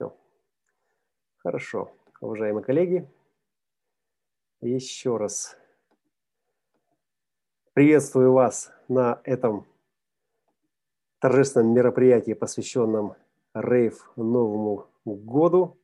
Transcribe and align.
Все. 0.00 0.16
Хорошо. 1.36 1.92
Уважаемые 2.22 2.64
коллеги, 2.64 3.06
еще 4.62 5.18
раз 5.18 5.58
приветствую 7.74 8.32
вас 8.32 8.72
на 8.88 9.20
этом 9.24 9.66
торжественном 11.18 11.74
мероприятии, 11.74 12.32
посвященном 12.32 13.14
Рейв 13.52 14.10
Новому 14.16 14.88
году. 15.04 15.78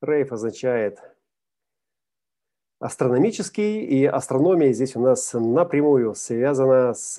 Рейв 0.00 0.32
означает 0.32 1.00
астрономический, 2.80 3.84
и 3.84 4.06
астрономия 4.06 4.72
здесь 4.72 4.96
у 4.96 5.00
нас 5.00 5.32
напрямую 5.34 6.16
связана 6.16 6.94
с... 6.94 7.16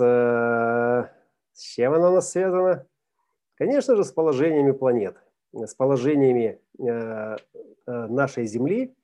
С 1.53 1.61
чем 1.61 1.93
она 1.93 2.11
у 2.11 2.15
нас 2.15 2.31
связана? 2.31 2.85
Конечно 3.55 3.95
же, 3.95 4.03
с 4.03 4.11
положениями 4.11 4.71
планет, 4.71 5.17
с 5.53 5.73
положениями 5.75 6.59
э, 6.79 6.83
э, 6.83 7.37
нашей 7.85 8.45
Земли 8.45 8.95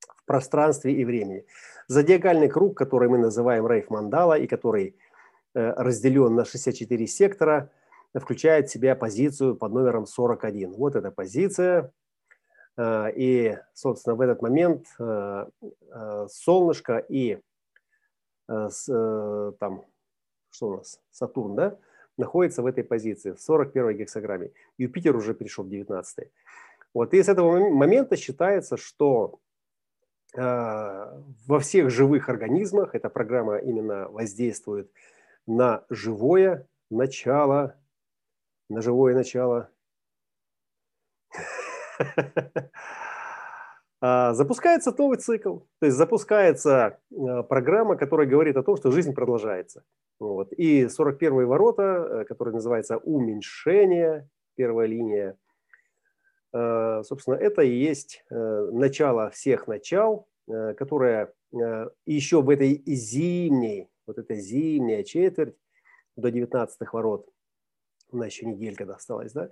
в 0.00 0.24
пространстве 0.26 0.92
и 0.92 1.04
времени. 1.04 1.46
Зодиакальный 1.86 2.48
круг, 2.48 2.76
который 2.76 3.08
мы 3.08 3.18
называем 3.18 3.66
Рейф 3.66 3.90
Мандала 3.90 4.38
и 4.38 4.46
который 4.46 4.96
э, 5.54 5.72
разделен 5.72 6.34
на 6.34 6.44
64 6.44 7.06
сектора, 7.06 7.70
включает 8.14 8.68
в 8.68 8.72
себя 8.72 8.96
позицию 8.96 9.56
под 9.56 9.72
номером 9.72 10.06
41. 10.06 10.72
Вот 10.72 10.96
эта 10.96 11.10
позиция. 11.10 11.92
И, 12.80 13.58
собственно, 13.74 14.14
в 14.14 14.20
этот 14.20 14.40
момент 14.40 14.86
солнышко 16.30 16.98
и 16.98 17.40
там, 18.46 19.84
что 20.50 20.68
у 20.68 20.76
нас, 20.76 21.00
Сатурн, 21.10 21.54
да, 21.54 21.78
находится 22.18 22.62
в 22.62 22.66
этой 22.66 22.84
позиции, 22.84 23.32
в 23.32 23.40
41 23.40 23.96
гексограмме. 23.96 24.50
Юпитер 24.76 25.16
уже 25.16 25.34
перешел 25.34 25.64
в 25.64 25.68
19. 25.68 26.30
Вот, 26.94 27.14
и 27.14 27.22
с 27.22 27.28
этого 27.28 27.70
момента 27.70 28.16
считается, 28.16 28.76
что 28.76 29.40
э, 30.36 30.40
во 30.40 31.60
всех 31.60 31.90
живых 31.90 32.28
организмах 32.28 32.94
эта 32.94 33.08
программа 33.08 33.56
именно 33.58 34.08
воздействует 34.08 34.90
на 35.46 35.84
живое 35.88 36.66
начало, 36.90 37.76
на 38.68 38.82
живое 38.82 39.14
начало. 39.14 39.70
А, 44.00 44.32
запускается 44.34 44.94
новый 44.96 45.18
цикл, 45.18 45.58
то 45.80 45.86
есть 45.86 45.96
запускается 45.96 47.00
э, 47.10 47.42
программа, 47.42 47.96
которая 47.96 48.28
говорит 48.28 48.56
о 48.56 48.62
том, 48.62 48.76
что 48.76 48.92
жизнь 48.92 49.12
продолжается. 49.12 49.82
Вот. 50.20 50.52
И 50.52 50.88
41 50.88 51.46
ворота, 51.46 51.82
э, 51.82 52.24
который 52.24 52.52
называется 52.52 52.98
уменьшение, 52.98 54.28
первая 54.54 54.86
линия, 54.86 55.36
э, 56.52 57.02
собственно, 57.04 57.34
это 57.34 57.62
и 57.62 57.70
есть 57.70 58.24
э, 58.30 58.70
начало 58.72 59.30
всех 59.30 59.66
начал, 59.66 60.26
которое 60.78 61.34
еще 62.06 62.40
в 62.40 62.48
этой 62.48 62.82
зимней, 62.86 63.90
вот 64.06 64.16
эта 64.16 64.34
зимняя 64.34 65.02
четверть 65.02 65.54
до 66.16 66.30
19 66.30 66.78
ворот, 66.90 67.28
у 68.10 68.16
нас 68.16 68.28
еще 68.28 68.46
неделька 68.46 68.84
осталась, 68.84 69.32
да, 69.34 69.50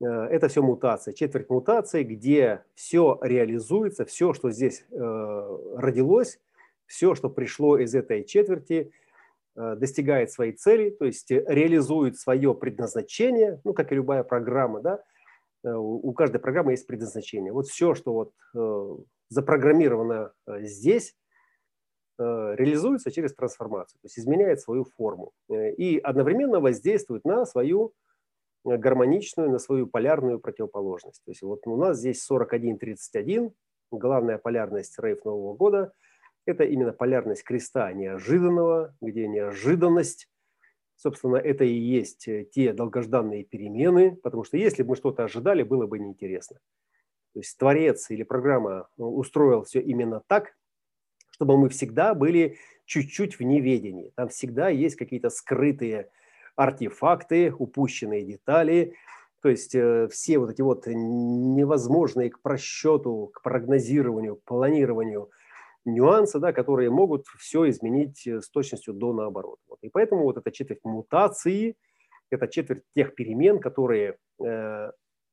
это 0.00 0.48
все 0.48 0.62
мутация, 0.62 1.14
четверть 1.14 1.48
мутации, 1.48 2.02
где 2.02 2.64
все 2.74 3.18
реализуется, 3.22 4.04
все, 4.04 4.32
что 4.34 4.50
здесь 4.50 4.84
родилось, 4.90 6.40
все, 6.86 7.14
что 7.14 7.30
пришло 7.30 7.78
из 7.78 7.94
этой 7.94 8.24
четверти– 8.24 8.92
Э, 9.56 9.76
достигает 9.76 10.32
своей 10.32 10.52
цели, 10.52 10.90
то 10.90 11.04
есть 11.04 11.30
э, 11.30 11.44
реализует 11.46 12.18
свое 12.18 12.54
предназначение, 12.54 13.60
ну, 13.62 13.72
как 13.72 13.92
и 13.92 13.94
любая 13.94 14.24
программа, 14.24 14.80
да, 14.80 15.00
э, 15.62 15.72
у 15.72 16.12
каждой 16.12 16.40
программы 16.40 16.72
есть 16.72 16.86
предназначение. 16.88 17.52
Вот 17.52 17.68
все, 17.68 17.94
что 17.94 18.12
вот 18.12 18.32
запрограммировано 19.28 20.32
здесь, 20.46 21.16
реализуется 22.16 23.10
через 23.10 23.34
трансформацию, 23.34 23.98
то 24.00 24.06
есть 24.06 24.18
изменяет 24.20 24.60
свою 24.60 24.84
форму 24.84 25.32
и 25.48 25.98
одновременно 25.98 26.60
воздействует 26.60 27.24
на 27.24 27.44
свою 27.44 27.92
гармоничную, 28.64 29.50
на 29.50 29.58
свою 29.58 29.86
полярную 29.86 30.40
противоположность. 30.40 31.22
То 31.24 31.30
есть 31.30 31.42
вот 31.42 31.66
у 31.66 31.76
нас 31.76 31.98
здесь 31.98 32.26
41-31, 32.30 33.52
главная 33.90 34.38
полярность 34.38 34.98
рейв 34.98 35.24
Нового 35.24 35.54
года– 35.54 35.92
это 36.46 36.64
именно 36.64 36.92
полярность 36.92 37.44
креста 37.44 37.92
неожиданного, 37.92 38.94
где 39.00 39.26
неожиданность, 39.26 40.28
собственно, 40.96 41.36
это 41.36 41.64
и 41.64 41.72
есть 41.72 42.28
э, 42.28 42.44
те 42.44 42.72
долгожданные 42.72 43.44
перемены, 43.44 44.16
потому 44.16 44.44
что 44.44 44.56
если 44.56 44.82
бы 44.82 44.90
мы 44.90 44.96
что-то 44.96 45.24
ожидали, 45.24 45.62
было 45.62 45.86
бы 45.86 45.98
неинтересно. 45.98 46.58
То 47.32 47.40
есть 47.40 47.56
творец 47.58 48.10
или 48.10 48.22
программа 48.22 48.88
э, 48.98 49.02
устроил 49.02 49.64
все 49.64 49.80
именно 49.80 50.22
так, 50.26 50.54
чтобы 51.30 51.56
мы 51.56 51.68
всегда 51.68 52.14
были 52.14 52.58
чуть-чуть 52.84 53.38
в 53.38 53.42
неведении. 53.42 54.12
Там 54.14 54.28
всегда 54.28 54.68
есть 54.68 54.96
какие-то 54.96 55.30
скрытые 55.30 56.10
артефакты, 56.56 57.52
упущенные 57.52 58.22
детали, 58.24 58.94
то 59.42 59.48
есть 59.48 59.74
э, 59.74 60.08
все 60.10 60.38
вот 60.38 60.50
эти 60.50 60.62
вот 60.62 60.86
невозможные 60.86 62.30
к 62.30 62.40
просчету, 62.40 63.30
к 63.32 63.42
прогнозированию, 63.42 64.36
к 64.36 64.44
планированию– 64.44 65.30
нюансы, 65.84 66.38
да, 66.38 66.52
которые 66.52 66.90
могут 66.90 67.26
все 67.38 67.68
изменить 67.68 68.26
э, 68.26 68.40
с 68.40 68.48
точностью 68.48 68.94
до 68.94 69.12
наоборот. 69.12 69.58
Вот. 69.68 69.78
И 69.82 69.88
поэтому 69.88 70.24
вот 70.24 70.36
эта 70.36 70.50
четверть 70.50 70.84
мутации, 70.84 71.76
это 72.30 72.48
четверть 72.48 72.82
тех 72.94 73.14
перемен, 73.14 73.58
которые 73.58 74.16
э, 74.42 74.90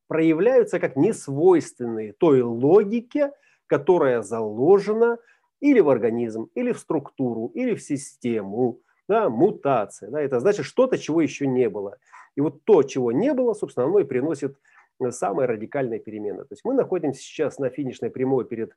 проявляются 0.08 0.80
как 0.80 0.96
несвойственные 0.96 2.14
той 2.14 2.42
логике, 2.42 3.32
которая 3.68 4.22
заложена 4.22 5.18
или 5.62 5.80
в 5.80 5.90
организм, 5.90 6.50
или 6.56 6.74
в 6.74 6.80
структуру, 6.80 7.48
или 7.54 7.76
в 7.76 7.82
систему. 7.82 8.82
Да, 9.08 9.30
мутация. 9.30 10.10
Да, 10.10 10.22
это 10.22 10.40
значит 10.40 10.66
что-то, 10.66 10.98
чего 10.98 11.22
еще 11.22 11.48
не 11.48 11.70
было. 11.70 11.98
И 12.36 12.42
вот 12.42 12.64
то, 12.64 12.84
чего 12.84 13.12
не 13.12 13.34
было, 13.34 13.54
собственно, 13.54 13.88
оно 13.88 14.00
и 14.00 14.04
приносит 14.04 14.58
э, 15.00 15.12
самые 15.12 15.48
радикальные 15.48 16.00
перемены. 16.00 16.44
То 16.44 16.52
есть 16.54 16.64
мы 16.64 16.74
находимся 16.74 17.22
сейчас 17.22 17.60
на 17.60 17.70
финишной 17.70 18.10
прямой 18.10 18.46
перед 18.46 18.72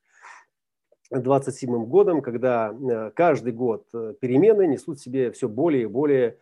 27 1.10 1.84
годом, 1.86 2.20
когда 2.20 2.72
э, 2.72 3.10
каждый 3.14 3.52
год 3.52 3.86
э, 3.94 4.14
перемены 4.20 4.66
несут 4.66 4.98
в 4.98 5.02
себе 5.02 5.30
все 5.30 5.48
более 5.48 5.82
и 5.82 5.86
более 5.86 6.38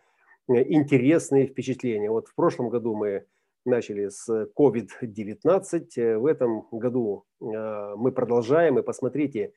интересные 0.47 1.47
впечатления. 1.47 2.09
Вот 2.09 2.27
в 2.27 2.35
прошлом 2.35 2.69
году 2.69 2.95
мы 2.95 3.25
начали 3.63 4.09
с 4.09 4.27
COVID-19, 4.57 6.17
в 6.17 6.25
этом 6.25 6.67
году 6.69 7.23
мы 7.39 8.11
продолжаем, 8.11 8.77
и 8.77 8.81
посмотрите, 8.81 9.53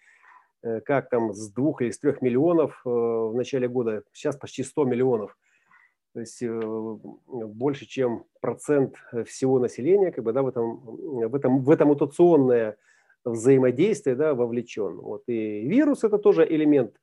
как 0.85 1.09
там 1.09 1.33
с 1.33 1.51
двух 1.51 1.83
или 1.83 1.91
с 1.91 1.99
трех 1.99 2.23
миллионов 2.23 2.81
в 2.85 3.33
начале 3.35 3.69
года, 3.69 4.03
сейчас 4.13 4.37
почти 4.37 4.63
100 4.63 4.85
миллионов, 4.85 5.37
то 6.15 6.21
есть 6.21 6.43
больше, 6.43 7.87
чем 7.87 8.25
процент 8.41 8.95
всего 9.27 9.59
населения, 9.59 10.11
как 10.11 10.25
бы, 10.25 10.33
да, 10.33 10.43
в 10.43 10.49
этом, 10.49 10.77
в 10.77 11.35
этом, 11.35 11.63
в 11.63 11.71
это 11.71 11.85
мутационное 11.85 12.77
взаимодействие 13.31 14.17
да, 14.17 14.35
вовлечен. 14.35 14.97
Вот. 14.97 15.25
И 15.27 15.67
вирус– 15.67 16.05
это 16.05 16.19
тоже 16.19 16.47
элемент 16.49 16.95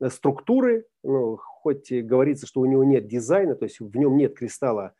э, 0.00 0.08
структуры, 0.10 0.86
ну, 1.02 1.38
хоть 1.38 1.92
говорится, 1.92 2.46
что 2.46 2.60
у 2.60 2.66
него 2.66 2.84
нет 2.84 3.06
дизайна, 3.06 3.54
то 3.54 3.64
есть 3.64 3.80
в 3.80 3.96
нем 3.96 4.16
нет 4.16 4.36
кристалла 4.36 4.92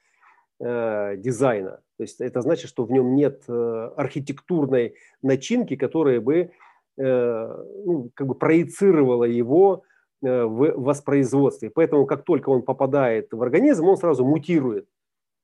э, 0.61 1.17
дизайна. 1.17 1.81
То 1.97 2.03
есть 2.03 2.21
это 2.21 2.41
значит, 2.41 2.69
что 2.69 2.85
в 2.85 2.93
нем 2.93 3.15
нет 3.15 3.43
э, 3.49 3.91
архитектурной 3.97 4.95
начинки, 5.21 5.77
которая 5.77 6.21
бы 6.21 6.37
э, 6.37 6.51
ну, 7.05 8.11
как 8.15 8.27
бы 8.27 8.35
проецировала 8.35 9.25
его 9.25 9.85
э, 10.23 10.45
в 10.45 10.73
воспроизводстве. 10.77 11.71
Поэтому 11.71 12.07
как 12.07 12.25
только 12.25 12.51
он 12.51 12.63
попадает 12.63 13.33
в 13.33 13.43
организм, 13.43 13.87
он 13.87 13.97
сразу 13.97 14.25
мутирует. 14.25 14.87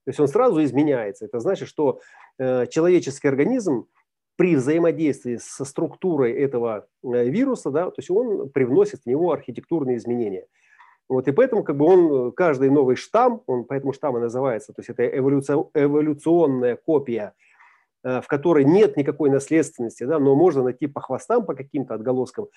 То 0.04 0.10
есть 0.10 0.20
он 0.20 0.28
сразу 0.28 0.62
изменяется. 0.62 1.24
Это 1.24 1.40
значит, 1.40 1.68
что 1.68 2.00
э, 2.38 2.66
человеческий 2.66 3.28
организм 3.28 3.86
при 4.36 4.56
взаимодействии 4.56 5.36
со 5.36 5.64
структурой 5.64 6.32
этого 6.32 6.86
э, 7.02 7.28
вируса, 7.28 7.70
да, 7.70 7.86
то 7.86 7.98
есть 7.98 8.10
он 8.10 8.50
привносит 8.50 9.02
в 9.02 9.06
него 9.06 9.32
архитектурные 9.32 9.96
изменения. 9.96 10.46
Вот, 11.08 11.28
и 11.28 11.32
поэтому 11.32 11.62
как 11.62 11.76
бы 11.76 11.84
он, 11.84 12.32
каждый 12.32 12.70
новый 12.70 12.96
штамм, 12.96 13.42
он 13.46 13.64
поэтому 13.64 13.92
штамм 13.92 14.16
и 14.16 14.20
называется, 14.20 14.72
то 14.72 14.80
есть 14.80 14.90
это 14.90 15.06
эволюционная 15.06 16.76
копия, 16.76 17.32
э, 17.32 17.53
в 18.04 18.26
которой 18.26 18.64
нет 18.64 18.98
никакой 18.98 19.30
наследственности, 19.30 20.04
да, 20.04 20.18
но 20.18 20.34
можно 20.34 20.62
найти 20.62 20.86
по 20.86 21.00
хвостам, 21.00 21.46
по 21.46 21.54
каким-то 21.54 21.94
отголоскам, 21.94 22.48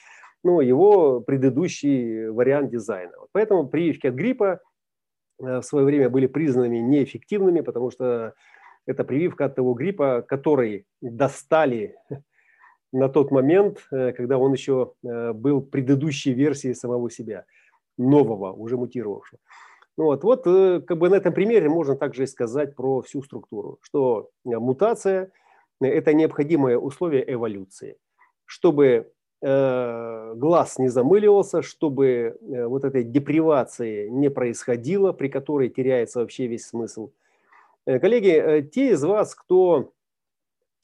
ну, 0.43 0.61
его 0.61 1.21
предыдущий 1.21 2.27
вариант 2.29 2.71
дизайна. 2.71 3.13
Поэтому 3.31 3.67
прививки 3.67 4.07
от 4.07 4.15
гриппа 4.15 4.59
э, 5.39 5.59
в 5.59 5.63
свое 5.63 5.85
время 5.85 6.09
были 6.09 6.27
признаны 6.27 6.79
неэффективными, 6.79 7.61
потому 7.61 7.91
что 7.91 8.33
это 8.85 9.03
прививка 9.03 9.45
от 9.45 9.55
того 9.55 9.73
гриппа, 9.73 10.23
который 10.27 10.85
достали 11.01 11.95
на 12.93 13.09
тот 13.09 13.31
момент, 13.31 13.85
э, 13.91 14.13
когда 14.13 14.37
он 14.37 14.53
еще 14.53 14.93
э, 15.03 15.33
был 15.33 15.61
предыдущей 15.61 16.33
версией 16.33 16.75
самого 16.75 17.09
себя, 17.09 17.45
нового, 17.97 18.51
уже 18.53 18.77
мутировавшего. 18.77 19.39
Вот, 19.97 20.23
вот 20.23 20.43
как 20.43 20.97
бы 20.97 21.09
на 21.09 21.15
этом 21.15 21.33
примере 21.33 21.69
можно 21.69 21.95
также 21.95 22.23
и 22.23 22.27
сказать 22.27 22.75
про 22.75 23.01
всю 23.01 23.23
структуру, 23.23 23.79
что 23.81 24.29
мутация– 24.45 25.31
это 25.81 26.13
необходимое 26.13 26.77
условие 26.77 27.33
эволюции. 27.33 27.97
Чтобы 28.45 29.11
Э, 29.39 30.33
глаз 30.35 30.79
не 30.79 30.87
замыливался, 30.87 31.61
чтобы 31.61 32.07
э, 32.41 32.65
вот 32.65 32.83
этой 32.83 33.03
депривации 33.03 34.07
не 34.07 34.29
происходило, 34.29 35.11
при 35.11 35.27
которой 35.27 35.69
теряется 35.69 36.19
вообще 36.19 36.47
весь 36.47 36.65
смысл. 36.65 37.11
Э, 37.85 37.99
коллеги, 37.99 38.67
те 38.73 38.93
из 38.93 39.03
вас, 39.03 39.35
кто, 39.35 39.93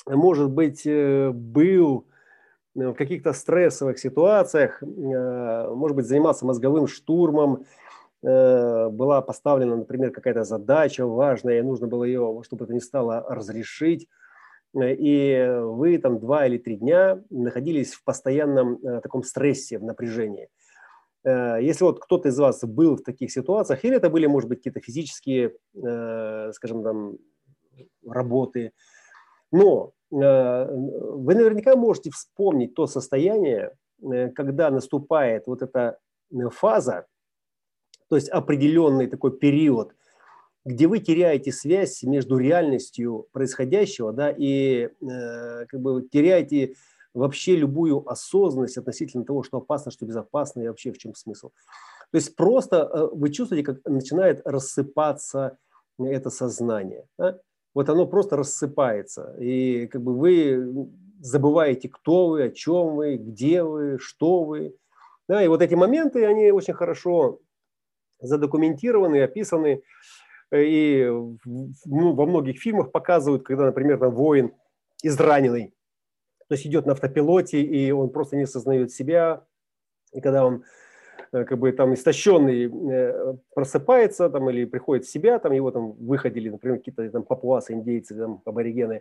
может 0.06 0.52
быть, 0.52 0.86
был 0.86 2.06
в 2.76 2.94
каких-то 2.94 3.34
стрессовых 3.34 3.98
ситуациях, 3.98 4.82
может 4.82 5.96
быть, 5.96 6.06
занимался 6.06 6.46
мозговым 6.46 6.88
штурмом, 6.88 7.66
была 8.24 9.22
поставлена, 9.22 9.76
например, 9.76 10.12
какая-то 10.12 10.46
задача 10.46 11.06
важная, 11.06 11.60
и 11.60 11.62
нужно 11.62 11.88
было 11.88 12.06
ее, 12.06 12.42
чтобы 12.46 12.66
это 12.66 12.74
не 12.74 12.80
стало, 12.80 13.26
разрешить– 13.28 14.08
и 14.76 15.56
вы 15.62 15.98
там 16.00 16.20
два 16.20 16.48
или 16.48 16.58
три 16.58 16.78
дня 16.78 17.22
находились 17.30 17.94
в 17.94 18.04
постоянном 18.04 18.80
э, 18.84 19.02
таком 19.02 19.24
стрессе, 19.24 19.78
в 19.78 19.84
напряжении. 19.84 20.50
Э, 21.24 21.60
если 21.62 21.84
вот 21.84 22.00
кто-то 22.00 22.30
из 22.30 22.40
вас 22.40 22.64
был 22.64 22.96
в 22.96 23.04
таких 23.04 23.32
ситуациях, 23.32 23.86
или 23.86 23.96
это 23.96 24.10
были, 24.10 24.26
может 24.26 24.50
быть, 24.50 24.60
какие-то 24.60 24.80
физические, 24.80 25.54
э, 25.76 26.52
скажем, 26.54 26.84
там, 26.84 27.18
работы, 28.08 28.72
но 29.52 29.94
вы 30.10 31.34
наверняка 31.34 31.76
можете 31.76 32.12
вспомнить 32.12 32.76
то 32.76 32.86
состояние, 32.86 33.72
когда 34.36 34.70
наступает 34.70 35.48
вот 35.48 35.64
эта 35.64 35.98
фаза, 36.52 37.08
то 38.14 38.18
есть 38.18 38.30
определенный 38.30 39.08
такой 39.08 39.36
период– 39.38 39.96
где 40.66 40.88
вы 40.88 41.00
теряете 41.00 41.52
связь 41.52 42.04
между 42.04 42.38
реальностью 42.38 43.28
происходящего, 43.32 44.14
да, 44.14 44.32
и 44.36 44.90
э, 45.02 45.66
как 45.66 45.82
бы 45.82 46.08
теряете 46.10 46.76
вообще 47.14 47.56
любую 47.56 48.10
осознанность 48.10 48.78
относительно 48.78 49.26
того, 49.26 49.44
что 49.44 49.58
опасно, 49.58 49.92
что 49.92 50.06
безопасно 50.06 50.62
и 50.62 50.68
вообще 50.68 50.92
в 50.92 50.98
чем 50.98 51.16
смысл. 51.16 51.50
То 52.12 52.18
есть 52.18 52.36
просто 52.36 52.78
э, 52.78 53.08
вы 53.12 53.30
чувствуете, 53.30 53.66
как 53.66 53.86
начинает 53.86 54.42
рассыпаться 54.46 55.58
это 56.00 56.30
сознание. 56.30 57.06
Да? 57.18 57.40
Вот 57.74 57.90
оно 57.90 58.08
просто 58.08 58.38
рассыпается, 58.38 59.36
и 59.40 59.88
как 59.88 60.02
бы 60.02 60.16
вы 60.16 60.88
забываете, 61.20 61.90
кто 61.90 62.30
вы, 62.30 62.44
о 62.44 62.50
чем 62.50 62.96
вы, 62.96 63.18
где 63.18 63.64
вы, 63.64 63.98
что 64.00 64.44
вы. 64.44 64.76
Да, 65.28 65.44
и 65.44 65.48
вот 65.48 65.62
эти 65.62 65.74
моменты, 65.74 66.26
они 66.26 66.52
очень 66.52 66.74
хорошо 66.74 67.40
задокументированы, 68.24 69.22
описаны. 69.22 69.82
И 70.54 71.08
ну, 71.46 72.14
во 72.14 72.26
многих 72.26 72.60
фильмах 72.60 72.92
показывают, 72.92 73.44
когда, 73.44 73.66
например, 73.66 73.98
там 73.98 74.14
воин 74.14 74.54
израненный, 75.02 75.74
то 76.48 76.56
есть 76.56 76.68
идет 76.68 76.86
на 76.86 76.94
автопилоте, 76.94 77.62
и 77.62 77.92
он 77.92 78.10
просто 78.10 78.36
не 78.36 78.44
осознает 78.44 78.92
себя, 78.92 79.44
и 80.14 80.22
когда 80.22 80.46
он 80.46 80.64
э, 81.32 81.44
как 81.46 81.58
бы 81.58 81.72
там 81.72 81.94
истощенный 81.94 82.66
э, 82.68 83.34
просыпается 83.56 84.30
там 84.30 84.50
или 84.50 84.66
приходит 84.66 85.06
в 85.06 85.12
себя, 85.12 85.40
там 85.40 85.52
его 85.54 85.72
там 85.72 85.94
выходили, 85.94 86.50
например, 86.50 86.78
какие-то 86.78 87.10
там 87.10 87.24
папуасы, 87.24 87.74
индейцы, 87.74 88.16
там 88.16 88.42
аборигены, 88.46 89.00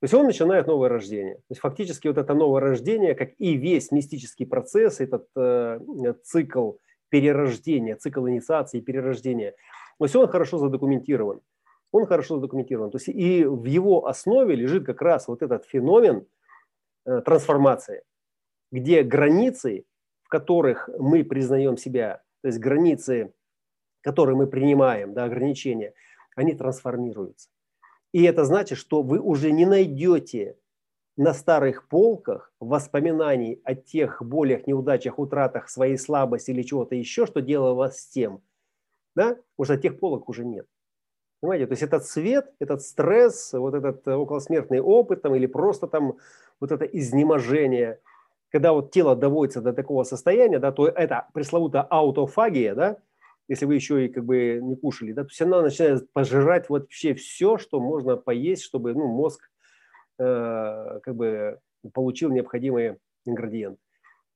то 0.00 0.04
есть 0.04 0.14
он 0.14 0.24
начинает 0.24 0.66
новое 0.66 0.88
рождение. 0.88 1.34
То 1.34 1.50
есть 1.50 1.60
фактически 1.60 2.08
вот 2.08 2.16
это 2.16 2.32
новое 2.32 2.62
рождение, 2.62 3.14
как 3.14 3.32
и 3.38 3.52
весь 3.54 3.92
мистический 3.92 4.46
процесс, 4.46 4.98
этот 4.98 5.26
э, 5.36 5.78
цикл 6.24 6.72
перерождения, 7.10 7.96
цикл 7.96 8.26
инициации 8.26 8.78
и 8.78 8.82
перерождения– 8.82 9.54
то 10.00 10.06
есть 10.06 10.16
он 10.16 10.28
хорошо 10.28 10.56
задокументирован. 10.56 11.42
Он 11.92 12.06
хорошо 12.06 12.36
задокументирован. 12.36 12.90
То 12.90 12.96
есть 12.96 13.08
и 13.08 13.44
в 13.44 13.66
его 13.66 14.06
основе 14.06 14.54
лежит 14.54 14.86
как 14.86 15.02
раз 15.02 15.28
вот 15.28 15.42
этот 15.42 15.66
феномен 15.66 16.26
э, 17.04 17.20
трансформации, 17.20 18.02
где 18.72 19.02
границы, 19.02 19.84
в 20.22 20.30
которых 20.30 20.88
мы 20.98 21.22
признаем 21.22 21.76
себя, 21.76 22.22
то 22.40 22.48
есть 22.48 22.58
границы, 22.58 23.34
которые 24.00 24.36
мы 24.36 24.46
принимаем, 24.46 25.12
да, 25.12 25.24
ограничения, 25.24 25.92
они 26.34 26.54
трансформируются. 26.54 27.50
И 28.12 28.22
это 28.22 28.46
значит, 28.46 28.78
что 28.78 29.02
вы 29.02 29.20
уже 29.20 29.52
не 29.52 29.66
найдете 29.66 30.56
на 31.20 31.34
старых 31.34 31.88
полках 31.88 32.52
воспоминаний 32.60 33.60
о 33.64 33.74
тех 33.74 34.22
болях, 34.22 34.66
неудачах, 34.66 35.18
утратах, 35.18 35.68
своей 35.68 35.98
слабости 35.98 36.50
или 36.50 36.62
чего-то 36.62 36.94
еще, 36.94 37.26
что 37.26 37.40
делало 37.40 37.74
вас 37.74 38.00
с 38.00 38.08
тем– 38.08 38.42
да, 39.14 39.36
уже 39.56 39.76
тех 39.76 39.98
полок 39.98 40.28
уже 40.28 40.44
нет. 40.44 40.66
Понимаете, 41.40 41.66
то 41.66 41.72
есть 41.72 41.82
этот 41.82 42.04
свет, 42.06 42.52
этот 42.58 42.82
стресс, 42.82 43.52
вот 43.52 43.74
этот 43.74 44.06
э, 44.06 44.14
околосмертный 44.14 44.80
опыт 44.80 45.22
там, 45.22 45.34
или 45.34 45.46
просто 45.46 45.86
там 45.86 46.18
вот 46.60 46.70
это 46.70 46.84
изнеможение, 46.84 47.98
когда 48.50 48.72
вот 48.72 48.90
тело 48.90 49.16
доводится 49.16 49.62
до 49.62 49.72
такого 49.72 50.04
состояния, 50.04 50.58
да, 50.58 50.70
то 50.70 50.86
это 50.86 51.28
пресловутая 51.32 51.82
аутофагия, 51.82 52.74
да, 52.74 52.98
если 53.48 53.64
вы 53.64 53.74
еще 53.74 54.04
и 54.04 54.08
как 54.08 54.24
бы 54.24 54.60
не 54.62 54.76
кушали, 54.76 55.12
да, 55.12 55.22
то 55.22 55.30
есть 55.30 55.40
она 55.40 55.62
начинает 55.62 56.12
пожирать 56.12 56.68
вообще 56.68 57.14
все, 57.14 57.56
что 57.56 57.80
можно 57.80 58.16
поесть, 58.16 58.62
чтобы 58.62 58.92
ну, 58.92 59.06
мозг 59.06 59.49
как 60.20 61.16
бы 61.16 61.58
получил 61.94 62.30
необходимые 62.30 62.98
ингредиенты. 63.24 63.80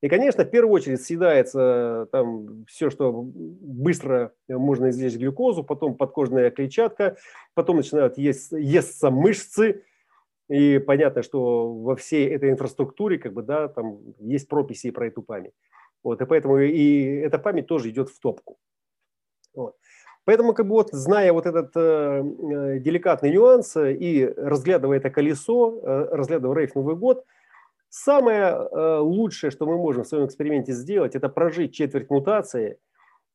И, 0.01 0.09
конечно, 0.09 0.43
в 0.43 0.49
первую 0.49 0.73
очередь 0.73 1.01
съедается 1.01 2.07
там 2.11 2.65
все, 2.65 2.89
что 2.89 3.11
быстро 3.11 4.33
можно 4.47 4.89
извлечь 4.89 5.15
глюкозу, 5.15 5.63
потом 5.63 5.95
подкожная 5.95 6.51
клетчатка, 6.51 7.17
потом 7.53 7.77
начинают 7.77 8.17
есть, 8.17 8.51
естся 8.51 9.09
мышцы, 9.09 9.83
и 10.49 10.79
понятно, 10.79 11.23
что 11.23 11.73
во 11.73 11.95
всей 11.95 12.27
этой 12.27 12.51
инфраструктуре 12.51 13.17
как 13.17 13.33
бы, 13.33 13.41
да, 13.41 13.67
там 13.67 13.99
есть 14.19 14.47
прописи 14.47 14.91
про 14.91 15.07
эту 15.07 15.23
память. 15.23 15.53
Вот, 16.03 16.21
и 16.21 16.25
поэтому 16.25 16.59
и 16.59 17.15
эта 17.21 17.39
память 17.39 17.67
тоже 17.67 17.89
идет 17.89 18.09
в 18.09 18.19
топку. 18.19 18.57
Вот. 19.55 19.75
Поэтому, 20.25 20.53
как 20.53 20.67
бы 20.67 20.73
вот, 20.73 20.89
зная 20.91 21.31
вот 21.31 21.45
этот 21.45 21.71
э, 21.75 21.79
э 21.79 22.79
деликатный 22.79 23.31
нюанс 23.31 23.77
и 23.77 24.25
разглядывая 24.37 24.97
это 24.97 25.09
колесо, 25.09 25.79
э, 25.81 26.07
разглядывая 26.11 26.57
рейф 26.57 26.75
Новый 26.75 26.95
год– 26.95 27.23
Самое 27.97 28.47
э, 28.47 28.97
лучшее, 28.99 29.51
что 29.51 29.65
мы 29.65 29.77
можем 29.77 30.03
в 30.03 30.07
своем 30.07 30.25
эксперименте 30.25 30.73
сделать, 30.73 31.15
это 31.15 31.29
прожить 31.29 31.73
четверть 31.73 32.09
мутации 32.09 32.77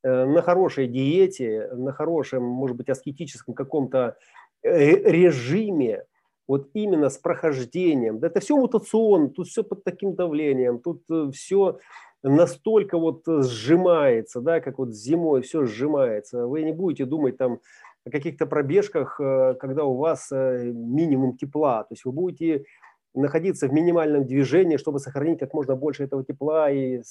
э, 0.03 0.25
на 0.25 0.43
хорошей 0.43 0.87
диете, 0.87 1.67
на 1.73 1.91
хорошем, 1.91 2.43
может 2.43 2.77
быть, 2.77 2.87
аскетическом 2.87 3.55
каком-то 3.55 4.17
э, 4.61 5.09
режиме, 5.09 6.05
вот 6.47 6.69
именно 6.75 7.09
с 7.09 7.17
прохождением. 7.17 8.19
Да 8.19 8.27
это 8.27 8.39
все 8.39 8.55
мутационно, 8.55 9.29
тут 9.29 9.47
все 9.47 9.63
под 9.63 9.83
таким 9.83 10.13
давлением, 10.13 10.77
тут 10.77 11.05
все 11.33 11.79
настолько 12.23 12.97
вот 12.97 13.23
сжимается, 13.25 14.41
да, 14.41 14.59
как 14.61 14.77
вот 14.77 14.93
зимой 14.93 15.41
все 15.41 15.65
сжимается. 15.65 16.45
Вы 16.47 16.63
не 16.63 16.71
будете 16.71 17.05
думать 17.05 17.37
там 17.37 17.59
о 18.05 18.11
каких-то 18.11 18.45
пробежках, 18.45 19.17
когда 19.17 19.83
у 19.85 19.95
вас 19.95 20.31
минимум 20.31 21.37
тепла. 21.37 21.83
То 21.83 21.93
есть 21.93 22.05
вы 22.05 22.11
будете 22.11 22.65
находиться 23.13 23.67
в 23.67 23.73
минимальном 23.73 24.25
движении, 24.25 24.77
чтобы 24.77 24.99
сохранить 24.99 25.39
как 25.39 25.53
можно 25.53 25.75
больше 25.75 26.03
этого 26.03 26.23
тепла 26.23 26.71
и 26.71 27.01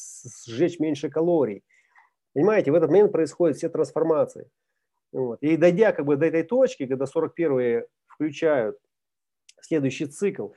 сжечь 0.47 0.81
меньше 0.81 1.11
калорий. 1.11 1.63
Понимаете, 2.33 2.71
в 2.71 2.75
этот 2.75 2.91
момент 2.91 3.13
происходят 3.13 3.57
все 3.57 3.69
трансформации. 3.69 4.49
Вот. 5.13 5.43
И 5.43 5.57
дойдя 5.57 5.93
как 5.93 6.07
бы 6.07 6.17
до 6.17 6.27
этой 6.27 6.45
точки, 6.45 6.87
когда 6.87 7.05
41-е 7.05 7.87
включают 8.07 8.79
следующий 9.61 10.07
цикл, 10.07 10.49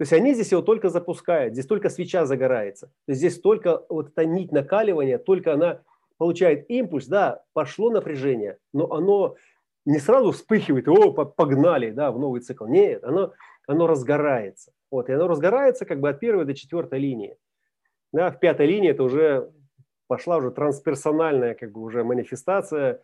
то 0.00 0.04
есть 0.04 0.14
они 0.14 0.32
здесь 0.32 0.50
его 0.50 0.62
только 0.62 0.88
запускают, 0.88 1.52
здесь 1.52 1.66
только 1.66 1.90
свеча 1.90 2.24
загорается. 2.24 2.86
То 2.86 3.12
есть 3.12 3.18
здесь 3.18 3.38
только 3.38 3.84
вот 3.90 4.08
эта 4.08 4.24
нить 4.24 4.50
накаливания, 4.50 5.18
только 5.18 5.52
она 5.52 5.82
получает 6.16 6.70
импульс, 6.70 7.06
да, 7.06 7.42
пошло 7.52 7.90
напряжение, 7.90 8.56
но 8.72 8.90
оно 8.90 9.36
не 9.84 9.98
сразу 9.98 10.32
вспыхивает, 10.32 10.88
о, 10.88 11.12
погнали, 11.12 11.90
да, 11.90 12.12
в 12.12 12.18
новый 12.18 12.40
цикл. 12.40 12.64
Нет, 12.64 13.04
оно, 13.04 13.34
оно 13.66 13.86
разгорается. 13.86 14.72
Вот, 14.90 15.10
и 15.10 15.12
оно 15.12 15.28
разгорается 15.28 15.84
как 15.84 16.00
бы 16.00 16.08
от 16.08 16.18
первой 16.18 16.46
до 16.46 16.54
четвертой 16.54 16.98
линии. 16.98 17.36
Да, 18.10 18.30
в 18.30 18.40
пятой 18.40 18.64
линии 18.68 18.92
это 18.92 19.02
уже 19.02 19.52
пошла 20.06 20.38
уже 20.38 20.50
трансперсональная 20.50 21.54
как 21.54 21.72
бы 21.72 21.82
уже 21.82 22.04
манифестация 22.04 23.02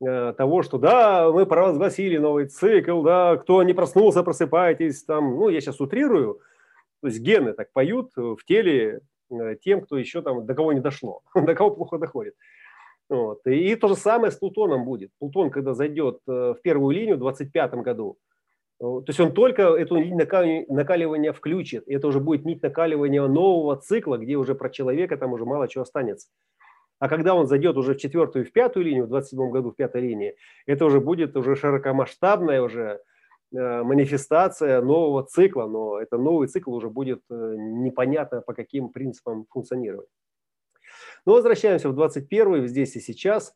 того, 0.00 0.62
что 0.62 0.78
да, 0.78 1.30
мы 1.30 1.44
провозгласили 1.44 2.18
новый 2.18 2.46
цикл, 2.46 3.02
да, 3.02 3.36
кто 3.36 3.62
не 3.62 3.72
проснулся, 3.72 4.22
просыпайтесь, 4.22 5.02
там, 5.04 5.36
ну, 5.36 5.48
я 5.48 5.60
сейчас 5.60 5.80
утрирую, 5.80 6.40
то 7.00 7.08
есть 7.08 7.20
гены 7.20 7.52
так 7.52 7.72
поют 7.72 8.12
в 8.16 8.38
теле 8.46 9.00
э, 9.30 9.56
тем, 9.62 9.80
кто 9.80 9.96
еще 9.98 10.22
там, 10.22 10.46
до 10.46 10.54
кого 10.54 10.72
не 10.72 10.80
дошло, 10.80 11.22
до 11.34 11.54
кого 11.54 11.70
плохо 11.70 11.98
доходит. 11.98 12.34
Вот. 13.08 13.40
И, 13.46 13.72
и 13.72 13.76
то 13.76 13.88
же 13.88 13.96
самое 13.96 14.30
с 14.30 14.36
Плутоном 14.36 14.84
будет. 14.84 15.10
Плутон, 15.18 15.50
когда 15.50 15.74
зайдет 15.74 16.20
э, 16.28 16.54
в 16.56 16.58
первую 16.62 16.94
линию 16.94 17.16
в 17.16 17.20
25 17.20 17.74
году, 17.74 18.18
то 18.80 19.04
есть 19.08 19.18
он 19.18 19.32
только 19.32 19.74
эту 19.74 19.96
нить 19.96 20.14
накаливания 20.14 21.32
включит. 21.32 21.88
И 21.88 21.94
это 21.94 22.06
уже 22.06 22.20
будет 22.20 22.44
нить 22.44 22.62
накаливания 22.62 23.26
нового 23.26 23.76
цикла, 23.76 24.18
где 24.18 24.36
уже 24.36 24.54
про 24.54 24.70
человека 24.70 25.16
там 25.16 25.32
уже 25.32 25.44
мало 25.44 25.66
чего 25.66 25.82
останется. 25.82 26.28
А 26.98 27.08
когда 27.08 27.34
он 27.34 27.46
зайдет 27.46 27.76
уже 27.76 27.94
в 27.94 27.98
четвертую 27.98 28.44
и 28.44 28.48
в 28.48 28.52
пятую 28.52 28.84
линию, 28.84 29.04
в 29.04 29.08
27 29.08 29.50
году 29.50 29.70
в 29.70 29.76
пятой 29.76 30.00
линии, 30.00 30.36
это 30.66 30.84
уже 30.84 31.00
будет 31.00 31.36
уже 31.36 31.54
широкомасштабная 31.54 32.60
уже 32.60 33.00
э, 33.52 33.82
манифестация 33.82 34.82
нового 34.82 35.24
цикла, 35.24 35.66
но 35.66 36.00
это 36.00 36.18
новый 36.18 36.48
цикл 36.48 36.74
уже 36.74 36.90
будет 36.90 37.22
э, 37.30 37.54
непонятно 37.56 38.40
по 38.40 38.52
каким 38.52 38.88
принципам 38.88 39.46
функционировать. 39.50 40.08
Но 41.24 41.34
возвращаемся 41.34 41.88
в 41.88 41.94
21 41.94 42.66
здесь 42.66 42.96
и 42.96 43.00
сейчас, 43.00 43.54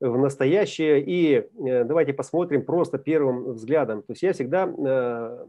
в 0.00 0.16
настоящее. 0.16 1.02
И 1.04 1.34
э, 1.34 1.84
давайте 1.84 2.14
посмотрим 2.14 2.64
просто 2.64 2.98
первым 2.98 3.52
взглядом. 3.52 4.02
То 4.02 4.12
есть 4.12 4.22
я 4.22 4.32
всегда 4.32 5.46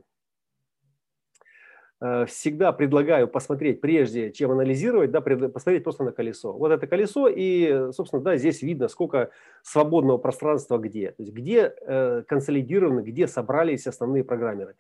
всегда 2.01 2.71
предлагаю 2.71 3.27
посмотреть, 3.27 3.81
прежде 3.81 4.31
чем 4.31 4.51
анализировать, 4.51 5.11
да, 5.11 5.19
посмотреть 5.19 5.83
просто 5.83 6.05
на 6.05 6.13
колесо. 6.13 6.53
Вот 6.53 6.71
это 6.71 6.87
колесо, 6.87 7.27
и, 7.27 7.91
собственно, 7.91 8.21
да, 8.21 8.37
здесь 8.37 8.61
видно, 8.61 8.87
сколько 8.87 9.31
свободного 9.63 10.17
пространства 10.17 10.77
где. 10.77 11.11
То 11.11 11.23
есть 11.23 11.33
где 11.33 11.73
э, 11.81 12.23
консолидированы, 12.25 13.01
где 13.01 13.27
собрались 13.27 13.85
основные 13.85 14.23
программеры. 14.23 14.75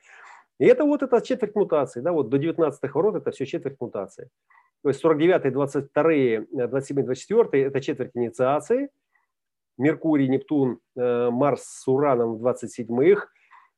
И 0.59 0.65
это 0.65 0.85
вот 0.85 1.03
это 1.03 1.21
четверть 1.21 1.55
мутации, 1.55 1.99
да, 2.01 2.13
вот 2.13 2.29
до 2.29 2.37
19 2.37 2.93
ворот 2.93 3.15
это 3.15 3.31
все 3.31 3.45
четверть 3.45 3.79
мутации. 3.79 4.29
То 4.81 4.89
есть 4.89 5.01
49, 5.01 5.51
22, 5.51 6.67
27, 6.67 7.03
24 7.03 7.63
это 7.65 7.81
четверть 7.81 8.11
инициации. 8.13 8.89
Меркурий, 9.77 10.27
Нептун, 10.27 10.79
э, 10.95 11.29
Марс 11.31 11.63
с 11.63 11.87
Ураном 11.87 12.37
в 12.37 12.45
27-х. 12.45 13.27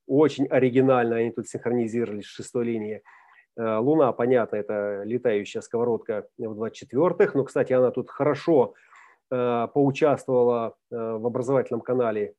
Очень 0.07 0.47
оригинально 0.47 1.17
они 1.17 1.31
тут 1.31 1.47
синхронизировались 1.47 2.25
в 2.25 2.35
шестой 2.35 2.65
линии. 2.65 3.01
Э, 3.57 3.77
Луна, 3.77 4.11
понятно, 4.13 4.55
это 4.55 5.03
летающая 5.03 5.61
сковородка 5.61 6.27
в 6.37 6.63
24-х, 6.63 7.31
но, 7.37 7.43
кстати, 7.43 7.73
она 7.73 7.91
тут 7.91 8.09
хорошо 8.09 8.73
э, 9.29 9.67
поучаствовала 9.73 10.75
э, 10.89 10.95
в 10.95 11.25
образовательном 11.25 11.81
канале 11.81 12.35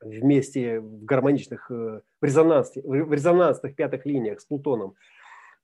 вместе 0.00 0.80
в 0.80 1.04
гармоничных, 1.04 1.70
в, 1.70 2.02
резонансных, 2.20 2.84
в 2.84 3.12
резонансных 3.12 3.76
пятых 3.76 4.06
линиях 4.06 4.40
с 4.40 4.44
Плутоном, 4.44 4.94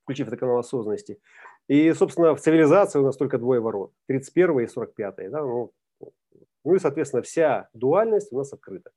включив 0.03 0.27
это 0.27 0.37
канал 0.37 0.59
осознанности. 0.59 1.19
И, 1.67 1.91
собственно, 1.93 2.35
в 2.35 2.41
цивилизации 2.41 2.99
у 2.99 3.03
нас 3.03 3.17
только 3.17 3.37
двое 3.37 3.59
ворот, 3.61 3.93
31 4.07 4.61
и 4.61 4.67
45. 4.67 5.31
Да? 5.31 5.41
Ну, 5.41 5.71
ну 6.63 6.75
и, 6.75 6.79
соответственно, 6.79 7.21
вся 7.21 7.69
дуальность 7.73 8.31
у 8.31 8.37
нас 8.37 8.53
открыта. 8.53 8.91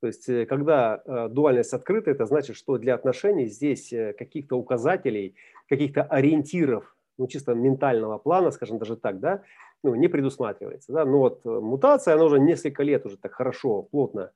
То 0.00 0.06
есть, 0.06 0.28
э, 0.28 0.46
когда 0.46 1.02
э, 1.04 1.28
дуальность 1.28 1.72
открыта, 1.72 2.10
это 2.10 2.24
значит, 2.26 2.56
что 2.56 2.78
для 2.78 2.94
отношений 2.94 3.46
здесь 3.46 3.92
э, 3.92 4.12
каких-то 4.12 4.56
указателей, 4.56 5.34
каких-то 5.68 6.02
ориентиров, 6.04 6.96
ну, 7.18 7.26
чисто 7.26 7.54
ментального 7.54 8.18
плана, 8.18 8.50
скажем 8.52 8.78
даже 8.78 8.96
так, 8.96 9.18
да, 9.18 9.42
ну, 9.82 9.94
не 9.94 10.08
предусматривается. 10.08 10.92
Да? 10.92 11.04
Но 11.04 11.18
вот 11.18 11.44
мутация, 11.44 12.14
она 12.14 12.24
уже 12.24 12.38
несколько 12.38 12.84
лет 12.84 13.06
уже 13.06 13.16
так 13.16 13.32
хорошо, 13.32 13.82
плотно 13.82 14.30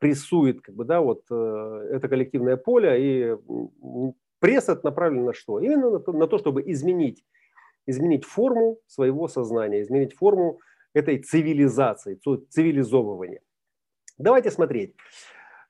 прессует 0.00 0.62
как 0.62 0.74
бы, 0.74 0.86
да, 0.86 1.02
вот, 1.02 1.24
это 1.30 2.08
коллективное 2.08 2.56
поле, 2.56 2.96
и 2.98 3.36
пресс 4.38 4.70
это 4.70 4.80
направлен 4.82 5.26
на 5.26 5.34
что? 5.34 5.60
Именно 5.60 5.90
на 5.90 5.98
то, 6.00 6.12
на 6.12 6.26
то, 6.26 6.38
чтобы 6.38 6.62
изменить, 6.72 7.22
изменить 7.84 8.24
форму 8.24 8.78
своего 8.86 9.28
сознания, 9.28 9.82
изменить 9.82 10.14
форму 10.14 10.60
этой 10.94 11.18
цивилизации, 11.18 12.18
цивилизовывания. 12.48 13.42
Давайте 14.18 14.50
смотреть. 14.50 14.94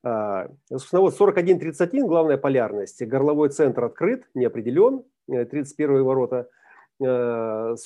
А, 0.03 0.51
собственно, 0.69 1.01
вот 1.01 1.19
41-31, 1.19 2.07
главная 2.07 2.37
полярность. 2.37 3.03
Горловой 3.03 3.49
центр 3.49 3.85
открыт, 3.85 4.29
не 4.35 4.45
определен, 4.45 5.05
31 5.27 6.05
ворота. 6.05 6.49
41 6.99 7.77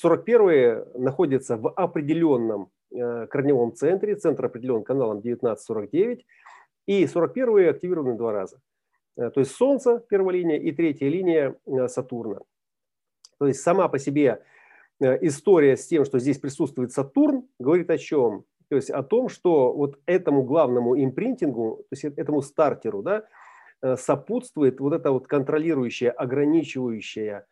а, 0.41 0.85
находится 0.95 1.57
в 1.57 1.69
определенном 1.69 2.71
а, 2.93 3.27
корневом 3.27 3.73
центре, 3.73 4.15
центр 4.15 4.45
определен 4.45 4.83
каналом 4.83 5.19
1949, 5.19 6.25
и 6.87 7.07
41 7.07 7.69
активированы 7.69 8.17
два 8.17 8.33
раза. 8.33 8.59
То 9.15 9.39
есть 9.39 9.51
Солнце, 9.51 10.03
первая 10.09 10.35
линия, 10.35 10.57
и 10.57 10.71
третья 10.71 11.07
линия 11.07 11.55
Сатурна. 11.87 12.39
То 13.37 13.47
есть 13.47 13.61
сама 13.61 13.87
по 13.89 13.99
себе 13.99 14.43
история 14.99 15.75
с 15.75 15.87
тем, 15.87 16.05
что 16.05 16.19
здесь 16.19 16.37
присутствует 16.37 16.91
Сатурн, 16.91 17.47
говорит 17.59 17.89
о 17.89 17.97
чем? 17.97 18.45
То 18.69 18.75
есть 18.75 18.91
о 18.91 19.01
том, 19.01 19.29
что 19.29 19.73
вот 19.73 19.99
этому 20.05 20.43
главному 20.43 20.95
импринтингу, 20.95 21.85
то 21.89 21.95
есть 21.95 22.03
этому 22.05 22.41
стартеру, 22.41 23.01
да, 23.01 23.23
э, 23.81 23.97
сопутствует 23.97 24.79
вот 24.79 24.93
эта 24.93 25.11
вот 25.11 25.27
контролирующая, 25.27 26.11
ограничивающая 26.11 27.47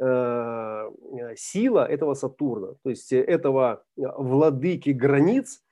э, 0.00 0.90
сила 1.36 1.86
этого 1.86 2.14
Сатурна, 2.14 2.74
то 2.82 2.90
есть 2.90 3.12
этого 3.12 3.84
владыки 3.96 4.90
границ, 4.90 5.62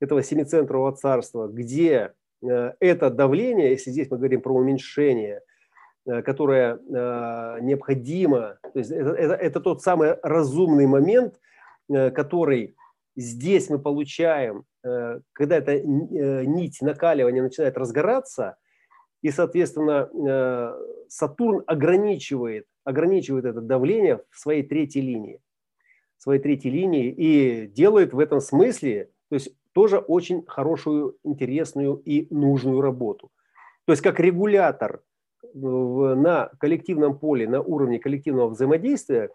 этого 0.00 0.22
семицентрового 0.22 0.92
царства, 0.92 1.48
где 1.48 2.12
э, 2.42 2.72
это 2.78 3.08
давление, 3.08 3.70
если 3.70 3.90
здесь 3.90 4.10
мы 4.10 4.18
говорим 4.18 4.42
про 4.42 4.52
уменьшение, 4.52 5.40
которое 6.04 6.80
необходимо, 7.60 8.58
то 8.72 8.78
есть 8.80 8.90
это, 8.90 9.10
это, 9.10 9.34
это 9.34 9.60
тот 9.60 9.82
самый 9.82 10.16
разумный 10.24 10.88
момент, 10.88 11.40
который 11.88 12.74
здесь 13.16 13.68
мы 13.68 13.78
получаем, 13.78 14.64
э, 14.84 15.20
когда 15.32 15.56
эта 15.56 15.72
э, 15.72 16.44
нить 16.44 16.80
накаливания 16.80 17.42
начинает 17.42 17.76
разгораться, 17.76 18.56
и, 19.22 19.30
соответственно, 19.30 20.08
э, 20.12 20.74
Сатурн 21.08 21.62
ограничивает, 21.66 22.66
ограничивает 22.84 23.44
это 23.44 23.60
давление 23.60 24.22
в 24.30 24.38
своей 24.38 24.62
третьей 24.62 25.02
линии. 25.02 25.40
Своей 26.18 26.40
третьей 26.40 26.70
линии 26.70 27.10
и 27.10 27.66
делает 27.66 28.12
в 28.12 28.18
этом 28.18 28.40
смысле, 28.40 29.10
то 29.28 29.34
есть 29.34 29.54
тоже 29.72 29.98
очень 29.98 30.44
хорошую, 30.46 31.16
интересную 31.24 31.96
и 31.96 32.32
нужную 32.34 32.80
работу. 32.80 33.30
То 33.86 33.92
есть 33.92 34.02
как 34.02 34.20
регулятор 34.20 35.02
на 35.54 36.50
коллективном 36.60 37.18
поле, 37.18 37.48
на 37.48 37.60
уровне 37.60 37.98
коллективного 37.98 38.50
взаимодействия, 38.50 39.30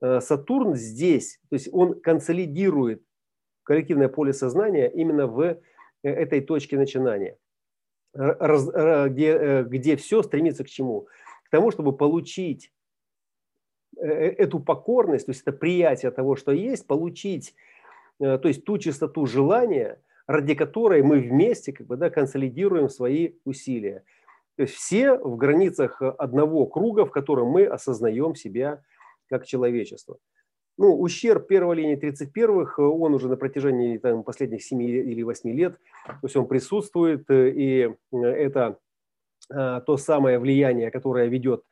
Сатурн 0.00 0.76
здесь, 0.76 1.40
то 1.50 1.54
есть 1.54 1.68
он 1.72 2.00
консолидирует 2.00 3.02
коллективное 3.70 4.08
поле 4.08 4.32
сознания 4.32 4.90
именно 4.90 5.28
в 5.28 5.40
э, 5.40 5.56
этой 6.02 6.40
точке 6.40 6.76
начинания, 6.76 7.38
где, 8.12 9.28
э, 9.28 9.62
где 9.62 9.94
все 9.94 10.24
стремится 10.24 10.64
к 10.64 10.68
чему? 10.68 11.06
К 11.44 11.50
тому, 11.50 11.70
чтобы 11.70 11.96
получить 11.96 12.72
э, 13.96 14.08
эту 14.08 14.58
покорность, 14.58 15.26
то 15.26 15.30
есть 15.30 15.42
это 15.42 15.52
приятие 15.52 16.10
того, 16.10 16.34
что 16.34 16.50
есть, 16.50 16.88
получить 16.88 17.54
то 18.18 18.48
есть 18.48 18.64
ту 18.64 18.76
чистоту 18.76 19.24
желания, 19.24 20.02
ради 20.26 20.54
которой 20.54 21.02
мы 21.02 21.20
вместе 21.20 21.72
как 21.72 21.86
бы, 21.86 21.96
да, 21.96 22.10
консолидируем 22.10 22.88
свои 22.88 23.34
усилия. 23.44 24.02
То 24.56 24.62
есть 24.64 24.74
все 24.74 25.14
в 25.14 25.36
границах 25.36 26.02
одного 26.02 26.66
круга, 26.66 27.06
в 27.06 27.12
котором 27.12 27.46
мы 27.46 27.66
осознаем 27.66 28.34
себя 28.34 28.82
как 29.28 29.46
человечество. 29.46 30.18
Ну, 30.80 30.98
ущерб 30.98 31.46
первой 31.46 31.76
линии 31.76 31.98
31-х, 31.98 32.82
он 32.82 33.12
уже 33.12 33.28
на 33.28 33.36
протяжении 33.36 33.98
там, 33.98 34.22
последних 34.22 34.62
7 34.62 34.80
или 34.82 35.22
8 35.22 35.50
лет, 35.50 35.78
то 36.06 36.18
есть 36.22 36.36
он 36.36 36.46
присутствует, 36.48 37.28
э, 37.28 37.50
и 37.50 37.94
э, 38.12 38.16
это 38.16 38.78
то 39.50 39.96
самое 39.98 40.38
влияние, 40.38 40.90
которое 40.90 41.26
ведет 41.26 41.64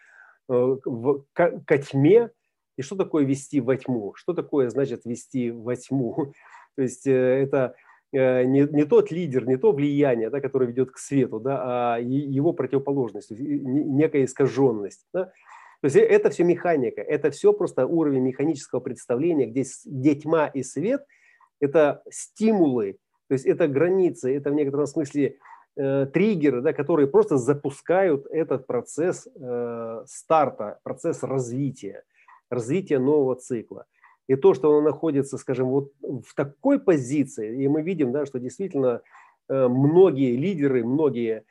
э, 0.51 0.53
в, 0.85 1.25
к, 1.33 1.65
ко 1.65 1.79
тьме. 1.79 2.31
И 2.77 2.83
что 2.83 2.97
такое 2.97 3.25
вести 3.25 3.61
во 3.61 3.79
тьму? 3.79 4.13
Что 4.15 4.35
такое 4.35 4.69
значит 4.69 5.07
вести 5.07 5.53
во 5.53 5.75
тьму? 5.75 6.35
То 6.77 6.83
есть 6.83 7.07
это 7.07 7.77
не, 8.13 8.75
не 8.75 8.85
тот 8.85 9.11
лидер, 9.11 9.47
не 9.47 9.57
то 9.57 9.73
влияние, 9.73 10.29
да, 10.29 10.43
которое 10.43 10.67
ведет 10.67 10.91
к 10.91 10.99
свету, 10.99 11.41
да, 11.41 11.95
а 11.95 11.99
его 11.99 12.53
противоположность, 12.53 13.31
некая 13.31 14.25
искаженность. 14.25 15.07
Да? 15.15 15.33
То 15.81 15.87
есть 15.87 15.97
это 15.97 16.31
все 16.31 16.45
механика, 16.45 17.01
это 17.01 17.31
все 17.31 17.53
просто 17.53 17.87
уровень 17.87 18.23
механического 18.23 18.81
представления, 18.81 19.47
где, 19.47 19.65
где 19.85 20.15
тьма 20.17 20.49
и 20.49 20.63
свет– 20.63 21.05
это 21.61 22.03
стимулы, 22.11 22.99
то 23.29 23.35
есть 23.35 23.47
это 23.47 23.69
границы, 23.69 24.35
это 24.37 24.51
в 24.51 24.55
некотором 24.55 24.87
смысле 24.87 25.39
э, 25.77 26.07
триггеры, 26.13 26.63
да, 26.63 26.73
которые 26.73 27.07
просто 27.07 27.37
запускают 27.37 28.27
этот 28.27 28.67
процесс 28.67 29.29
э, 29.35 30.03
старта, 30.07 30.81
процесс 30.83 31.23
развития, 31.23 32.03
развития 32.51 32.99
нового 32.99 33.37
цикла. 33.37 33.87
И 34.27 34.37
то, 34.37 34.55
что 34.55 34.73
он 34.73 34.85
находится, 34.85 35.39
скажем, 35.39 35.69
вот 35.69 35.93
в 36.01 36.35
такой 36.35 36.81
позиции, 36.81 37.63
и 37.63 37.69
мы 37.69 37.83
видим, 37.83 38.13
да, 38.13 38.27
что 38.27 38.41
действительно 38.41 39.03
э, 39.49 39.69
многие 39.69 40.37
лидеры, 40.37 40.85
многие 40.85 41.39
Э, 41.39 41.45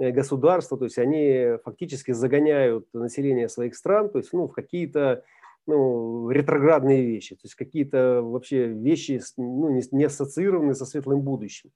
государства, 0.00 0.78
то 0.78 0.84
есть 0.84 0.98
они 0.98 1.58
фактически 1.64 2.12
загоняют 2.12 2.86
население 2.92 3.48
своих 3.48 3.76
стран, 3.76 4.08
то 4.08 4.18
есть 4.18 4.32
ну, 4.32 4.48
в 4.48 4.52
какие-то 4.52 5.24
ну, 5.66 6.30
ретроградные 6.30 7.04
вещи, 7.04 7.34
то 7.34 7.42
есть 7.44 7.54
какие-то 7.54 8.22
вообще 8.22 8.66
вещи 8.66 9.20
ну, 9.36 9.68
не, 9.92 10.04
ассоциированные 10.04 10.74
со 10.74 10.86
светлым 10.86 11.20
будущим. 11.20 11.70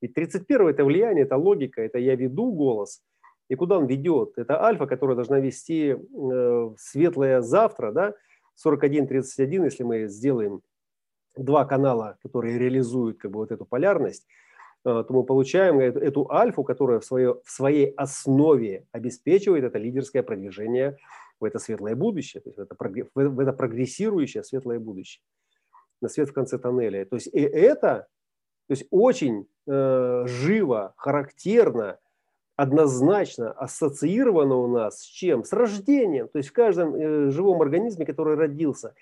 Ведь 0.00 0.14
31 0.14 0.68
это 0.68 0.84
влияние, 0.84 1.24
это 1.24 1.36
логика, 1.36 1.82
это 1.82 1.98
я 1.98 2.14
веду 2.14 2.52
голос, 2.52 3.02
и 3.48 3.54
куда 3.56 3.78
он 3.78 3.86
ведет? 3.86 4.34
Это 4.36 4.62
альфа, 4.62 4.86
которая 4.86 5.16
должна 5.16 5.40
вести 5.40 5.96
э, 5.96 6.70
светлое 6.78 7.40
завтра, 7.40 7.92
да, 7.92 8.14
41-31, 8.64 9.64
если 9.64 9.82
мы 9.82 10.06
сделаем 10.08 10.62
два 11.36 11.64
канала, 11.64 12.16
которые 12.22 12.58
реализуют 12.58 13.18
как 13.18 13.30
бы 13.30 13.40
вот 13.40 13.52
эту 13.52 13.64
полярность, 13.64 14.26
э, 14.26 14.45
то 14.86 15.06
мы 15.10 15.24
получаем 15.24 15.80
эту, 15.80 15.98
эту 15.98 16.30
альфу, 16.30 16.62
которая 16.64 17.00
в, 17.00 17.04
свое, 17.04 17.40
в 17.44 17.50
своей 17.50 17.90
основе 17.96 18.86
обеспечивает 18.92 19.64
это 19.64 19.78
лидерское 19.78 20.22
продвижение 20.22 20.96
в 21.40 21.44
это 21.44 21.58
светлое 21.58 21.94
будущее, 21.94 22.40
то 22.40 22.48
есть 22.48 22.58
в 22.58 22.62
это, 22.62 22.76
в 23.14 23.40
это 23.40 23.52
прогрессирующее 23.52 24.42
светлое 24.42 24.78
будущее, 24.78 25.22
на 26.00 26.08
свет 26.08 26.28
в 26.28 26.32
конце 26.32 26.58
тоннеля. 26.58 27.04
То 27.04 27.16
есть 27.16 27.26
и 27.26 27.40
это 27.40 28.06
то 28.66 28.72
есть 28.72 28.86
очень 28.90 29.46
э, 29.66 30.24
живо, 30.26 30.94
характерно, 30.96 31.98
однозначно 32.56 33.52
ассоциировано 33.52 34.56
у 34.56 34.66
нас 34.66 35.00
с 35.00 35.04
чем? 35.04 35.44
С 35.44 35.52
рождением. 35.52 36.28
То 36.28 36.38
есть 36.38 36.48
в 36.48 36.52
каждом 36.52 36.94
э, 36.94 37.30
живом 37.30 37.62
организме, 37.62 38.06
который 38.06 38.34
родился, 38.34 38.94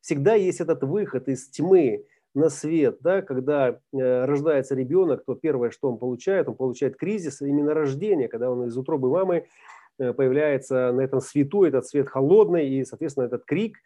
всегда 0.00 0.34
есть 0.34 0.60
этот 0.60 0.84
выход 0.84 1.28
из 1.28 1.48
тьмы 1.48 2.04
на 2.34 2.50
свет. 2.50 2.98
Да? 3.00 3.22
Когда 3.22 3.80
э, 3.92 4.24
рождается 4.24 4.74
ребенок, 4.74 5.24
то 5.24 5.34
первое, 5.34 5.70
что 5.70 5.90
он 5.90 5.98
получает, 5.98 6.48
он 6.48 6.54
получает 6.54 6.96
кризис 6.96 7.40
именно 7.42 7.74
рождения, 7.74 8.28
когда 8.28 8.50
он 8.50 8.66
из 8.66 8.76
утробы 8.76 9.10
мамы 9.10 9.46
э, 9.98 10.12
появляется 10.12 10.92
на 10.92 11.00
этом 11.00 11.20
свету, 11.20 11.64
этот 11.64 11.86
свет 11.86 12.08
холодный 12.08 12.68
и, 12.68 12.84
соответственно, 12.84 13.24
этот 13.24 13.44
крик. 13.44 13.78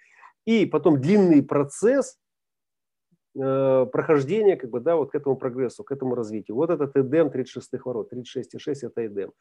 И 0.44 0.66
потом 0.66 1.00
длинный 1.00 1.42
процесс– 1.42 2.18
Э, 3.34 3.86
прохождения 3.90 4.56
как 4.56 4.68
бы, 4.68 4.80
да, 4.80 4.96
вот 4.96 5.12
к 5.12 5.14
этому 5.14 5.36
прогрессу, 5.36 5.84
к 5.84 5.90
этому 5.90 6.14
развитию. 6.14 6.54
Вот 6.54 6.68
этот 6.68 6.94
Эдем 6.96 7.30
36 7.30 7.70
ворот, 7.84 8.12
36,6 8.12 8.74
это 8.82 9.06
Эдем. 9.06 9.32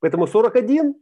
Поэтому 0.00 0.26
41, 0.26 0.94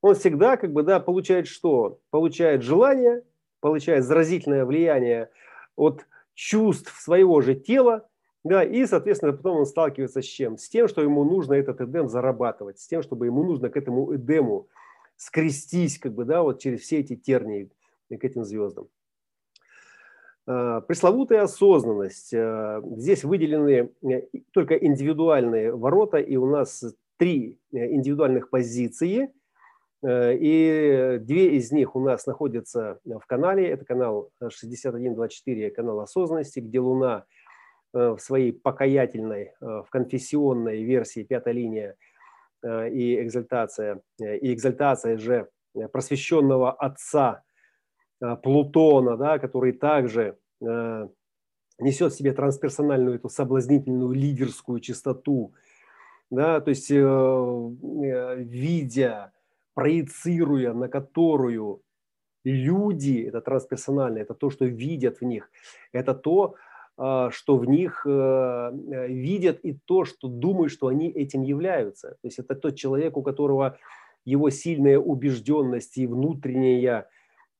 он 0.00 0.14
всегда 0.14 0.56
как 0.56 0.72
бы, 0.72 0.84
да, 0.84 1.00
получает 1.00 1.48
что? 1.48 1.98
Получает 2.10 2.62
желание, 2.62 3.24
получает 3.60 4.04
заразительное 4.04 4.64
влияние 4.64 5.30
от 5.74 6.06
чувств 6.34 7.00
своего 7.00 7.40
же 7.40 7.54
тела, 7.54 8.08
да, 8.44 8.62
и, 8.62 8.84
соответственно, 8.84 9.32
потом 9.32 9.58
он 9.58 9.66
сталкивается 9.66 10.20
с 10.20 10.26
чем? 10.26 10.58
С 10.58 10.68
тем, 10.68 10.86
что 10.86 11.00
ему 11.00 11.24
нужно 11.24 11.54
этот 11.54 11.80
эдем 11.80 12.08
зарабатывать, 12.08 12.78
с 12.78 12.86
тем, 12.86 13.02
чтобы 13.02 13.26
ему 13.26 13.42
нужно 13.42 13.70
к 13.70 13.76
этому 13.76 14.14
эдему 14.14 14.68
скрестись, 15.16 15.98
как 15.98 16.12
бы, 16.12 16.24
да, 16.24 16.42
вот 16.42 16.60
через 16.60 16.80
все 16.80 16.98
эти 16.98 17.16
тернии 17.16 17.70
к 18.10 18.22
этим 18.22 18.44
звездам. 18.44 18.88
Э, 20.46 20.82
пресловутая 20.86 21.42
осознанность. 21.42 22.34
Э, 22.34 22.82
здесь 22.96 23.24
выделены 23.24 23.90
э, 24.02 24.22
только 24.52 24.74
индивидуальные 24.74 25.74
ворота, 25.74 26.18
и 26.18 26.36
у 26.36 26.46
нас 26.46 26.84
три 27.16 27.58
индивидуальных 27.72 28.50
позиции, 28.50 29.32
и 30.06 31.18
две 31.20 31.56
из 31.56 31.72
них 31.72 31.96
у 31.96 32.00
нас 32.00 32.26
находятся 32.26 32.98
в 33.04 33.24
канале. 33.26 33.68
Это 33.68 33.84
канал 33.84 34.30
6124, 34.46 35.70
канал 35.70 36.00
осознанности, 36.00 36.60
где 36.60 36.78
Луна 36.78 37.24
в 37.92 38.18
своей 38.18 38.52
покаятельной, 38.52 39.52
в 39.60 39.86
конфессионной 39.88 40.82
версии 40.82 41.22
пятая 41.22 41.54
линия 41.54 41.96
и 42.62 43.18
экзальтация, 43.22 44.02
и 44.18 44.52
экзальтация 44.52 45.16
же 45.16 45.48
просвещенного 45.90 46.72
отца– 46.72 47.42
Э, 48.24 48.36
Плутона, 48.36 49.16
да, 49.16 49.38
который 49.38 49.72
также 49.72 50.38
э, 50.62 51.08
несет 51.78 52.12
в 52.12 52.16
себе 52.16 52.32
трансперсональную 52.32 53.16
эту 53.16 53.28
соблазнительную 53.28 54.12
лидерскую 54.12 54.80
чистоту, 54.80 55.54
да, 56.30 56.60
то 56.60 56.70
есть 56.70 56.90
э, 56.90 56.94
э, 56.96 58.36
видя, 58.38 59.32
проецируя 59.74 60.72
на 60.72 60.88
которую 60.88 61.82
люди, 62.44 63.24
это 63.26 63.40
трансперсонально, 63.40 64.18
это 64.18 64.34
то, 64.34 64.50
что 64.50 64.64
видят 64.64 65.20
в 65.20 65.24
них, 65.24 65.50
это 65.92 66.14
то, 66.14 66.54
э, 66.98 67.28
что 67.30 67.56
в 67.56 67.64
них 67.66 68.06
э, 68.06 68.70
видят 69.08 69.60
и 69.64 69.78
то, 69.84 70.04
что 70.04 70.28
думают, 70.28 70.72
что 70.72 70.88
они 70.88 71.10
этим 71.10 71.42
являются. 71.42 72.10
То 72.10 72.28
есть 72.28 72.38
это 72.38 72.54
тот 72.54 72.76
человек, 72.76 73.16
у 73.16 73.22
которого 73.22 73.78
его 74.24 74.50
сильная 74.50 74.98
убежденность 74.98 75.96
и 75.98 76.06
внутренняя 76.06 77.08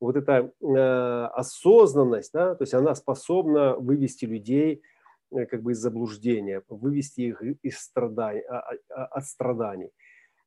вот 0.01 0.17
эта 0.17 0.53
э, 0.61 1.29
осознанность, 1.35 2.33
да, 2.33 2.55
то 2.55 2.63
есть 2.63 2.75
она 2.75 2.95
способна 2.95 3.77
вывести 3.77 4.27
людей 4.27 4.83
э, 5.31 5.47
как 5.47 5.63
бы 5.63 5.73
из 5.73 5.79
заблуждения, 5.79 6.63
вывести 6.69 7.23
их 7.23 7.43
из 7.63 7.79
страданий, 7.79 8.43
а, 8.43 8.59
а, 8.59 8.75
а, 8.91 9.05
от 9.07 9.27
страданий. 9.27 9.91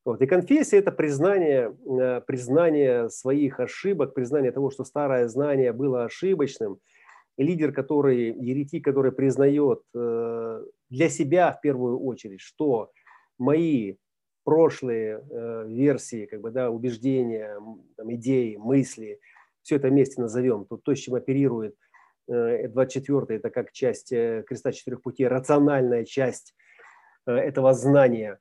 Вот. 0.07 0.21
И 0.21 0.25
конфессия– 0.25 0.77
это 0.79 0.93
признание, 0.93 1.75
э, 1.85 2.21
признание 2.21 3.09
своих 3.09 3.59
ошибок, 3.59 4.13
признание 4.13 4.53
того, 4.53 4.71
что 4.71 4.85
старое 4.85 5.27
знание 5.27 5.73
было 5.73 6.05
ошибочным. 6.05 6.79
И 7.35 7.43
лидер, 7.43 7.73
который, 7.73 8.31
еретик, 8.31 8.85
который 8.85 9.11
признает 9.11 9.81
э, 9.93 10.63
для 10.89 11.09
себя 11.09 11.51
в 11.51 11.59
первую 11.59 11.99
очередь, 11.99 12.39
что 12.39 12.89
мои 13.37 13.95
прошлые 14.45 15.25
э, 15.29 15.65
версии, 15.67 16.25
как 16.25 16.39
бы, 16.39 16.51
да, 16.51 16.71
убеждения, 16.71 17.59
там, 17.97 18.13
идеи, 18.13 18.55
мысли– 18.55 19.19
все 19.61 19.75
это 19.75 19.89
вместе 19.89 20.21
назовем, 20.21 20.63
то, 20.63 20.77
то, 20.77 20.95
с 20.95 20.99
чем 20.99 21.15
оперирует 21.15 21.75
24 22.27 23.25
э, 23.27 23.35
это 23.35 23.49
как 23.49 23.73
часть 23.73 24.11
креста 24.11 24.71
четырех 24.71 25.01
путей, 25.01 25.27
рациональная 25.27 26.05
часть 26.05 26.55
этого 27.25 27.73
знания, 27.73 28.39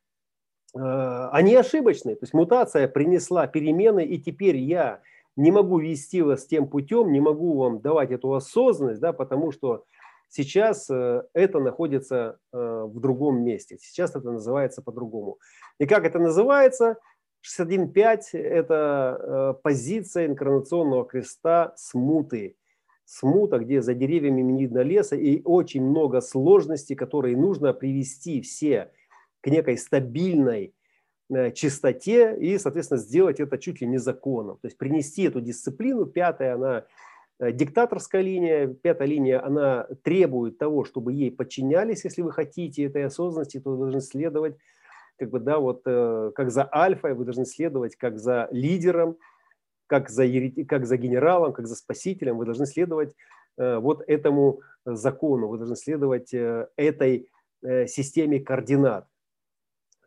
они 0.77 1.55
ошибочны. 1.55 2.15
То 2.15 2.25
есть 2.25 2.35
мутация 2.35 2.89
принесла 2.89 3.47
перемены, 3.47 4.05
и 4.05 4.19
теперь 4.19 4.57
я 4.57 5.01
не 5.37 5.51
могу 5.51 5.79
вести 5.79 6.23
вас 6.23 6.47
тем 6.47 6.69
путем, 6.69 7.13
не 7.13 7.21
могу 7.21 7.57
вам 7.59 7.81
давать 7.81 8.11
эту 8.11 8.33
осознанность, 8.35 9.01
да, 9.01 9.13
потому 9.13 9.53
что 9.53 9.85
сейчас 10.29 10.89
это 10.89 11.61
находится 11.61 12.39
в 12.53 13.01
другом 13.01 13.43
месте. 13.43 13.77
Сейчас 13.81 14.17
это 14.17 14.31
называется 14.31 14.83
по-другому. 14.83 15.39
И 15.79 15.87
как 15.87 16.05
это 16.05 16.19
называется– 16.19 16.97
61.5– 17.47 18.19
это 18.33 19.19
э, 19.21 19.55
позиция 19.63 20.27
инкарнационного 20.27 21.05
креста 21.05 21.73
смуты. 21.77 22.57
Смута, 23.05 23.59
где 23.59 23.83
за 23.83 23.95
деревьями 23.95 24.43
не 24.43 24.63
видно 24.63 24.81
леса, 24.81 25.15
и 25.15 25.41
очень 25.45 25.85
много 25.85 26.21
сложностей, 26.21 26.97
которые 26.97 27.37
нужно 27.37 27.73
привести 27.73 28.41
все 28.41 28.91
к 29.47 29.49
некой 29.49 29.79
стабильной 29.79 30.75
э, 31.31 31.53
чистоте 31.53 32.37
и, 32.37 32.59
соответственно, 32.59 32.99
сделать 32.99 33.39
это 33.39 33.59
чуть 33.59 33.81
ли 33.81 33.87
не 33.87 33.99
законом. 33.99 34.57
То 34.57 34.67
есть 34.67 34.77
принести 34.77 35.23
эту 35.23 35.41
дисциплину. 35.41 36.05
Пятая, 36.05 36.57
она 36.57 36.85
э, 37.39 37.53
диктаторская 37.53 38.23
линия. 38.23 38.67
Пятая 38.67 39.07
линия, 39.07 39.47
она 39.47 39.87
требует 40.03 40.59
того, 40.59 40.85
чтобы 40.85 41.13
ей 41.13 41.31
подчинялись, 41.31 42.05
если 42.05 42.23
вы 42.23 42.33
хотите 42.33 42.83
этой 42.83 43.05
осознанности, 43.05 43.61
то 43.61 43.71
вы 43.71 43.77
должны 43.77 44.01
следовать 44.01 44.57
как 45.17 45.31
бы, 45.31 45.39
да, 45.39 45.61
вот 45.61 45.83
э, 45.87 46.33
как 46.35 46.51
за 46.51 46.69
альфой 46.75 47.15
вы 47.15 47.25
должны 47.25 47.47
следовать, 47.47 47.95
как 47.95 48.19
за 48.19 48.49
лидером, 48.51 49.17
как 49.87 50.11
за, 50.11 50.27
как 50.69 50.87
за 50.87 50.97
генералом, 50.97 51.53
как 51.53 51.69
за 51.69 51.77
спасителем, 51.77 52.37
вы 52.37 52.47
должны 52.47 52.67
следовать 52.67 53.15
вот 53.57 54.03
этому 54.07 54.61
закону, 54.85 55.49
вы 55.49 55.57
должны 55.57 55.77
следовать 55.77 56.35
этой 56.35 57.31
системе 57.63 58.39
координат. 58.39 59.07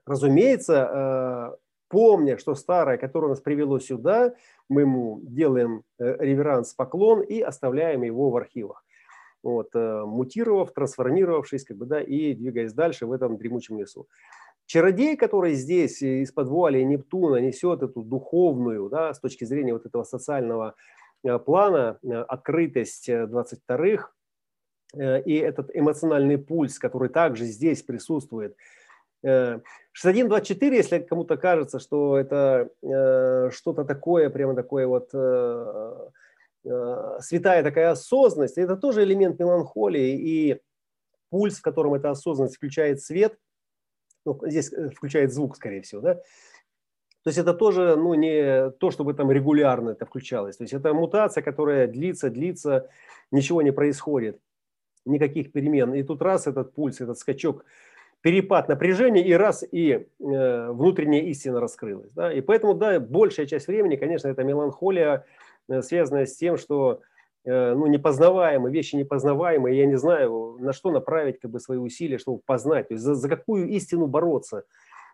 Разумеется, 0.09 1.57
помня, 1.87 2.37
что 2.37 2.55
старое, 2.55 2.97
которое 2.97 3.27
нас 3.27 3.41
привело 3.41 3.79
сюда, 3.79 4.33
мы 4.67 4.81
ему 4.81 5.19
делаем 5.23 5.83
реверанс, 5.99 6.73
поклон 6.73 7.21
и 7.21 7.39
оставляем 7.39 8.03
его 8.03 8.29
в 8.29 8.35
архивах. 8.35 8.83
Вот, 9.43 9.69
мутировав, 9.73 10.73
трансформировавшись, 10.73 11.63
как 11.63 11.77
бы, 11.77 11.85
да, 11.85 12.01
и 12.01 12.33
двигаясь 12.33 12.73
дальше 12.73 13.05
в 13.05 13.11
этом 13.11 13.37
дремучем 13.37 13.79
лесу. 13.79 14.07
Чародей, 14.69 15.17
который 15.17 15.55
здесь 15.55 16.03
из-под 16.03 16.47
вуали 16.47 16.83
Нептуна 16.83 17.37
несет 17.37 17.81
эту 17.81 18.03
духовную, 18.03 18.87
да, 18.87 19.11
с 19.15 19.19
точки 19.19 19.43
зрения 19.43 19.73
вот 19.73 19.87
этого 19.87 20.03
социального 20.03 20.75
э, 21.23 21.39
плана, 21.39 21.97
э, 22.03 22.13
открытость 22.13 23.09
22-х, 23.09 24.11
э, 24.93 25.23
и 25.23 25.33
этот 25.33 25.71
эмоциональный 25.73 26.37
пульс, 26.37 26.77
который 26.77 27.09
также 27.09 27.45
здесь 27.45 27.81
присутствует. 27.81 28.55
6124, 29.23 30.77
если 30.77 30.99
кому-то 30.99 31.37
кажется, 31.37 31.79
что 31.79 32.17
это 32.17 32.69
что-то 33.51 33.83
такое, 33.83 34.29
прямо 34.29 34.55
такое 34.55 34.87
вот 34.87 35.09
святая 37.23 37.63
такая 37.63 37.91
осознанность, 37.91 38.57
это 38.57 38.75
тоже 38.75 39.03
элемент 39.03 39.39
меланхолии, 39.39 40.17
и 40.17 40.61
пульс, 41.29 41.59
в 41.59 41.61
котором 41.61 41.93
эта 41.93 42.09
осознанность 42.11 42.55
включает 42.55 43.01
свет– 43.01 43.37
ну, 44.25 44.39
здесь 44.43 44.71
э, 44.73 44.89
включает 44.89 45.33
звук, 45.33 45.55
скорее 45.55 45.81
всего, 45.81 46.01
да, 46.01 46.15
то 46.15 47.27
есть 47.27 47.37
это 47.37 47.53
тоже 47.53 47.95
ну, 47.95 48.13
не 48.13 48.71
то, 48.71 48.91
чтобы 48.91 49.13
там 49.13 49.31
регулярно 49.31 49.89
это 49.91 50.05
включалось. 50.05 50.55
То 50.55 50.63
есть 50.63 50.73
это 50.73 50.93
мутация, 50.93 51.43
которая 51.43 51.85
длится, 51.85 52.29
длится, 52.29 52.89
ничего 53.29 53.61
не 53.61 53.71
происходит, 53.71 54.39
никаких 55.05 55.51
перемен. 55.51 55.93
И 55.93 56.03
тут 56.03 56.21
раз 56.21 56.47
этот 56.47 56.73
пульс, 56.73 57.01
этот 57.01 57.19
скачок, 57.19 57.65
перепад 58.21 58.67
напряжения, 58.67 59.25
и 59.25 59.33
раз, 59.33 59.63
и 59.69 60.07
э, 60.19 60.71
внутренняя 60.71 61.23
истина 61.23 61.59
раскрылась. 61.59 62.11
Да? 62.11 62.31
И 62.31 62.41
поэтому, 62.41 62.73
да, 62.73 62.99
большая 62.99 63.45
часть 63.45 63.67
времени, 63.67 63.95
конечно, 63.95 64.27
это 64.27 64.43
меланхолия, 64.43 65.25
э, 65.69 65.81
связанная 65.81 66.25
с 66.25 66.35
тем, 66.35 66.57
что 66.57 67.01
э, 67.45 67.73
ну, 67.73 67.87
непознаваемые, 67.87 68.73
вещи 68.73 68.95
непознаваемые, 68.95 69.77
я 69.77 69.85
не 69.85 69.97
знаю, 69.97 70.57
на 70.59 70.73
что 70.73 70.91
направить 70.91 71.39
как 71.39 71.51
бы, 71.51 71.59
свои 71.59 71.77
усилия, 71.77 72.17
чтобы 72.17 72.41
познать, 72.45 72.89
то 72.89 72.93
есть 72.93 73.03
за, 73.03 73.15
за 73.15 73.29
какую 73.29 73.69
истину 73.69 74.07
бороться. 74.07 74.63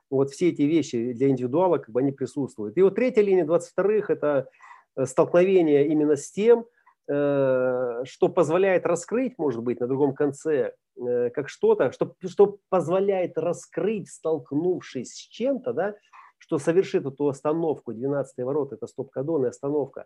Вот 0.10 0.32
все 0.32 0.50
эти 0.50 0.64
вещи 0.64 1.14
для 1.14 1.30
индивидуала 1.30 1.78
как 1.78 1.90
бы 1.90 2.00
они 2.00 2.12
присутствуют. 2.12 2.78
И 2.78 2.82
вот 2.82 2.96
третья 2.96 3.22
линия 3.22 3.46
22-х– 3.46 4.14
это 4.14 4.50
э, 4.96 5.06
столкновение 5.06 5.88
именно 5.88 6.16
с 6.16 6.32
тем, 6.32 6.66
что 7.08 8.30
позволяет 8.34 8.86
раскрыть, 8.86 9.38
может 9.38 9.62
быть, 9.62 9.80
на 9.80 9.88
другом 9.88 10.14
конце, 10.16 10.74
как 10.96 11.50
что-то, 11.50 11.92
что, 11.92 12.16
что 12.26 12.60
позволяет 12.70 13.38
раскрыть, 13.38 14.10
столкнувшись 14.10 15.14
с 15.14 15.28
чем-то, 15.28 15.74
да, 15.74 15.96
что 16.38 16.58
совершит 16.58 17.06
эту 17.06 17.28
остановку, 17.28 17.94
12 17.94 18.46
ворот, 18.46 18.74
это 18.74 18.88
стоп-кадон 18.88 19.46
и 19.46 19.50
остановка. 19.50 20.06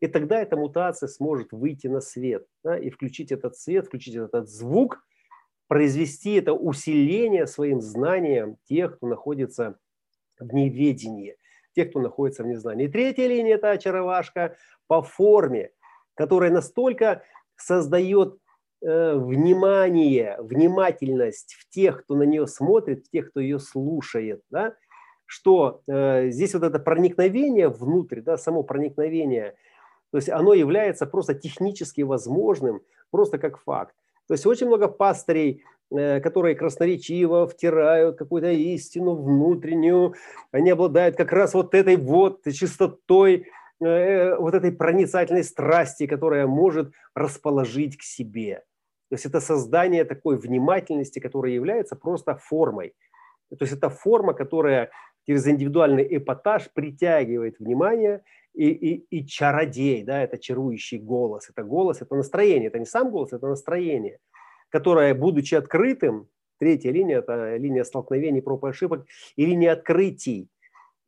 И 0.00 0.06
тогда 0.06 0.40
эта 0.40 0.56
мутация 0.56 1.08
сможет 1.08 1.52
выйти 1.52 1.88
на 1.88 2.00
свет 2.00 2.46
да, 2.62 2.78
и 2.78 2.88
включить 2.88 3.32
этот 3.32 3.56
свет, 3.56 3.86
включить 3.86 4.14
этот 4.14 4.48
звук, 4.48 5.04
произвести 5.66 6.34
это 6.34 6.52
усиление 6.52 7.46
своим 7.46 7.80
знанием 7.80 8.56
тех, 8.64 8.96
кто 8.96 9.06
находится 9.06 9.78
в 10.38 10.54
неведении, 10.54 11.36
тех, 11.74 11.90
кто 11.90 12.00
находится 12.00 12.42
в 12.44 12.46
незнании. 12.46 12.86
И 12.86 12.90
третья 12.90 13.26
линия– 13.26 13.54
это 13.56 13.72
очаровашка 13.72 14.56
по 14.86 15.02
форме, 15.02 15.72
которая 16.18 16.50
настолько 16.50 17.22
создает 17.54 18.38
э, 18.82 19.14
внимание, 19.14 20.36
внимательность 20.40 21.54
в 21.54 21.68
тех, 21.72 22.02
кто 22.02 22.16
на 22.16 22.24
нее 22.24 22.48
смотрит, 22.48 23.06
в 23.06 23.10
тех, 23.10 23.30
кто 23.30 23.38
ее 23.38 23.60
слушает, 23.60 24.42
да, 24.50 24.74
что 25.26 25.80
э, 25.86 26.30
здесь 26.30 26.54
вот 26.54 26.64
это 26.64 26.80
проникновение 26.80 27.68
внутрь, 27.68 28.20
да, 28.20 28.36
само 28.36 28.64
проникновение, 28.64 29.54
то 30.10 30.18
есть 30.18 30.28
оно 30.28 30.54
является 30.54 31.06
просто 31.06 31.34
технически 31.34 32.00
возможным, 32.00 32.80
просто 33.12 33.38
как 33.38 33.58
факт. 33.58 33.94
То 34.26 34.34
есть 34.34 34.44
очень 34.44 34.66
много 34.66 34.88
пастырей, 34.88 35.62
э, 35.92 36.18
которые 36.20 36.56
красноречиво 36.56 37.46
втирают 37.46 38.18
какую-то 38.18 38.50
истину 38.50 39.14
внутреннюю, 39.14 40.14
они 40.50 40.70
обладают 40.70 41.14
как 41.14 41.30
раз 41.30 41.54
вот 41.54 41.76
этой 41.76 41.94
вот 41.94 42.42
чистотой, 42.52 43.46
э, 43.80 44.36
вот 44.36 44.54
этой 44.54 44.72
проницательной 44.72 45.44
страсти, 45.44 46.06
которая 46.06 46.46
может 46.46 46.92
расположить 47.14 47.96
к 47.96 48.02
себе. 48.02 48.64
То 49.08 49.14
есть 49.14 49.26
это 49.26 49.40
создание 49.40 50.04
такой 50.04 50.36
внимательности, 50.36 51.18
которая 51.18 51.52
является 51.52 51.96
просто 51.96 52.36
формой. 52.36 52.94
То 53.50 53.64
есть 53.64 53.72
это 53.72 53.88
форма, 53.88 54.34
которая 54.34 54.90
через 55.26 55.46
индивидуальный 55.46 56.06
эпатаж 56.16 56.70
притягивает 56.72 57.58
внимание 57.58 58.22
и, 58.54 58.68
и, 58.68 59.06
и 59.10 59.26
чародей, 59.26 60.02
да, 60.02 60.22
это 60.22 60.38
чарующий 60.38 60.98
голос, 60.98 61.48
это 61.48 61.62
голос, 61.62 62.02
это 62.02 62.14
настроение, 62.14 62.68
это 62.68 62.78
не 62.78 62.86
сам 62.86 63.10
голос, 63.10 63.32
это 63.32 63.46
настроение, 63.46 64.18
которое, 64.68 65.14
будучи 65.14 65.54
открытым, 65.54 66.28
третья 66.58 66.90
линия, 66.90 67.18
это 67.18 67.56
линия 67.56 67.84
столкновений, 67.84 68.42
проб 68.42 68.64
и 68.64 68.68
ошибок, 68.68 69.06
и 69.36 69.46
линия 69.46 69.72
открытий 69.72 70.48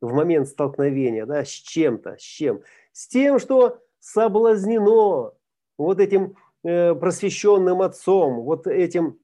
в 0.01 0.13
момент 0.13 0.47
столкновения, 0.47 1.25
да, 1.25 1.45
с 1.45 1.49
чем-то, 1.49 2.17
с 2.17 2.21
чем? 2.21 2.61
С 2.91 3.07
тем, 3.07 3.39
что 3.39 3.79
соблазнено 3.99 5.33
вот 5.77 5.99
этим 5.99 6.35
э, 6.63 6.93
просвещенным 6.95 7.81
отцом, 7.81 8.41
вот 8.41 8.67
этим 8.67 9.19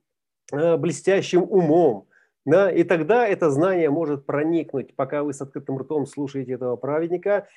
э, 0.52 0.78
блестящим 0.78 1.44
умом, 1.44 2.08
да, 2.46 2.72
и 2.72 2.84
тогда 2.84 3.28
это 3.28 3.50
знание 3.50 3.90
может 3.90 4.26
проникнуть, 4.26 4.96
пока 4.96 5.24
вы 5.24 5.34
с 5.34 5.42
открытым 5.42 5.80
ртом 5.80 6.06
слушаете 6.06 6.54
этого 6.54 6.78
праведника, 6.78 7.48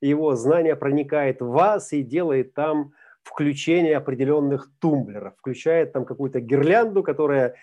его 0.00 0.34
знание 0.34 0.74
проникает 0.74 1.40
в 1.40 1.50
вас 1.50 1.92
и 1.92 2.02
делает 2.02 2.54
там 2.54 2.92
включение 3.22 3.96
определенных 3.96 4.70
тумблеров, 4.80 5.34
включает 5.36 5.92
там 5.92 6.04
какую-то 6.04 6.40
гирлянду, 6.40 7.02
которая 7.02 7.54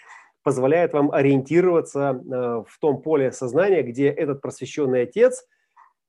позволяет 0.47 0.93
вам 0.93 1.11
ориентироваться 1.11 2.21
э, 2.23 2.63
в 2.65 2.79
том 2.79 3.01
поле 3.01 3.33
сознания, 3.33 3.83
где 3.83 4.07
этот 4.07 4.39
просвещенный 4.39 5.01
отец, 5.01 5.45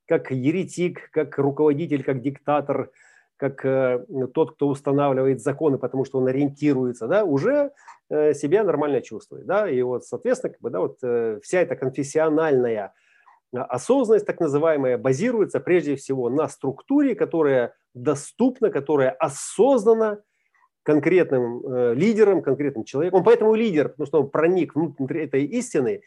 как 0.07 0.31
еретик, 0.31 1.11
как 1.11 1.37
руководитель, 1.37 2.05
как 2.05 2.21
диктатор, 2.21 2.89
как 3.35 3.65
э, 3.65 4.05
тот, 4.33 4.53
кто 4.53 4.69
устанавливает 4.69 5.41
законы, 5.41 5.77
потому 5.77 6.05
что 6.05 6.19
он 6.19 6.27
ориентируется, 6.27 7.07
да, 7.07 7.25
уже 7.25 7.71
э, 8.09 8.33
себя 8.33 8.63
нормально 8.63 9.01
чувствует, 9.01 9.45
да, 9.45 9.69
и 9.69 9.81
вот, 9.81 10.05
соответственно, 10.05 10.53
как 10.53 10.61
бы, 10.61 10.69
да, 10.69 10.79
вот 10.79 11.43
вся 11.43 11.59
эта 11.59 11.75
конфессиональная 11.75 12.93
осознанность, 13.51 14.25
так 14.25 14.39
называемая, 14.39 14.97
базируется 14.97 15.59
прежде 15.59 15.97
всего 15.97 16.29
на 16.29 16.47
структуре, 16.47 17.13
которая 17.13 17.73
доступна, 17.93 18.69
которая 18.69 19.09
осознана 19.09 20.21
конкретным 20.89 21.61
э, 21.67 21.93
лидером, 21.93 22.41
конкретным 22.41 22.83
человеком. 22.83 23.19
Он 23.19 23.23
поэтому 23.23 23.53
лидер, 23.53 23.89
потому 23.89 24.07
что 24.07 24.21
он 24.21 24.29
проник 24.31 24.73
внутрь 24.73 25.19
этой 25.19 25.43
истины 25.45 26.01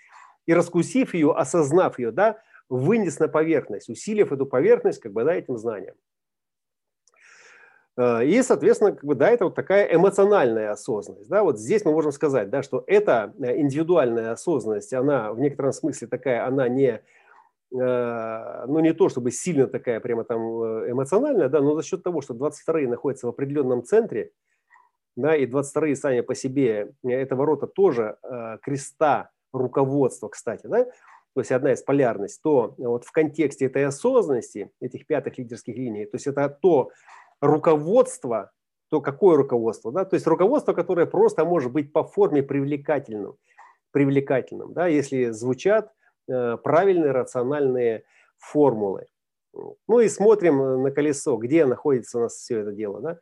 и 0.44 0.52
раскусив 0.52 1.14
ее, 1.14 1.32
осознав 1.32 2.00
ее, 2.00 2.10
да, 2.10 2.38
вынес 2.68 3.20
на 3.20 3.28
поверхность, 3.28 3.88
усилив 3.88 4.32
эту 4.32 4.44
поверхность 4.44 4.98
как 5.00 5.12
бы, 5.12 5.22
да, 5.22 5.34
этим 5.34 5.56
знанием. 5.56 5.94
Э, 7.96 8.24
и, 8.24 8.42
соответственно, 8.42 8.90
как 8.90 9.04
бы, 9.04 9.14
да, 9.14 9.30
это 9.30 9.44
вот 9.44 9.54
такая 9.54 9.94
эмоциональная 9.94 10.72
осознанность. 10.72 11.30
Да? 11.30 11.44
Вот 11.44 11.60
здесь 11.60 11.84
мы 11.84 11.92
можем 11.92 12.10
сказать, 12.10 12.50
да, 12.50 12.64
что 12.64 12.82
эта 12.88 13.32
э, 13.38 13.60
индивидуальная 13.60 14.32
осознанность, 14.32 14.92
она 14.92 15.32
в 15.32 15.38
некотором 15.38 15.72
смысле 15.72 16.08
такая, 16.08 16.44
она 16.44 16.66
не, 16.66 17.00
э, 17.70 18.64
ну 18.66 18.80
не 18.80 18.92
то 18.94 19.08
чтобы 19.08 19.30
сильно 19.30 19.68
такая 19.68 20.00
прямо 20.00 20.24
там 20.24 20.40
эмоциональная, 20.90 21.48
да, 21.48 21.60
но 21.60 21.76
за 21.76 21.84
счет 21.84 22.02
того, 22.02 22.20
что 22.20 22.34
22-е 22.34 22.88
находятся 22.88 23.28
в 23.28 23.30
определенном 23.30 23.84
центре, 23.84 24.32
да, 25.16 25.36
и 25.36 25.46
22-е 25.46 25.96
сами 25.96 26.20
по 26.20 26.34
себе, 26.34 26.92
это 27.04 27.36
ворота 27.36 27.66
тоже 27.66 28.16
креста 28.62 29.30
руководства, 29.52 30.28
кстати, 30.28 30.66
да, 30.66 30.84
то 31.34 31.40
есть 31.40 31.52
одна 31.52 31.72
из 31.72 31.82
полярностей, 31.82 32.40
то 32.42 32.74
вот 32.78 33.04
в 33.04 33.12
контексте 33.12 33.66
этой 33.66 33.86
осознанности, 33.86 34.70
этих 34.80 35.06
пятых 35.06 35.38
лидерских 35.38 35.76
линий, 35.76 36.04
то 36.04 36.16
есть 36.16 36.26
это 36.26 36.48
то, 36.48 36.90
руководство, 37.40 38.52
то 38.88 39.00
какое 39.00 39.36
руководство? 39.36 39.90
Да? 39.90 40.04
То 40.04 40.14
есть 40.14 40.26
руководство, 40.26 40.74
которое 40.74 41.06
просто 41.06 41.44
может 41.44 41.72
быть 41.72 41.92
по 41.92 42.04
форме 42.04 42.42
привлекательным, 42.42 43.36
привлекательным 43.90 44.74
да? 44.74 44.86
если 44.86 45.30
звучат 45.30 45.90
э, 46.28 46.56
правильные 46.58 47.10
рациональные 47.10 48.04
формулы. 48.38 49.06
Ну 49.54 50.00
и 50.00 50.08
смотрим 50.08 50.82
на 50.82 50.90
колесо, 50.90 51.36
где 51.36 51.66
находится 51.66 52.18
у 52.18 52.22
нас 52.22 52.34
все 52.34 52.60
это 52.60 52.72
дело. 52.72 53.00
Да? 53.00 53.18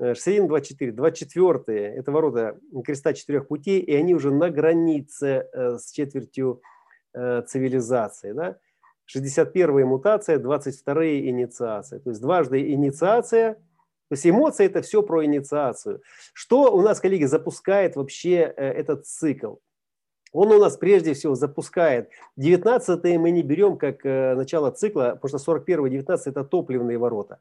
61, 0.00 0.48
24. 0.48 0.92
24– 0.92 1.94
это 1.96 2.12
ворота 2.12 2.58
креста 2.84 3.12
четырех 3.12 3.46
путей, 3.46 3.80
и 3.80 3.94
они 3.94 4.14
уже 4.14 4.32
на 4.32 4.50
границе 4.50 5.48
э, 5.52 5.78
с 5.78 5.90
четвертью 5.92 6.60
э, 7.12 7.42
цивилизации. 7.46 8.32
Да? 8.32 8.56
61 9.06 9.86
мутация, 9.86 10.38
22 10.38 11.06
инициация. 11.28 12.00
То 12.00 12.10
есть 12.10 12.20
дважды 12.20 12.72
инициация. 12.72 13.54
То 13.54 14.12
есть 14.12 14.26
эмоции– 14.26 14.66
это 14.66 14.82
все 14.82 15.02
про 15.02 15.24
инициацию. 15.24 16.02
Что 16.32 16.74
у 16.74 16.82
нас, 16.82 17.00
коллеги, 17.00 17.24
запускает 17.24 17.94
вообще 17.94 18.52
э, 18.56 18.68
этот 18.72 19.06
цикл? 19.06 19.56
Он 20.32 20.50
у 20.50 20.58
нас 20.58 20.76
прежде 20.76 21.14
всего 21.14 21.36
запускает 21.36 22.10
19 22.38 23.04
мы 23.20 23.30
не 23.30 23.44
берем 23.44 23.78
как 23.78 24.02
начало 24.02 24.72
цикла, 24.72 25.12
потому 25.14 25.28
что 25.28 25.38
41 25.38 25.88
19 25.88 26.26
это 26.26 26.42
топливные 26.42 26.98
ворота. 26.98 27.38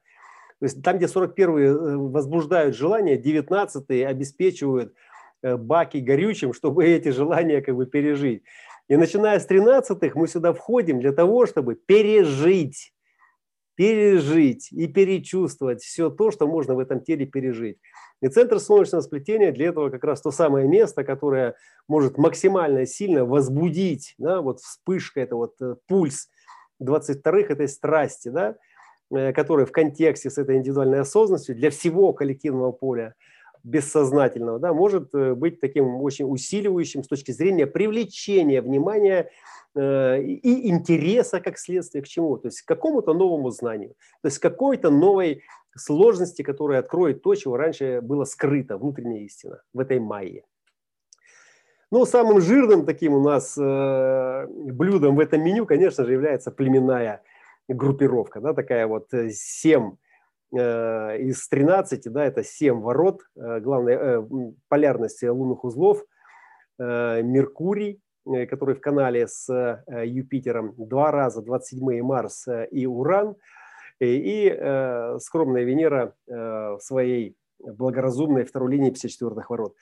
То 0.64 0.68
есть 0.68 0.82
там, 0.82 0.96
где 0.96 1.10
41 1.10 1.58
э, 1.58 1.98
возбуждают 1.98 2.74
желания, 2.74 3.18
19 3.18 3.90
обеспечивают 4.06 4.94
баки 5.42 5.98
горючим, 5.98 6.54
чтобы 6.54 6.86
эти 6.88 7.10
желания 7.10 7.62
как 7.62 7.76
бы 7.76 7.86
пережить. 7.86 8.44
И 8.88 8.96
начиная 8.96 9.42
с 9.42 9.46
13-х 9.46 10.18
мы 10.18 10.26
сюда 10.26 10.54
входим 10.54 11.02
для 11.02 11.12
того, 11.12 11.48
чтобы 11.48 11.76
пережить, 11.76 12.94
пережить 13.76 14.72
и 14.72 14.88
перечувствовать 14.88 15.84
все 15.84 16.10
то, 16.10 16.32
что 16.32 16.48
можно 16.48 16.76
в 16.76 16.80
этом 16.80 17.02
теле 17.02 17.26
пережить. 17.26 17.80
И 18.22 18.30
центр 18.30 18.58
солнечного 18.62 19.02
сплетения 19.02 19.52
для 19.52 19.68
этого 19.68 19.90
как 19.90 20.06
раз 20.06 20.22
то 20.22 20.32
самое 20.32 20.66
место, 20.66 21.04
которое 21.04 21.56
может 21.90 22.18
максимально 22.18 22.86
сильно 22.86 23.26
возбудить, 23.26 24.16
да, 24.18 24.40
вот 24.40 24.62
вспышка, 24.62 25.20
это 25.20 25.36
вот 25.36 25.56
э, 25.62 25.76
пульс 25.90 26.30
22-х 26.82 27.52
этой 27.52 27.68
страсти, 27.68 28.30
да, 28.30 28.56
э, 29.12 29.34
который 29.34 29.66
в 29.66 29.72
контексте 29.72 30.30
с 30.30 30.38
этой 30.38 30.58
индивидуальной 30.58 31.02
осознанностью 31.02 31.56
для 31.56 31.70
всего 31.70 32.14
коллективного 32.14 32.72
поля– 32.72 33.16
бессознательного, 33.64 34.60
да, 34.60 34.74
может 34.74 35.16
э, 35.16 35.34
быть 35.36 35.62
таким 35.62 35.96
очень 36.02 36.26
усиливающим 36.26 37.04
с 37.04 37.08
точки 37.08 37.32
зрения 37.32 37.66
привлечения 37.66 38.62
внимания 38.62 39.30
э, 39.74 40.22
и 40.22 40.70
интереса 40.70 41.40
как 41.40 41.58
следствие 41.58 42.04
к 42.04 42.08
чему? 42.08 42.38
То 42.38 42.50
есть 42.50 42.62
к 42.62 42.68
какому-то 42.68 43.14
новому 43.14 43.52
знанию, 43.52 43.96
то 44.22 44.28
есть 44.28 44.40
какой-то 44.40 44.90
новой 44.90 45.44
сложности, 45.76 46.42
которая 46.42 46.80
откроет 46.80 47.24
то, 47.24 47.34
чего 47.36 47.56
раньше 47.56 48.02
было 48.02 48.26
скрыто, 48.26 48.78
внутренняя 48.78 49.24
истина 49.24 49.62
в 49.74 49.80
этой 49.80 50.00
майе. 50.00 50.44
Ну, 51.90 52.06
самым 52.06 52.42
жирным 52.42 52.86
таким 52.86 53.14
у 53.14 53.22
нас 53.22 53.58
э, 53.58 54.48
блюдом 54.48 55.16
в 55.16 55.20
этом 55.20 55.42
меню, 55.42 55.66
конечно 55.66 56.04
же, 56.04 56.12
является 56.12 56.52
племенная 56.52 57.22
группировка, 57.68 58.42
да, 58.42 58.54
такая 58.54 58.88
вот 58.88 59.10
семь 59.32 59.96
из 60.52 61.48
13, 61.50 62.12
да, 62.12 62.26
это 62.26 62.44
7 62.44 62.80
ворот, 62.82 63.22
главной 63.36 64.28
полярности 64.68 65.26
лунных 65.26 65.64
узлов, 65.64 66.04
Меркурий, 66.78 68.02
который 68.50 68.76
в 68.76 68.82
канале 68.82 69.28
с 69.28 69.84
Юпитером, 69.88 70.76
два 70.78 71.12
раза 71.12 71.42
27 71.42 72.04
Марс 72.04 72.48
и 72.70 72.86
Уран, 72.86 73.36
и, 74.00 74.06
и 74.06 75.18
скромная 75.20 75.64
Венера 75.64 76.14
в 76.28 76.80
своей 76.82 77.36
благоразумной 77.60 78.44
второй 78.44 78.74
линии 78.74 78.92
54-х 78.92 79.48
ворот. 79.50 79.76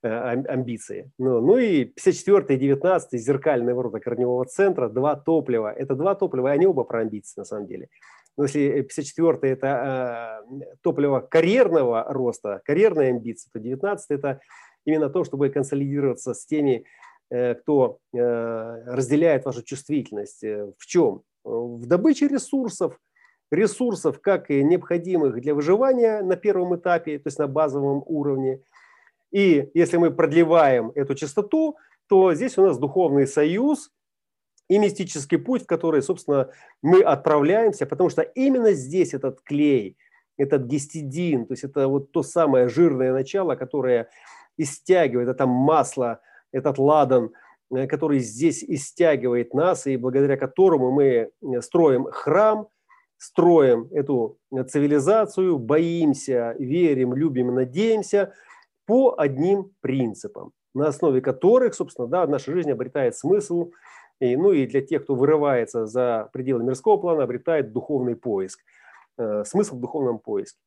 Э, 0.00 0.44
амбиции. 0.46 1.10
Ну, 1.18 1.40
ну 1.40 1.58
и 1.58 1.84
54 1.84 2.54
и 2.54 2.56
19 2.56 3.20
зеркальные 3.20 3.74
ворота 3.74 3.98
корневого 3.98 4.44
центра, 4.44 4.88
два 4.88 5.16
топлива. 5.16 5.72
Это 5.72 5.96
два 5.96 6.14
топлива, 6.14 6.52
они 6.52 6.66
оба 6.68 6.84
про 6.84 7.00
амбиции 7.00 7.40
на 7.40 7.44
самом 7.44 7.66
деле. 7.66 7.88
Но 8.36 8.44
если 8.44 8.82
54 8.82 9.52
это 9.52 10.44
э, 10.52 10.66
топливо 10.82 11.18
карьерного 11.18 12.04
роста, 12.04 12.60
карьерные 12.64 13.08
амбиции, 13.08 13.50
то 13.52 13.58
19 13.58 14.10
это 14.10 14.40
именно 14.84 15.10
то, 15.10 15.24
чтобы 15.24 15.48
консолидироваться 15.48 16.32
с 16.32 16.46
теми, 16.46 16.84
э, 17.30 17.56
кто 17.56 17.98
э, 18.14 18.18
разделяет 18.86 19.46
вашу 19.46 19.64
чувствительность. 19.64 20.44
Э, 20.44 20.70
в 20.78 20.86
чем? 20.86 21.22
В 21.42 21.86
добыче 21.86 22.28
ресурсов, 22.28 23.00
ресурсов, 23.50 24.20
как 24.20 24.48
и 24.52 24.62
необходимых 24.62 25.40
для 25.40 25.56
выживания 25.56 26.22
на 26.22 26.36
первом 26.36 26.76
этапе, 26.76 27.18
то 27.18 27.26
есть 27.26 27.40
на 27.40 27.48
базовом 27.48 28.04
уровне– 28.06 28.60
и 29.30 29.70
если 29.74 29.96
мы 29.98 30.10
продлеваем 30.10 30.92
эту 30.94 31.14
частоту, 31.14 31.76
то 32.08 32.34
здесь 32.34 32.56
у 32.58 32.62
нас 32.62 32.78
духовный 32.78 33.26
союз 33.26 33.90
и 34.68 34.78
мистический 34.78 35.38
путь, 35.38 35.64
в 35.64 35.66
который, 35.66 36.02
собственно, 36.02 36.50
мы 36.82 37.02
отправляемся, 37.02 37.86
потому 37.86 38.10
что 38.10 38.22
именно 38.22 38.72
здесь 38.72 39.14
этот 39.14 39.40
клей, 39.42 39.96
этот 40.36 40.64
гистидин, 40.64 41.46
то 41.46 41.52
есть 41.52 41.64
это 41.64 41.88
вот 41.88 42.12
то 42.12 42.22
самое 42.22 42.68
жирное 42.68 43.12
начало, 43.12 43.56
которое 43.56 44.08
истягивает, 44.56 45.28
это 45.28 45.46
масло, 45.46 46.20
этот 46.52 46.78
ладан, 46.78 47.32
э, 47.74 47.86
который 47.86 48.20
здесь 48.20 48.62
истягивает 48.62 49.52
нас, 49.52 49.86
и 49.86 49.96
благодаря 49.96 50.36
которому 50.36 50.90
мы 50.90 51.04
э, 51.04 51.60
строим 51.60 52.04
храм, 52.04 52.68
строим 53.16 53.88
эту 53.90 54.38
цивилизацию, 54.68 55.58
боимся, 55.58 56.54
верим, 56.58 57.14
любим, 57.14 57.54
надеемся– 57.54 58.32
по 58.88 59.14
одним 59.18 59.70
принципам, 59.82 60.52
на 60.74 60.88
основе 60.88 61.20
которых, 61.20 61.74
собственно, 61.74 62.08
да, 62.08 62.26
наша 62.26 62.52
жизнь 62.52 62.72
обретает 62.72 63.14
смысл, 63.14 63.70
и, 64.18 64.34
ну 64.34 64.52
и 64.52 64.66
для 64.66 64.80
тех, 64.80 65.04
кто 65.04 65.14
вырывается 65.14 65.84
за 65.84 66.30
пределы 66.32 66.64
мирского 66.64 66.96
плана, 66.96 67.24
обретает 67.24 67.74
духовный 67.74 68.16
поиск, 68.16 68.60
э, 69.18 69.44
смысл 69.44 69.76
в 69.76 69.80
духовном 69.80 70.18
поиске. 70.18 70.58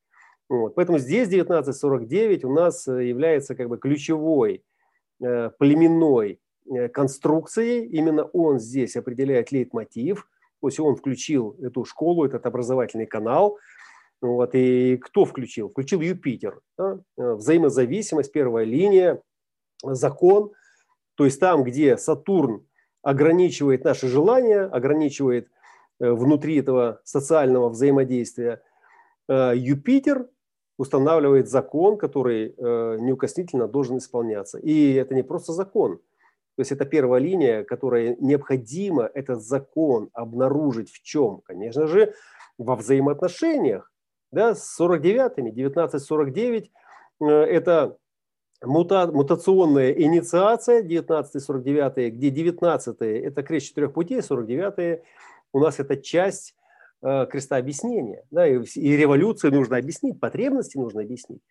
Вот. 0.48 0.76
Поэтому 0.76 0.98
здесь 0.98 1.26
1949 1.26 2.44
у 2.44 2.52
нас 2.52 2.86
э, 2.86 3.08
является 3.08 3.56
как 3.56 3.68
бы 3.68 3.76
ключевой 3.76 4.62
э, 5.20 5.50
племенной 5.58 6.40
э, 6.70 6.88
конструкцией. 6.90 7.86
Именно 7.86 8.22
он 8.26 8.60
здесь 8.60 8.94
определяет 8.94 9.50
лейтмотив. 9.50 10.28
То 10.60 10.68
есть 10.68 10.78
он 10.78 10.94
включил 10.94 11.56
эту 11.60 11.84
школу, 11.84 12.24
этот 12.24 12.46
образовательный 12.46 13.06
канал– 13.06 13.58
вот, 14.22 14.54
и 14.54 14.98
кто 14.98 15.24
включил? 15.24 15.68
Включил 15.68 16.00
Юпитер. 16.00 16.60
Да? 16.78 17.00
Э, 17.18 17.34
взаимозависимость, 17.34 18.30
первая 18.30 18.64
линия, 18.64 19.20
закон. 19.82 20.52
То 21.16 21.24
есть 21.24 21.40
там, 21.40 21.64
где 21.64 21.98
Сатурн 21.98 22.64
ограничивает 23.02 23.82
наши 23.82 24.06
желания, 24.06 24.62
ограничивает 24.62 25.48
э, 25.98 26.08
внутри 26.12 26.60
этого 26.60 27.00
социального 27.02 27.68
взаимодействия, 27.68 28.62
э, 29.28 29.54
Юпитер 29.56 30.28
устанавливает 30.78 31.48
закон, 31.48 31.98
который 31.98 32.54
неукоснительно 32.58 33.68
должен 33.68 33.98
исполняться. 33.98 34.58
И 34.58 34.94
это 34.94 35.14
не 35.14 35.22
просто 35.22 35.52
закон. 35.52 35.98
То 36.56 36.60
есть 36.60 36.72
это 36.72 36.86
первая 36.86 37.20
линия, 37.20 37.62
которая 37.62 38.16
необходимо 38.18 39.08
этот 39.14 39.42
закон 39.42 40.08
обнаружить 40.12 40.90
в 40.90 41.02
чем? 41.02 41.42
Конечно 41.44 41.86
же, 41.86 42.14
во 42.58 42.74
взаимоотношениях 42.74 43.91
да, 44.32 44.54
с 44.54 44.80
49-ми, 44.80 45.50
1949 45.50 46.70
э, 47.20 47.26
это 47.26 47.96
мута, 48.64 49.06
мутационная 49.06 49.92
инициация, 49.92 50.82
19-49, 50.82 52.08
где 52.10 52.30
19 52.30 52.96
это 53.00 53.42
крест 53.42 53.66
четырех 53.66 53.92
путей, 53.92 54.22
49 54.22 55.02
у 55.52 55.60
нас 55.60 55.78
это 55.78 55.96
часть 55.96 56.54
э, 57.02 57.26
креста 57.30 57.56
объяснения. 57.56 58.24
Да, 58.30 58.46
и, 58.46 58.62
и 58.74 58.96
революции 58.96 59.50
нужно 59.50 59.76
объяснить, 59.76 60.18
потребности 60.18 60.78
нужно 60.78 61.02
объяснить. 61.02 61.42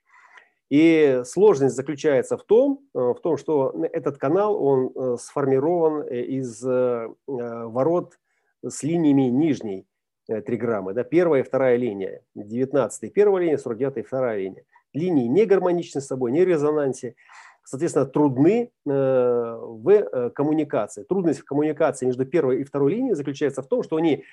И 0.70 1.22
сложность 1.26 1.76
заключается 1.76 2.38
в 2.38 2.44
том, 2.44 2.80
э, 2.96 3.00
в 3.00 3.20
том, 3.22 3.38
что 3.38 3.76
этот 3.92 4.18
канал, 4.18 4.62
он 4.62 4.92
э, 4.96 5.18
сформирован 5.20 6.08
из 6.08 6.64
ворот 7.28 8.18
с 8.64 8.82
линиями 8.84 9.24
нижней 9.24 9.86
Э, 10.32 10.42
триграммы. 10.42 10.94
Да, 10.94 11.04
первая 11.04 11.42
и 11.42 11.44
вторая 11.44 11.76
линия. 11.76 12.22
19 12.36 13.14
первая 13.14 13.44
линия, 13.44 13.58
49 13.58 14.08
вторая 14.08 14.40
линия. 14.40 14.64
Линии 14.94 15.28
не 15.28 15.46
гармоничны 15.46 16.00
с 16.00 16.08
собой, 16.08 16.32
не 16.32 16.44
в 16.44 16.48
резонансе. 16.48 17.16
Соответственно, 17.66 18.06
трудны 18.06 18.72
э, 18.86 18.90
в 18.90 19.90
э, 19.90 20.30
коммуникации. 20.30 21.04
Трудность 21.04 21.42
в 21.42 21.46
коммуникации 21.46 22.06
между 22.06 22.26
первой 22.26 22.62
и 22.62 22.64
второй 22.64 22.94
линией 22.94 23.14
заключается 23.14 23.62
в 23.62 23.68
том, 23.68 23.84
что 23.84 23.98
они 23.98 24.24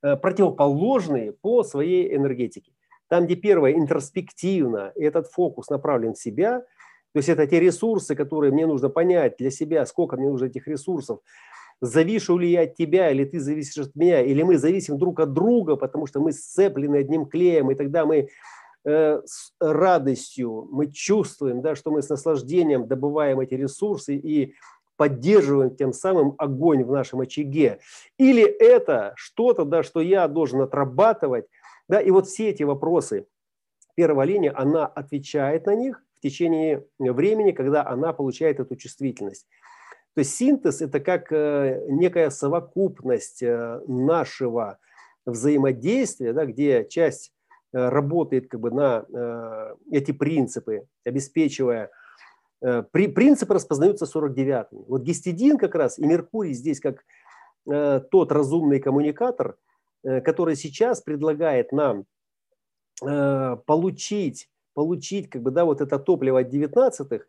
противоположные 0.00 1.32
по 1.32 1.64
своей 1.64 2.14
энергетике. 2.14 2.70
Там, 3.08 3.24
где 3.24 3.34
первая 3.34 3.72
интроспективно, 3.72 4.92
этот 4.94 5.26
фокус 5.26 5.70
направлен 5.70 6.14
в 6.14 6.20
себя, 6.20 6.60
то 6.60 7.16
есть 7.16 7.28
это 7.28 7.48
те 7.48 7.58
ресурсы, 7.58 8.14
которые 8.14 8.52
мне 8.52 8.64
нужно 8.66 8.90
понять 8.90 9.36
для 9.38 9.50
себя, 9.50 9.84
сколько 9.86 10.16
мне 10.16 10.28
нужно 10.28 10.46
этих 10.46 10.68
ресурсов, 10.68 11.18
завишу 11.80 12.38
ли 12.38 12.50
я 12.50 12.62
от 12.62 12.74
тебя, 12.74 13.10
или 13.10 13.24
ты 13.24 13.40
зависишь 13.40 13.86
от 13.86 13.94
меня, 13.94 14.22
или 14.22 14.42
мы 14.42 14.58
зависим 14.58 14.98
друг 14.98 15.20
от 15.20 15.32
друга, 15.32 15.76
потому 15.76 16.06
что 16.06 16.20
мы 16.20 16.32
сцеплены 16.32 16.96
одним 16.96 17.26
клеем, 17.26 17.70
и 17.70 17.74
тогда 17.74 18.04
мы 18.04 18.28
э, 18.84 19.22
с 19.24 19.52
радостью, 19.60 20.68
мы 20.70 20.90
чувствуем, 20.90 21.62
да, 21.62 21.74
что 21.74 21.90
мы 21.90 22.02
с 22.02 22.08
наслаждением 22.08 22.86
добываем 22.86 23.40
эти 23.40 23.54
ресурсы 23.54 24.16
и 24.16 24.54
поддерживаем 24.96 25.76
тем 25.76 25.92
самым 25.92 26.34
огонь 26.38 26.82
в 26.82 26.90
нашем 26.90 27.20
очаге. 27.20 27.78
Или 28.18 28.42
это 28.42 29.12
что-то, 29.16 29.64
да, 29.64 29.82
что 29.82 30.00
я 30.00 30.26
должен 30.26 30.60
отрабатывать, 30.60 31.46
да, 31.88 32.00
и 32.00 32.10
вот 32.10 32.26
все 32.26 32.50
эти 32.50 32.64
вопросы, 32.64 33.26
первая 33.94 34.26
линия, 34.26 34.52
она 34.54 34.86
отвечает 34.86 35.66
на 35.66 35.74
них 35.74 36.02
в 36.18 36.20
течение 36.20 36.84
времени, 36.98 37.52
когда 37.52 37.86
она 37.86 38.12
получает 38.12 38.58
эту 38.58 38.74
чувствительность. 38.74 39.46
То 40.18 40.22
есть 40.22 40.34
синтез– 40.34 40.80
это 40.82 40.98
как 40.98 41.30
э, 41.30 41.80
некая 41.86 42.30
совокупность 42.30 43.40
э, 43.40 43.80
нашего 43.86 44.80
взаимодействия, 45.24 46.32
да, 46.32 46.44
где 46.44 46.84
часть 46.88 47.32
э, 47.72 47.88
работает 47.88 48.48
как 48.48 48.58
бы 48.58 48.72
на 48.72 49.06
эти 49.92 50.10
принципы, 50.10 50.88
обеспечивая 51.04 51.92
при, 52.58 53.06
принципы 53.06 53.54
распознаются 53.54 54.06
49-ми. 54.06 54.86
Вот 54.88 55.02
гистидин 55.02 55.56
как 55.56 55.76
раз 55.76 56.00
и 56.00 56.04
Меркурий 56.04 56.52
здесь 56.52 56.80
как 56.80 57.04
тот 58.10 58.32
разумный 58.32 58.80
коммуникатор, 58.80 59.56
который 60.02 60.56
сейчас 60.56 61.00
предлагает 61.00 61.70
нам 61.70 62.06
получить, 63.00 64.50
получить 64.74 65.30
как 65.30 65.42
бы, 65.42 65.52
да, 65.52 65.64
вот 65.64 65.80
это 65.80 66.00
топливо 66.00 66.40
от 66.40 66.52
19-х 66.52 67.24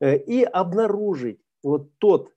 и 0.00 0.44
обнаружить 0.44 1.41
вот 1.62 1.90
тот, 1.98 2.32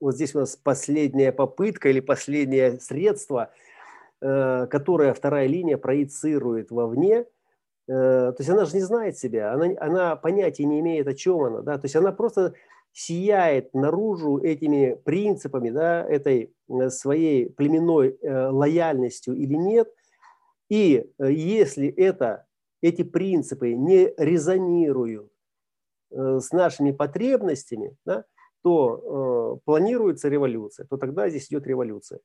вот 0.00 0.14
здесь 0.14 0.34
у 0.34 0.40
нас 0.40 0.56
последняя 0.56 1.32
попытка 1.32 1.88
или 1.88 2.00
последнее 2.00 2.78
средство, 2.80 3.50
э, 4.20 4.66
которое 4.70 5.12
вторая 5.14 5.46
линия 5.46 5.76
проецирует 5.76 6.70
вовне, 6.70 7.20
э, 7.20 7.24
то 7.86 8.36
есть 8.38 8.50
она 8.50 8.64
же 8.64 8.76
не 8.76 8.82
знает 8.82 9.18
себя, 9.18 9.52
она, 9.52 9.74
она 9.80 10.16
понятия 10.16 10.64
не 10.64 10.80
имеет, 10.80 11.06
о 11.08 11.14
чем 11.14 11.40
она, 11.40 11.60
да, 11.62 11.78
то 11.78 11.86
есть 11.86 11.96
она 11.96 12.12
просто 12.12 12.54
сияет 12.92 13.74
наружу 13.74 14.38
этими 14.38 14.94
принципами, 15.04 15.70
да, 15.70 16.04
этой 16.04 16.54
э, 16.68 16.90
своей 16.90 17.50
племенной 17.50 18.18
лояльностью 18.22 19.34
или 19.34 19.54
нет, 19.54 19.92
и 20.68 21.10
если 21.18 21.88
это, 21.88 22.46
эти 22.82 23.02
принципы 23.02 23.72
не 23.72 24.12
резонируют 24.18 25.32
с 26.10 26.52
нашими 26.52 26.90
потребностями, 26.90 27.96
да, 28.04 28.24
то 28.68 29.56
э, 29.56 29.64
планируется 29.64 30.28
революция, 30.28 30.84
то 30.84 30.98
тогда 30.98 31.30
здесь 31.30 31.48
идет 31.48 31.66
революция. 31.66 32.20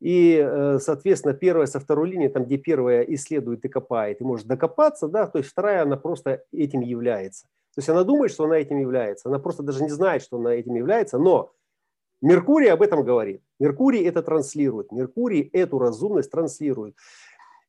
И, 0.00 0.42
э, 0.42 0.78
соответственно, 0.80 1.34
первая 1.34 1.66
со 1.66 1.80
второй 1.80 2.08
линии, 2.08 2.28
там, 2.28 2.46
где 2.46 2.56
первая 2.56 3.02
исследует 3.02 3.62
и 3.66 3.68
копает, 3.68 4.22
и 4.22 4.24
может 4.24 4.46
докопаться, 4.46 5.06
да, 5.06 5.26
то 5.26 5.36
есть 5.36 5.50
вторая, 5.50 5.82
она 5.82 5.98
просто 5.98 6.44
этим 6.50 6.80
является. 6.80 7.44
То 7.74 7.80
есть 7.80 7.90
она 7.90 8.04
думает, 8.04 8.32
что 8.32 8.44
она 8.44 8.56
этим 8.56 8.78
является, 8.78 9.28
она 9.28 9.38
просто 9.38 9.62
даже 9.62 9.82
не 9.82 9.90
знает, 9.90 10.22
что 10.22 10.38
она 10.38 10.54
этим 10.54 10.76
является, 10.76 11.18
но 11.18 11.52
Меркурий 12.22 12.68
об 12.68 12.80
этом 12.80 13.04
говорит. 13.04 13.42
Меркурий 13.60 14.02
это 14.02 14.22
транслирует, 14.22 14.92
Меркурий 14.92 15.50
эту 15.52 15.78
разумность 15.78 16.30
транслирует. 16.30 16.96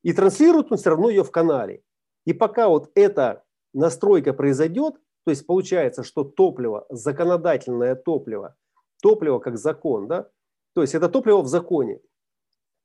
И 0.01 0.13
транслирует 0.13 0.71
он 0.71 0.77
все 0.77 0.91
равно 0.91 1.09
ее 1.09 1.25
в 1.25 1.31
канале. 1.31 1.81
И 2.25 2.31
пока 2.31 2.69
вот 2.69 2.89
эта 2.95 3.43
настройка 3.73 4.31
произойдет, 4.31 4.95
то 5.27 5.31
есть 5.31 5.45
получается, 5.45 6.05
что 6.05 6.23
топливо, 6.23 6.85
законодательное 6.89 7.95
топливо, 7.95 8.55
топливо 9.01 9.39
как 9.39 9.57
закон, 9.57 10.07
да, 10.07 10.29
то 10.73 10.79
есть 10.79 10.95
это 10.95 11.09
топливо 11.09 11.41
в 11.41 11.47
законе. 11.47 11.99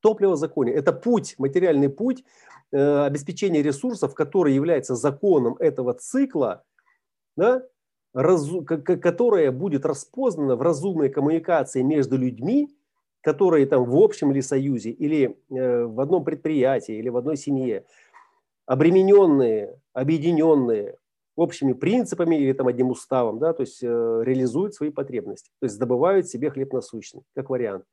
Топливо 0.00 0.32
в 0.32 0.36
законе– 0.38 0.72
это 0.74 0.92
путь, 0.92 1.36
материальный 1.38 1.88
путь 1.88 2.24
э, 2.72 3.04
обеспечения 3.04 3.62
ресурсов, 3.62 4.14
который 4.14 4.54
является 4.54 4.96
законом 4.96 5.54
этого 5.60 5.94
цикла, 5.94 6.64
да, 7.36 7.62
разу, 8.12 8.64
которое 8.64 9.52
будет 9.52 9.86
распознано 9.86 10.56
в 10.56 10.62
разумной 10.62 11.10
коммуникации 11.10 11.82
между 11.82 12.16
людьми, 12.16 12.76
которые 13.20 13.66
там 13.66 13.84
в 13.84 13.96
общем 13.96 14.32
или 14.32 14.40
союзе, 14.40 14.90
или 14.90 15.38
э, 15.48 15.84
в 15.84 16.00
одном 16.00 16.24
предприятии, 16.24 16.96
или 16.96 17.08
в 17.08 17.16
одной 17.16 17.36
семье, 17.36 17.84
обремененные, 18.66 19.78
объединенные 19.92 20.98
общими 21.42 21.72
принципами 21.72 22.36
или 22.36 22.52
там 22.52 22.68
одним 22.68 22.90
уставом, 22.90 23.38
да, 23.38 23.52
то 23.52 23.62
есть 23.62 23.82
э, 23.82 24.22
реализуют 24.24 24.74
свои 24.74 24.90
потребности, 24.90 25.50
то 25.60 25.66
есть 25.66 25.78
добывают 25.78 26.28
себе 26.28 26.50
хлеб 26.50 26.72
насущный, 26.72 27.22
как 27.34 27.50
вариант, 27.50 27.84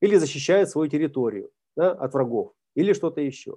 или 0.00 0.16
защищают 0.16 0.68
свою 0.68 0.88
территорию 0.88 1.50
да, 1.76 1.92
от 1.92 2.14
врагов, 2.14 2.52
или 2.74 2.92
что-то 2.92 3.20
еще. 3.20 3.56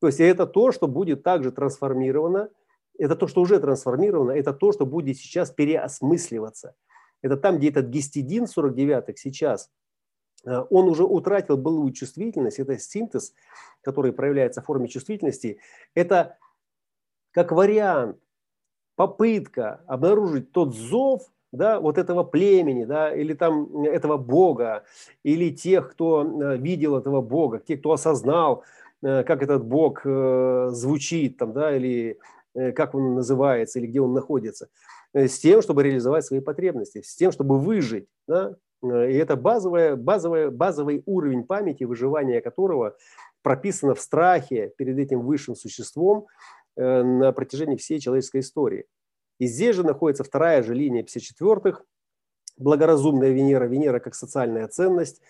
То 0.00 0.06
есть 0.06 0.20
это 0.20 0.46
то, 0.46 0.70
что 0.70 0.86
будет 0.86 1.22
также 1.22 1.50
трансформировано, 1.50 2.50
это 2.98 3.16
то, 3.16 3.26
что 3.26 3.40
уже 3.40 3.58
трансформировано, 3.58 4.32
это 4.32 4.52
то, 4.52 4.72
что 4.72 4.86
будет 4.86 5.16
сейчас 5.16 5.50
переосмысливаться. 5.50 6.74
Это 7.22 7.36
там, 7.36 7.58
где 7.58 7.70
этот 7.70 7.86
гистидин 7.86 8.44
49-х 8.44 9.14
сейчас, 9.16 9.70
э, 10.44 10.64
он 10.70 10.88
уже 10.88 11.04
утратил 11.04 11.56
былую 11.56 11.92
чувствительность, 11.92 12.58
это 12.58 12.78
синтез, 12.78 13.32
который 13.82 14.12
проявляется 14.12 14.62
в 14.62 14.66
форме 14.66 14.88
чувствительности, 14.88 15.58
это 15.94 16.38
как 17.32 17.52
вариант 17.52 18.18
попытка 18.98 19.80
обнаружить 19.86 20.50
тот 20.50 20.74
зов, 20.74 21.22
да, 21.52 21.78
вот 21.78 21.98
этого 21.98 22.24
племени, 22.24 22.84
да, 22.84 23.14
или 23.14 23.32
там 23.32 23.84
этого 23.84 24.16
Бога, 24.16 24.82
или 25.22 25.54
тех, 25.54 25.92
кто 25.92 26.24
э, 26.24 26.56
видел 26.56 26.96
этого 26.96 27.20
Бога, 27.20 27.60
те, 27.60 27.76
кто 27.76 27.92
осознал, 27.92 28.64
э, 29.02 29.22
как 29.22 29.44
этот 29.44 29.64
Бог 29.64 30.00
э, 30.04 30.70
звучит, 30.72 31.36
там, 31.38 31.52
да, 31.52 31.76
или 31.76 32.18
как 32.74 32.96
он 32.96 33.14
называется, 33.14 33.78
или 33.78 33.86
где 33.86 34.00
он 34.00 34.14
находится, 34.14 34.68
с 35.14 35.38
тем, 35.38 35.62
чтобы 35.62 35.84
реализовать 35.84 36.24
свои 36.24 36.40
потребности, 36.40 37.02
с 37.02 37.14
тем, 37.14 37.30
чтобы 37.30 37.56
выжить. 37.60 38.08
Да? 38.26 38.56
И 38.82 39.14
это 39.14 39.36
базовая, 39.36 39.94
базовая, 39.94 40.50
базовый 40.50 41.04
уровень 41.06 41.44
памяти, 41.44 41.84
выживания 41.84 42.40
которого 42.40 42.96
прописано 43.42 43.94
в 43.94 44.00
страхе 44.00 44.72
перед 44.76 44.98
этим 44.98 45.20
высшим 45.20 45.54
существом, 45.54 46.26
на 46.78 47.32
протяжении 47.32 47.76
всей 47.76 48.00
человеческой 48.00 48.40
истории. 48.40 48.86
И 49.38 49.46
здесь 49.46 49.76
же 49.76 49.84
находится 49.84 50.24
вторая 50.24 50.62
же 50.62 50.74
линия 50.74 51.02
54-х, 51.02 51.82
благоразумная 52.56 53.30
Венера, 53.30 53.64
Венера 53.66 54.00
как 54.00 54.14
социальная 54.14 54.66
ценность. 54.68 55.20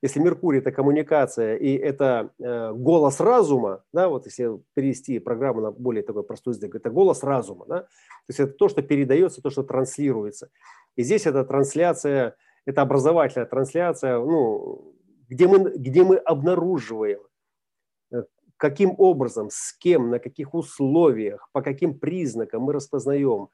Если 0.00 0.20
Меркурий– 0.20 0.58
это 0.60 0.70
коммуникация 0.70 1.56
и 1.56 1.76
это 1.76 2.30
э, 2.38 2.72
голос 2.72 3.18
разума, 3.18 3.82
да, 3.92 4.08
вот 4.08 4.26
если 4.26 4.60
перевести 4.74 5.18
программу 5.18 5.60
на 5.60 5.70
более 5.72 6.04
такой 6.04 6.22
простой 6.22 6.54
язык, 6.54 6.76
это 6.76 6.88
голос 6.88 7.24
разума, 7.24 7.66
да, 7.66 7.80
то 7.80 7.88
есть 8.28 8.38
это 8.38 8.52
то, 8.52 8.68
что 8.68 8.80
передается, 8.82 9.42
то, 9.42 9.50
что 9.50 9.64
транслируется. 9.64 10.50
И 10.94 11.02
здесь 11.02 11.26
это 11.26 11.44
трансляция, 11.44 12.36
это 12.64 12.82
образовательная 12.82 13.46
трансляция, 13.46 14.18
ну, 14.18 14.94
где 15.28 15.48
мы, 15.48 15.58
где 15.76 16.04
мы 16.04 16.16
обнаруживаем 16.16 17.20
каким 18.58 18.94
образом, 18.98 19.48
с 19.50 19.72
кем, 19.72 20.10
на 20.10 20.18
каких 20.18 20.52
условиях, 20.52 21.48
по 21.52 21.62
каким 21.62 21.98
признакам 21.98 22.62
мы 22.62 22.72
распознаем 22.72 23.48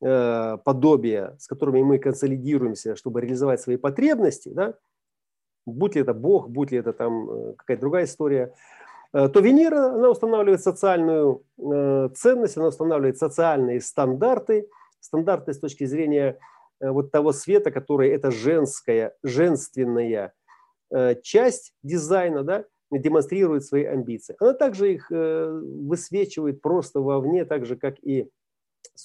э, 0.00 0.56
подобия, 0.64 1.36
с 1.38 1.46
которыми 1.46 1.82
мы 1.82 1.98
консолидируемся, 1.98 2.96
чтобы 2.96 3.20
реализовать 3.20 3.60
свои 3.60 3.76
потребности, 3.76 4.50
да, 4.50 4.74
будь 5.66 5.96
ли 5.96 6.02
это 6.02 6.14
Бог, 6.14 6.48
будь 6.48 6.70
ли 6.70 6.78
это 6.78 6.92
там 6.92 7.30
э, 7.30 7.54
какая-то 7.58 7.80
другая 7.80 8.04
история, 8.04 8.54
э, 9.12 9.28
то 9.28 9.40
Венера, 9.40 9.94
она 9.94 10.08
устанавливает 10.08 10.62
социальную 10.62 11.42
э, 11.58 12.08
ценность, 12.14 12.56
она 12.56 12.68
устанавливает 12.68 13.18
социальные 13.18 13.80
стандарты, 13.80 14.68
стандарты 15.00 15.52
с 15.52 15.58
точки 15.58 15.84
зрения 15.84 16.38
э, 16.80 16.90
вот 16.90 17.10
того 17.10 17.32
света, 17.32 17.72
который 17.72 18.10
это 18.10 18.30
женская, 18.30 19.16
женственная 19.24 20.32
э, 20.90 21.16
часть 21.22 21.74
дизайна, 21.82 22.44
да, 22.44 22.64
демонстрирует 22.90 23.64
свои 23.64 23.84
амбиции. 23.84 24.36
Она 24.38 24.54
также 24.54 24.94
их 24.94 25.10
э, 25.10 25.60
высвечивает 25.62 26.62
просто 26.62 27.00
вовне, 27.00 27.44
так 27.44 27.66
же, 27.66 27.76
как 27.76 27.96
и 28.02 28.28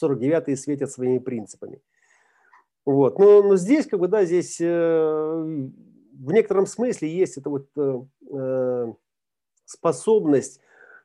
49-е 0.02 0.56
светят 0.56 0.92
своими 0.92 1.20
принципами. 1.20 1.82
Вот. 2.86 3.18
Но, 3.20 3.44
но 3.44 3.56
здесь, 3.56 3.88
как 3.88 4.00
бы, 4.00 4.08
да, 4.08 4.26
здесь 4.26 4.60
э, 4.60 4.66
в 4.66 6.32
некотором 6.32 6.66
смысле 6.66 7.10
есть 7.10 7.38
эта 7.38 7.50
вот 7.50 7.68
э, 7.78 8.02
э 8.32 8.94
способность, 9.66 10.60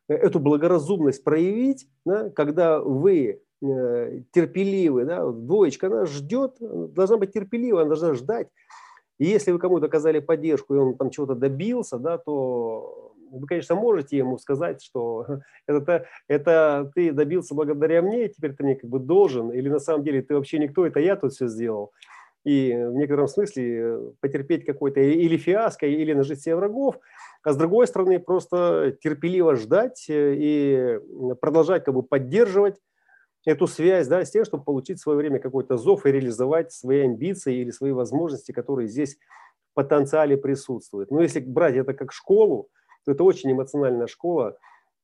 эту 0.09 0.41
благоразумность 0.41 1.23
проявить, 1.23 1.89
да, 2.05 2.29
когда 2.31 2.81
вы 2.81 3.41
э, 3.63 4.23
терпеливы, 4.33 5.05
да, 5.05 5.25
двоечка, 5.25 5.87
она 5.87 6.07
ждет, 6.07 6.57
должна 6.61 7.19
быть 7.19 7.33
терпелива, 7.33 7.81
она 7.81 7.89
должна 7.91 8.15
ждать, 8.15 8.49
и 9.19 9.27
если 9.27 9.53
вы 9.53 9.59
кому-то 9.59 9.87
оказали 9.87 10.21
поддержку, 10.21 10.75
и 10.75 10.79
он 10.79 10.97
там 10.97 11.11
чего-то 11.11 11.35
добился, 11.35 11.99
да, 11.99 12.19
то 12.19 13.15
вы, 13.31 13.47
конечно, 13.47 13.75
можете 13.75 14.17
ему 14.17 14.39
сказать, 14.39 14.83
что 14.83 15.27
это, 15.67 16.07
это 16.29 16.91
ты 16.95 17.13
добился 17.13 17.55
благодаря 17.55 18.03
мне, 18.03 18.29
теперь 18.29 18.55
ты 18.55 18.65
мне 18.65 18.77
как 18.77 18.89
бы 18.89 18.99
должен, 18.99 19.51
или 19.51 19.69
на 19.69 19.81
самом 19.81 20.05
деле 20.05 20.23
ты 20.23 20.35
вообще 20.35 20.59
никто, 20.59 20.87
это 20.87 21.01
я 21.01 21.17
тут 21.17 21.33
все 21.33 21.49
сделал. 21.49 21.93
И 22.45 22.73
в 22.73 22.95
некотором 22.95 23.27
смысле 23.27 24.13
потерпеть 24.21 24.65
какой-то 24.65 25.01
или 25.01 25.37
фиаско, 25.37 25.87
или 25.87 26.13
нажить 26.13 26.41
себе 26.41 26.57
врагов, 26.57 26.99
а 27.43 27.53
с 27.53 27.57
другой 27.57 27.87
стороны 27.87 28.19
просто 28.21 28.97
терпеливо 29.03 29.57
ждать 29.57 30.07
э, 30.09 30.35
и 30.39 30.99
продолжать 31.41 31.85
как 31.85 31.95
бы 31.95 32.03
поддерживать 32.03 32.77
эту 33.45 33.67
связь 33.67 34.09
да, 34.09 34.25
с 34.25 34.31
тем, 34.31 34.45
чтобы 34.45 34.65
получить 34.65 34.99
в 34.99 35.03
свое 35.03 35.19
время 35.19 35.39
какой-то 35.39 35.77
зов 35.77 36.07
и 36.07 36.13
реализовать 36.13 36.73
свои 36.73 37.01
амбиции 37.01 37.57
или 37.57 37.71
свои 37.71 37.93
возможности, 37.93 38.53
которые 38.53 38.89
здесь 38.89 39.17
в 39.73 39.75
потенциале 39.75 40.37
присутствуют. 40.37 41.11
Но 41.11 41.23
если 41.23 41.41
брать 41.41 41.77
это 41.77 41.95
как 41.95 42.13
школу, 42.13 42.69
то 43.05 43.13
это 43.13 43.25
очень 43.25 43.53
эмоциональная 43.53 44.07
школа 44.07 44.59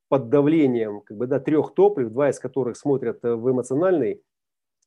под 0.08 0.28
давлением 0.28 1.00
как 1.00 1.16
бы, 1.16 1.26
да, 1.26 1.40
трех 1.40 1.74
топлив, 1.74 2.10
два 2.10 2.30
из 2.30 2.38
которых 2.38 2.76
смотрят 2.76 3.24
э, 3.24 3.34
в 3.34 3.50
эмоциональный 3.50 4.22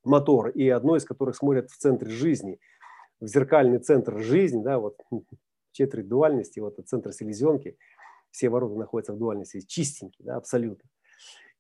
мотор 0.04 0.50
и 0.50 0.70
одно 0.70 0.96
из 0.96 1.06
которых 1.06 1.36
смотрят 1.36 1.70
в 1.70 1.78
центре 1.78 2.10
жизни, 2.10 2.60
в 3.20 3.28
зеркальный 3.28 3.80
центр 3.80 4.20
жизни, 4.20 4.62
да, 4.62 4.80
вот 4.80 4.98
четверть 5.72 6.08
дуальности, 6.08 6.60
вот 6.60 6.78
центр 6.86 7.12
селезенки, 7.12 7.78
все 8.32 8.50
ворота 8.50 8.76
находятся 8.76 9.14
в 9.14 9.18
дуальности, 9.18 9.62
чистенькие, 9.66 10.26
да, 10.26 10.36
абсолютно. 10.36 10.88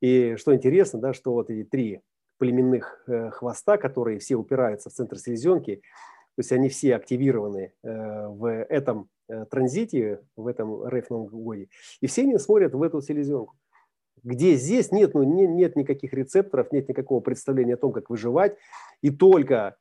И 0.02 0.36
что 0.36 0.54
интересно, 0.54 1.00
да, 1.00 1.14
что 1.14 1.34
вот 1.34 1.50
эти 1.50 1.68
три 1.68 2.02
племенных 2.38 3.04
э, 3.08 3.32
хвоста, 3.32 3.78
которые 3.78 4.20
все 4.20 4.36
упираются 4.36 4.90
в 4.90 4.94
центр 4.94 5.18
селезенки, 5.18 5.78
то 5.78 6.42
есть 6.42 6.52
они 6.52 6.70
все 6.70 6.96
активированы 6.96 7.74
э, 7.84 8.28
в 8.28 8.48
этом 8.48 9.10
э, 9.28 9.46
транзите, 9.50 10.22
в 10.36 10.46
этом 10.46 10.88
рейфном 10.88 11.26
годе, 11.26 11.70
и 12.00 12.08
все 12.08 12.24
они 12.24 12.38
смотрят 12.38 12.74
в 12.74 12.82
эту 12.84 13.02
селезенку. 13.02 13.56
Где 14.24 14.56
здесь 14.56 14.92
нет, 14.92 15.14
ну, 15.14 15.24
не, 15.24 15.48
нет 15.48 15.76
никаких 15.76 16.14
рецепторов, 16.14 16.72
нет 16.72 16.90
никакого 16.90 17.22
представления 17.22 17.74
о 17.74 17.78
том, 17.78 17.92
как 17.92 18.10
выживать, 18.10 18.56
и 19.02 19.10
только 19.10 19.78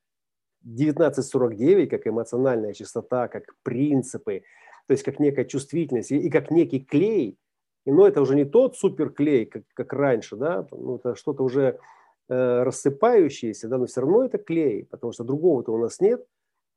1949, 0.64 1.90
как 1.90 2.06
эмоциональная 2.06 2.72
частота, 2.72 3.28
как 3.28 3.54
принципы, 3.62 4.44
то 4.86 4.92
есть 4.92 5.02
как 5.02 5.20
некая 5.20 5.44
чувствительность 5.44 6.10
и, 6.10 6.16
и 6.16 6.30
как 6.30 6.50
некий 6.50 6.80
клей– 6.80 7.38
и, 7.86 7.92
но 7.92 8.06
это 8.06 8.20
уже 8.20 8.34
не 8.34 8.44
тот 8.44 8.76
суперклей, 8.76 9.46
как, 9.46 9.62
как 9.72 9.92
раньше, 9.92 10.36
да, 10.36 10.66
ну, 10.72 10.96
это 10.96 11.14
что-то 11.14 11.44
уже 11.44 11.78
э, 12.28 12.62
рассыпающееся, 12.64 13.68
да, 13.68 13.78
но 13.78 13.86
все 13.86 14.00
равно 14.00 14.24
это 14.24 14.38
клей, 14.38 14.84
потому 14.84 15.12
что 15.12 15.22
другого-то 15.24 15.72
у 15.72 15.78
нас 15.78 16.00
нет. 16.00 16.26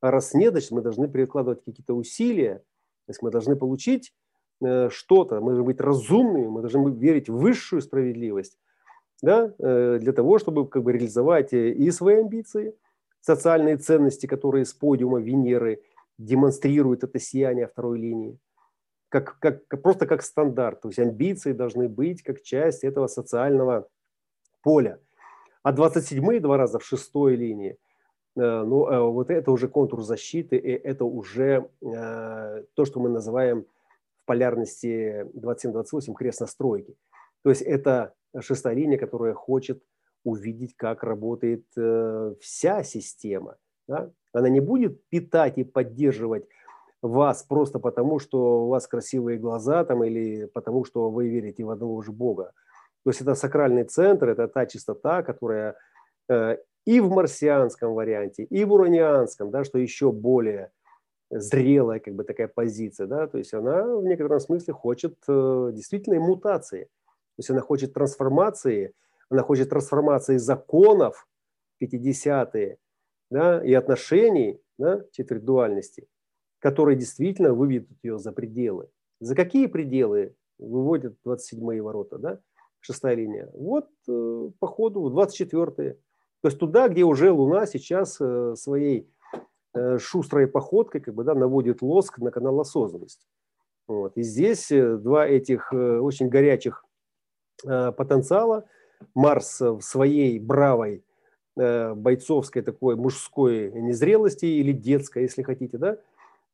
А 0.02 0.12
раз 0.12 0.34
нет, 0.34 0.52
значит, 0.52 0.72
мы 0.72 0.82
должны 0.82 1.10
прикладывать 1.10 1.64
какие-то 1.66 1.96
усилия, 1.96 2.60
то 3.06 3.12
есть 3.12 3.24
мы 3.24 3.32
должны 3.32 3.56
получить 3.56 4.14
э, 4.62 4.90
что-то, 4.90 5.42
мы 5.42 5.48
должны 5.48 5.64
быть 5.64 5.82
разумными, 5.82 6.46
мы 6.46 6.62
должны 6.62 6.92
верить 6.92 7.28
в 7.28 7.36
высшую 7.36 7.82
справедливость, 7.82 8.60
да, 9.24 9.52
э, 9.58 9.98
для 10.00 10.14
того, 10.14 10.38
чтобы 10.38 10.68
как 10.68 10.84
бы 10.84 10.94
реализовать 10.94 11.54
э, 11.54 11.72
и 11.72 11.90
свои 11.90 12.18
амбиции, 12.18 12.76
социальные 13.22 13.78
ценности, 13.78 14.28
которые 14.28 14.64
с 14.64 14.74
подиума 14.74 15.20
Венеры 15.20 15.82
демонстрируют 16.20 17.04
это 17.04 17.18
сияние 17.18 17.68
второй 17.68 17.98
линии, 17.98 18.38
как, 19.10 19.40
как, 19.40 19.68
просто 19.82 20.06
как 20.06 20.22
стандарт. 20.22 20.82
То 20.82 20.90
есть 20.90 21.00
амбиции 21.00 21.52
должны 21.52 21.90
быть 21.90 22.24
как 22.24 22.42
часть 22.42 22.84
этого 22.84 23.08
социального 23.08 23.88
поля. 24.62 25.00
А 25.64 25.74
27-е 25.74 26.40
два 26.40 26.58
раза 26.58 26.80
в 26.80 26.86
шестой 26.86 27.36
линии, 27.36 27.78
э, 28.38 28.64
ну, 28.64 28.88
э, 28.88 29.00
вот 29.00 29.30
это 29.30 29.52
уже 29.52 29.68
контур 29.68 30.04
защиты, 30.04 30.56
и 30.56 30.72
это 30.72 31.06
уже 31.06 31.70
э, 31.82 32.64
то, 32.74 32.86
что 32.86 33.00
мы 33.00 33.10
называем 33.10 33.66
в 34.22 34.26
полярности 34.26 35.26
27-28 35.34 36.14
крест 36.14 36.42
настройки. 36.42 36.96
То 37.44 37.50
есть 37.50 37.64
это 37.64 38.14
шестая 38.40 38.76
линия, 38.76 38.98
которая 38.98 39.34
хочет 39.34 39.84
увидеть, 40.24 40.76
как 40.76 41.04
работает 41.04 41.66
вся 42.42 42.84
система. 42.84 43.58
Да? 43.88 44.12
Она 44.34 44.50
не 44.50 44.60
будет 44.60 45.04
питать 45.08 45.58
и 45.58 45.64
поддерживать 45.64 46.46
вас 47.02 47.44
просто 47.44 47.80
потому, 47.80 48.20
что 48.20 48.66
у 48.66 48.68
вас 48.70 48.88
красивые 48.88 49.38
глаза 49.38 49.84
там, 49.86 50.04
или 50.04 50.46
потому, 50.46 50.86
что 50.86 51.10
вы 51.10 51.30
верите 51.30 51.64
в 51.64 51.70
одного 51.70 52.02
же 52.02 52.12
Бога. 52.12 52.52
То 53.04 53.12
есть 53.12 53.22
это 53.22 53.36
сакральный 53.36 53.86
центр, 53.86 54.30
это 54.30 54.48
та 54.48 54.66
чистота, 54.66 55.24
которая 55.24 55.76
э, 56.30 56.58
и 56.86 57.00
в 57.00 57.10
марсианском 57.10 57.94
варианте, 57.94 58.44
и 58.44 58.66
в 58.66 58.74
уранианском, 58.74 59.52
да, 59.52 59.64
что 59.64 59.78
еще 59.78 60.12
более 60.12 60.72
зрелая 61.32 62.00
как 62.00 62.16
бы 62.16 62.24
такая 62.24 62.48
позиция, 62.48 63.08
да, 63.08 63.28
то 63.28 63.38
есть 63.38 63.54
она 63.54 63.84
в 63.86 64.04
некотором 64.04 64.40
смысле 64.40 64.74
хочет 64.74 65.16
э, 65.28 65.72
действительно 65.74 66.20
мутации, 66.20 66.86
то 66.86 67.40
есть 67.40 67.50
она 67.50 67.62
хочет 67.62 67.94
трансформации, 67.94 68.94
она 69.30 69.44
хочет 69.44 69.70
трансформации 69.70 70.38
законов 70.38 71.28
50-е, 71.82 72.78
да, 73.30 73.64
и 73.64 73.74
отношений, 73.74 74.62
да, 74.78 75.04
четверть 75.12 75.46
которые 76.60 76.98
действительно 76.98 77.54
выведут 77.54 77.98
ее 78.04 78.20
за 78.20 78.32
пределы. 78.32 78.90
За 79.20 79.36
какие 79.36 79.68
пределы 79.68 80.36
выводят 80.58 81.16
27-е 81.26 81.82
ворота, 81.82 82.18
да, 82.18 82.40
шестая 82.80 83.16
линия? 83.16 83.50
Вот 83.54 83.88
э, 84.08 84.50
по 84.60 84.68
ходу 84.68 85.10
24-е. 85.10 85.94
То 86.42 86.48
есть 86.48 86.60
туда, 86.60 86.88
где 86.88 87.04
уже 87.04 87.32
Луна 87.32 87.66
сейчас 87.66 88.18
э, 88.22 88.56
своей 88.56 89.10
Э, 89.76 90.00
шустрой 90.00 90.48
походкой 90.48 91.00
как 91.00 91.14
бы, 91.14 91.24
да, 91.24 91.36
наводит 91.36 91.84
лоск 91.84 92.18
на 92.18 92.32
канал 92.32 92.60
осознанности. 92.60 93.28
Вот. 93.88 94.18
И 94.18 94.24
здесь 94.24 94.72
э, 94.72 94.98
два 94.98 95.28
этих 95.28 95.72
очень 95.72 96.30
горячих 96.30 96.86
потенциала. 97.62 98.66
Марс 99.14 99.60
в 99.60 99.82
своей 99.82 100.40
бравой 100.40 101.04
бойцовской 101.56 102.62
такой 102.62 102.96
мужской 102.96 103.70
незрелости 103.72 104.46
или 104.46 104.72
детской, 104.72 105.24
если 105.24 105.42
хотите, 105.42 105.78
да, 105.78 105.98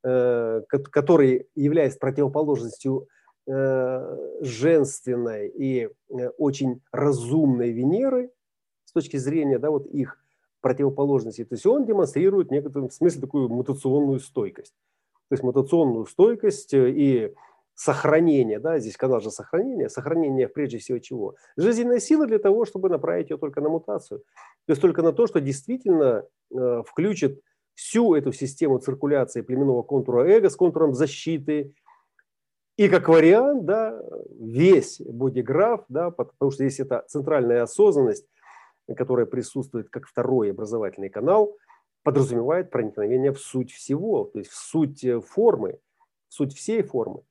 который 0.05 1.47
является 1.55 1.97
противоположностью 1.97 3.07
женственной 4.41 5.47
и 5.47 5.89
очень 6.37 6.81
разумной 6.91 7.71
Венеры 7.71 8.31
с 8.85 8.91
точки 8.91 9.17
зрения 9.17 9.57
да, 9.57 9.71
вот 9.71 9.87
их 9.87 10.17
противоположности. 10.65 11.45
То 11.45 11.53
есть 11.53 11.65
он 11.67 11.85
демонстрирует 11.85 12.47
в 12.47 12.51
некотором 12.51 12.89
смысле 12.89 13.21
такую 13.21 13.49
мутационную 13.49 14.19
стойкость. 14.19 14.73
То 15.29 15.33
есть 15.33 15.43
мутационную 15.43 16.07
стойкость 16.07 16.73
э, 16.73 16.89
и 16.89 17.35
сохранение, 17.75 18.59
да, 18.59 18.79
здесь 18.79 18.97
канал 18.97 19.21
же 19.21 19.29
сохранения, 19.29 19.89
сохранение 19.89 20.47
прежде 20.47 20.79
всего 20.79 20.97
чего? 20.97 21.35
Жизненная 21.55 21.99
сила 21.99 22.25
для 22.25 22.39
того, 22.39 22.65
чтобы 22.65 22.89
направить 22.89 23.29
ее 23.29 23.37
только 23.37 23.61
на 23.61 23.69
мутацию. 23.69 24.21
То 24.65 24.71
есть 24.71 24.81
только 24.81 25.03
на 25.03 25.11
то, 25.11 25.27
что 25.27 25.39
действительно 25.39 26.25
э, 26.51 26.83
включит 26.87 27.41
всю 27.75 28.15
эту 28.15 28.31
систему 28.31 28.79
циркуляции 28.79 29.41
племенного 29.41 29.83
контура 29.83 30.25
эго 30.27 30.49
с 30.49 30.55
контуром 30.55 30.93
защиты. 30.93 31.75
И 32.77 32.89
как 32.89 33.07
вариант, 33.07 33.65
да, 33.65 34.01
весь 34.31 34.99
бодиграф, 34.99 35.85
да, 35.87 36.09
потому 36.09 36.51
что 36.51 36.63
здесь 36.63 36.79
это 36.79 37.05
центральная 37.07 37.63
осознанность, 37.63 38.27
которая 38.97 39.25
присутствует 39.25 39.89
как 39.89 40.07
второй 40.07 40.51
образовательный 40.51 41.09
канал, 41.09 41.55
подразумевает 42.03 42.69
проникновение 42.69 43.31
в 43.31 43.39
суть 43.39 43.71
всего, 43.71 44.25
то 44.25 44.39
есть 44.39 44.51
в 44.51 44.55
суть 44.55 45.03
э, 45.03 45.19
формы, 45.21 45.79
в 46.29 46.33
суть 46.33 46.53
всей 46.53 46.83
формы. 46.83 47.23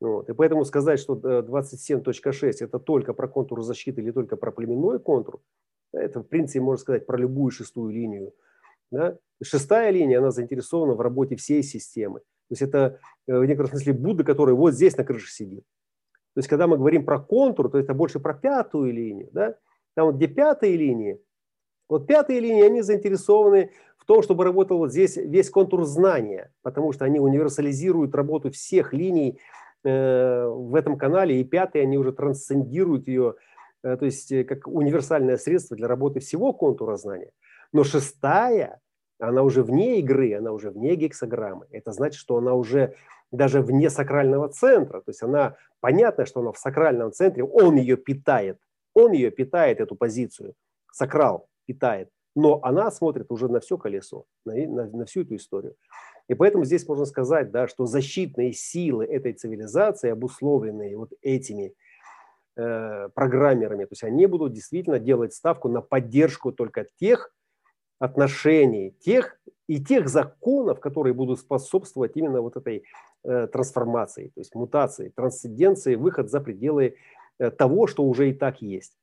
Вот. 0.00 0.28
И 0.30 0.32
поэтому 0.32 0.64
сказать, 0.64 0.98
что 0.98 1.14
27.6 1.14 2.42
э, 2.42 2.64
это 2.64 2.78
только 2.78 3.12
про 3.12 3.28
контур 3.28 3.62
защиты 3.62 4.00
или 4.00 4.12
только 4.12 4.36
про 4.36 4.50
племенной 4.50 4.98
контур, 4.98 5.40
это 5.92 6.20
в 6.20 6.24
принципе 6.24 6.60
можно 6.60 6.80
сказать 6.80 7.06
про 7.06 7.18
любую 7.18 7.50
шестую 7.50 7.92
линию. 7.92 8.32
Да? 8.90 9.16
Шестая 9.42 9.90
линия, 9.90 10.18
она 10.18 10.30
заинтересована 10.30 10.94
в 10.94 11.00
работе 11.00 11.36
всей 11.36 11.62
системы. 11.62 12.20
То 12.20 12.52
есть 12.52 12.62
это 12.62 12.98
э, 13.26 13.38
в 13.38 13.44
некотором 13.44 13.70
смысле 13.70 13.92
Будда, 13.94 14.24
который 14.24 14.54
вот 14.54 14.74
здесь 14.74 14.96
на 14.96 15.04
крыше 15.04 15.30
сидит. 15.30 15.64
То 16.34 16.38
есть 16.38 16.48
когда 16.48 16.66
мы 16.66 16.76
говорим 16.76 17.04
про 17.04 17.18
контур, 17.20 17.70
то 17.70 17.78
это 17.78 17.94
больше 17.94 18.20
про 18.20 18.34
пятую 18.34 18.92
линию. 18.92 19.28
Да? 19.32 19.56
Там 19.94 20.06
вот 20.06 20.16
где 20.16 20.26
пятые 20.26 20.76
линии, 20.76 21.20
вот 21.88 22.06
пятые 22.06 22.40
линии, 22.40 22.64
они 22.64 22.82
заинтересованы 22.82 23.70
в 23.98 24.06
том, 24.06 24.22
чтобы 24.22 24.44
работал 24.44 24.78
вот 24.78 24.90
здесь 24.90 25.16
весь 25.16 25.48
контур 25.50 25.84
знания, 25.84 26.52
потому 26.62 26.92
что 26.92 27.04
они 27.04 27.20
универсализируют 27.20 28.14
работу 28.14 28.50
всех 28.50 28.92
линий 28.92 29.38
э, 29.84 30.46
в 30.46 30.74
этом 30.74 30.98
канале, 30.98 31.40
и 31.40 31.44
пятые, 31.44 31.82
они 31.82 31.96
уже 31.96 32.12
трансцендируют 32.12 33.08
ее, 33.08 33.36
э, 33.82 33.96
то 33.96 34.04
есть 34.04 34.32
э, 34.32 34.44
как 34.44 34.66
универсальное 34.66 35.36
средство 35.36 35.76
для 35.76 35.88
работы 35.88 36.20
всего 36.20 36.52
контура 36.52 36.96
знания. 36.96 37.30
Но 37.74 37.82
шестая, 37.82 38.80
она 39.18 39.42
уже 39.42 39.64
вне 39.64 39.98
игры, 39.98 40.32
она 40.36 40.52
уже 40.52 40.70
вне 40.70 40.94
гексограммы. 40.94 41.66
Это 41.70 41.90
значит, 41.90 42.20
что 42.20 42.36
она 42.36 42.54
уже 42.54 42.94
даже 43.32 43.62
вне 43.62 43.90
сакрального 43.90 44.48
центра. 44.48 45.00
То 45.00 45.10
есть 45.10 45.24
она, 45.24 45.56
понятно, 45.80 46.24
что 46.24 46.40
она 46.40 46.52
в 46.52 46.58
сакральном 46.58 47.10
центре, 47.12 47.42
он 47.42 47.74
ее 47.74 47.96
питает. 47.96 48.60
Он 48.94 49.10
ее 49.10 49.32
питает, 49.32 49.80
эту 49.80 49.96
позицию. 49.96 50.54
Сакрал 50.92 51.48
питает. 51.66 52.10
Но 52.36 52.60
она 52.62 52.92
смотрит 52.92 53.26
уже 53.32 53.48
на 53.48 53.58
все 53.58 53.76
колесо, 53.76 54.24
на, 54.44 54.54
на, 54.54 54.86
на 54.86 55.04
всю 55.04 55.22
эту 55.22 55.34
историю. 55.34 55.74
И 56.28 56.34
поэтому 56.34 56.64
здесь 56.64 56.86
можно 56.86 57.06
сказать, 57.06 57.50
да, 57.50 57.66
что 57.66 57.86
защитные 57.86 58.52
силы 58.52 59.04
этой 59.04 59.32
цивилизации, 59.32 60.10
обусловленные 60.10 60.96
вот 60.96 61.10
этими 61.22 61.74
э, 62.56 63.08
программерами, 63.14 63.84
то 63.84 63.92
есть 63.92 64.04
они 64.04 64.26
будут 64.26 64.52
действительно 64.52 65.00
делать 65.00 65.34
ставку 65.34 65.68
на 65.68 65.80
поддержку 65.80 66.52
только 66.52 66.86
тех 67.00 67.34
отношений, 68.04 68.94
тех 69.00 69.38
и 69.66 69.82
тех 69.82 70.08
законов, 70.08 70.80
которые 70.80 71.14
будут 71.14 71.40
способствовать 71.40 72.12
именно 72.16 72.40
вот 72.40 72.56
этой 72.56 72.84
э, 73.24 73.46
трансформации, 73.46 74.28
то 74.28 74.40
есть 74.40 74.54
мутации, 74.54 75.12
трансценденции, 75.14 75.94
выход 75.94 76.30
за 76.30 76.40
пределы 76.40 76.96
Э, 77.38 77.50
того, 77.50 77.86
что 77.86 78.04
уже 78.04 78.30
и 78.30 78.32
так 78.32 78.62
есть. 78.62 78.96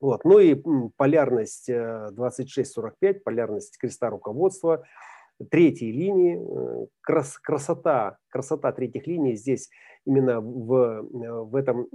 Вот. 0.00 0.24
Ну 0.24 0.38
и 0.38 0.60
полярность 0.96 1.70
26-45, 1.70 2.94
э, 3.00 3.14
полярность 3.14 3.78
креста 3.78 4.10
руководства, 4.10 4.84
третьей 5.50 5.92
линии, 5.92 6.36
э, 6.36 6.86
крас, 7.00 7.38
красота, 7.38 8.18
красота 8.28 8.72
третьих 8.72 9.06
линий 9.06 9.36
здесь 9.36 9.70
именно 10.04 10.40
в, 10.40 11.02
в 11.02 11.56
этом 11.56 11.86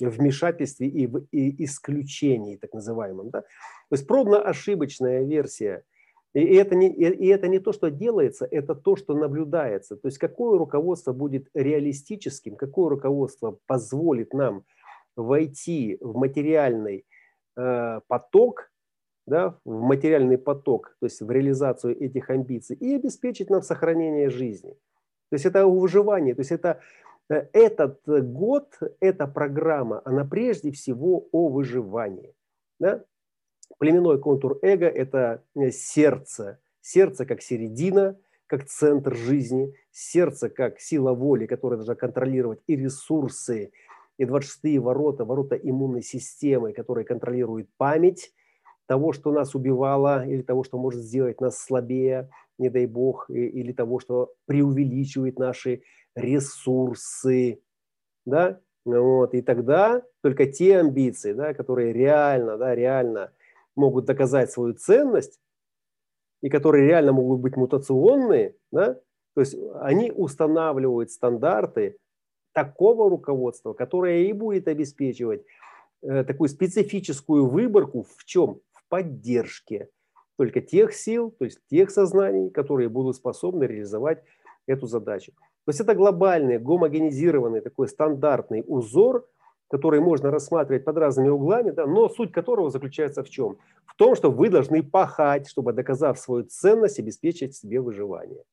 вмешательстве 0.00 0.88
и 0.88 1.06
в 1.06 1.26
и 1.32 1.64
исключении, 1.64 2.56
так 2.56 2.72
называемом. 2.72 3.30
Да? 3.30 3.40
То 3.40 3.46
есть 3.92 4.06
пробно-ошибочная 4.06 5.24
версия– 5.24 5.84
и 6.34 6.54
это, 6.54 6.74
не, 6.74 6.88
и 6.88 7.26
это 7.28 7.48
не 7.48 7.58
то, 7.58 7.72
что 7.72 7.90
делается, 7.90 8.46
это 8.50 8.74
то, 8.74 8.96
что 8.96 9.14
наблюдается. 9.14 9.96
То 9.96 10.08
есть 10.08 10.18
какое 10.18 10.58
руководство 10.58 11.12
будет 11.12 11.48
реалистическим, 11.54 12.56
какое 12.56 12.90
руководство 12.90 13.58
позволит 13.66 14.34
нам 14.34 14.64
войти 15.16 15.96
в 16.00 16.16
материальный 16.16 17.06
э, 17.56 18.00
поток, 18.06 18.70
да, 19.26 19.58
в 19.64 19.80
материальный 19.80 20.38
поток, 20.38 20.96
то 21.00 21.06
есть 21.06 21.20
в 21.20 21.30
реализацию 21.30 21.98
этих 21.98 22.30
амбиций 22.30 22.76
и 22.76 22.94
обеспечить 22.94 23.50
нам 23.50 23.62
сохранение 23.62 24.30
жизни. 24.30 24.72
То 25.30 25.34
есть 25.34 25.46
это 25.46 25.66
выживание, 25.66 26.34
то 26.34 26.40
есть 26.40 26.52
это 26.52 26.80
этот 27.28 28.00
год, 28.06 28.78
эта 29.00 29.26
программа, 29.26 30.02
она 30.04 30.24
прежде 30.24 30.72
всего 30.72 31.28
о 31.32 31.48
выживании. 31.48 32.34
Да? 32.78 33.04
Племенной 33.78 34.18
контур 34.18 34.58
эго– 34.62 34.86
это 34.86 35.44
э, 35.54 35.70
сердце. 35.70 36.58
Сердце 36.80 37.26
как 37.26 37.42
середина, 37.42 38.18
как 38.46 38.64
центр 38.64 39.14
жизни, 39.14 39.74
сердце 39.90 40.48
как 40.48 40.80
сила 40.80 41.12
воли, 41.12 41.46
которая 41.46 41.76
должна 41.76 41.94
контролировать 41.94 42.60
и 42.66 42.76
ресурсы, 42.76 43.72
и 44.16 44.24
26 44.24 44.78
ворота, 44.78 45.24
ворота 45.24 45.54
иммунной 45.54 46.02
системы, 46.02 46.72
которые 46.72 47.04
контролируют 47.04 47.68
память 47.76 48.32
того, 48.86 49.12
что 49.12 49.32
нас 49.32 49.54
убивало, 49.54 50.26
или 50.26 50.40
того, 50.40 50.64
что 50.64 50.78
может 50.78 51.02
сделать 51.02 51.40
нас 51.42 51.58
слабее, 51.58 52.30
не 52.56 52.70
дай 52.70 52.86
бог, 52.86 53.28
или 53.28 53.72
того, 53.72 54.00
что 54.00 54.32
преувеличивает 54.46 55.38
наши 55.38 55.82
ресурсы. 56.18 57.60
Да? 58.26 58.60
Вот. 58.84 59.34
И 59.34 59.42
тогда 59.42 60.02
только 60.22 60.46
те 60.46 60.78
амбиции, 60.78 61.32
да, 61.32 61.54
которые 61.54 61.92
реально, 61.92 62.56
да, 62.56 62.74
реально 62.74 63.32
могут 63.76 64.06
доказать 64.06 64.50
свою 64.50 64.74
ценность 64.74 65.40
и 66.42 66.48
которые 66.48 66.86
реально 66.86 67.12
могут 67.12 67.40
быть 67.40 67.56
мутационные, 67.56 68.56
да, 68.70 68.94
то 69.34 69.40
есть 69.40 69.56
они 69.80 70.10
устанавливают 70.10 71.10
стандарты 71.10 71.96
такого 72.52 73.08
руководства, 73.08 73.72
которое 73.72 74.24
и 74.24 74.32
будет 74.32 74.66
обеспечивать 74.66 75.44
э, 76.02 76.24
такую 76.24 76.48
специфическую 76.48 77.46
выборку 77.46 78.02
в 78.16 78.24
чем? 78.24 78.60
В 78.72 78.88
поддержке 78.88 79.90
только 80.36 80.60
тех 80.60 80.94
сил, 80.94 81.32
то 81.38 81.44
есть 81.44 81.60
тех 81.68 81.90
сознаний, 81.90 82.50
которые 82.50 82.88
будут 82.88 83.16
способны 83.16 83.64
реализовать 83.64 84.22
эту 84.66 84.86
задачу. 84.86 85.32
То 85.68 85.70
есть 85.70 85.80
это 85.80 85.94
глобальный, 85.94 86.58
гомогенизированный 86.58 87.60
такой 87.60 87.88
стандартный 87.88 88.64
узор, 88.66 89.28
который 89.68 90.00
можно 90.00 90.30
рассматривать 90.30 90.82
под 90.82 90.96
разными 90.96 91.28
углами, 91.28 91.72
да, 91.72 91.86
но 91.86 92.08
суть 92.08 92.32
которого 92.32 92.70
заключается 92.70 93.22
в 93.22 93.28
чем? 93.28 93.58
В 93.84 93.94
том, 93.96 94.14
что 94.14 94.30
вы 94.30 94.48
должны 94.48 94.82
пахать, 94.82 95.46
чтобы, 95.46 95.74
доказав 95.74 96.18
свою 96.18 96.44
ценность, 96.44 96.98
обеспечить 96.98 97.54
себе 97.54 97.82
выживание. 97.82 98.44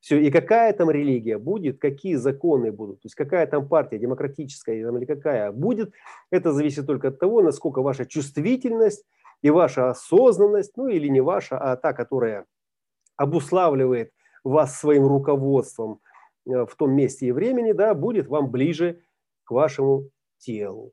Все, 0.00 0.18
и 0.18 0.30
какая 0.30 0.72
там 0.72 0.90
религия 0.90 1.36
будет, 1.36 1.82
какие 1.82 2.14
законы 2.14 2.72
будут, 2.72 3.02
то 3.02 3.08
есть 3.08 3.14
какая 3.14 3.46
там 3.46 3.68
партия, 3.68 3.98
демократическая 3.98 4.74
или 4.74 5.04
какая 5.04 5.52
будет, 5.52 5.92
это 6.30 6.50
зависит 6.52 6.86
только 6.86 7.08
от 7.08 7.18
того, 7.18 7.42
насколько 7.42 7.82
ваша 7.82 8.06
чувствительность 8.06 9.04
и 9.42 9.50
ваша 9.50 9.90
осознанность, 9.90 10.78
ну 10.78 10.88
или 10.88 11.08
не 11.08 11.20
ваша, 11.20 11.58
а 11.58 11.76
та, 11.76 11.92
которая 11.92 12.46
обуславливает 13.16 14.12
вас 14.44 14.80
своим 14.80 15.06
руководством 15.06 16.00
в 16.44 16.70
том 16.76 16.92
месте 16.92 17.26
и 17.26 17.32
времени, 17.32 17.72
да, 17.72 17.94
будет 17.94 18.28
вам 18.28 18.50
ближе 18.50 19.00
к 19.44 19.50
вашему 19.50 20.10
телу. 20.38 20.92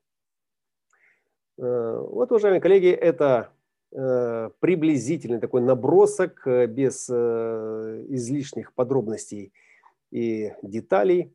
Э, 1.58 1.98
вот, 2.00 2.32
уважаемые 2.32 2.62
коллеги, 2.62 2.90
это 2.90 3.52
э, 3.92 4.50
приблизительный 4.60 5.40
такой 5.40 5.62
набросок 5.62 6.44
без 6.46 7.10
излишних 7.10 8.74
подробностей 8.74 9.54
и 10.12 10.54
деталей, 10.62 11.34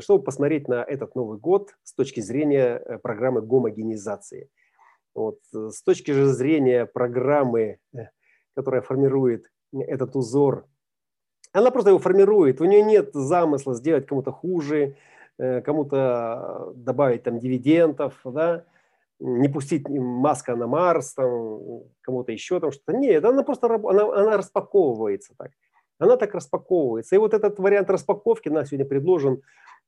чтобы 0.00 0.24
посмотреть 0.24 0.66
на 0.66 0.82
этот 0.82 1.14
Новый 1.14 1.38
год 1.38 1.76
с 1.84 1.94
точки 1.94 2.20
зрения 2.20 2.78
программы 3.02 3.40
гомогенизации. 3.40 4.50
Вот. 5.14 5.38
С 5.52 5.82
точки 5.82 6.10
же 6.10 6.26
зрения 6.26 6.86
программы, 6.86 7.78
которая 8.54 8.82
формирует 8.82 9.50
этот 9.72 10.16
узор 10.16 10.66
она 11.56 11.70
просто 11.70 11.90
его 11.90 11.98
формирует. 11.98 12.60
У 12.60 12.64
нее 12.64 12.82
нет 12.82 13.10
замысла 13.14 13.74
сделать 13.74 14.06
кому-то 14.06 14.30
хуже, 14.30 14.96
э, 15.38 15.62
кому-то 15.62 16.72
добавить 16.74 17.22
там 17.22 17.38
дивидендов, 17.38 18.20
да, 18.24 18.64
не 19.18 19.48
пустить 19.48 19.88
маска 19.88 20.54
на 20.54 20.66
Марс, 20.66 21.14
там, 21.14 21.84
кому-то 22.02 22.32
еще 22.32 22.60
там 22.60 22.72
что-то. 22.72 22.92
Нет, 22.92 23.24
она 23.24 23.42
просто 23.42 23.66
она, 23.66 24.02
она 24.02 24.36
распаковывается 24.36 25.34
так. 25.38 25.52
Она 25.98 26.18
так 26.18 26.34
распаковывается. 26.34 27.14
И 27.14 27.18
вот 27.18 27.32
этот 27.32 27.58
вариант 27.58 27.88
распаковки 27.88 28.50
нам 28.50 28.66
сегодня 28.66 28.84
предложен 28.84 29.40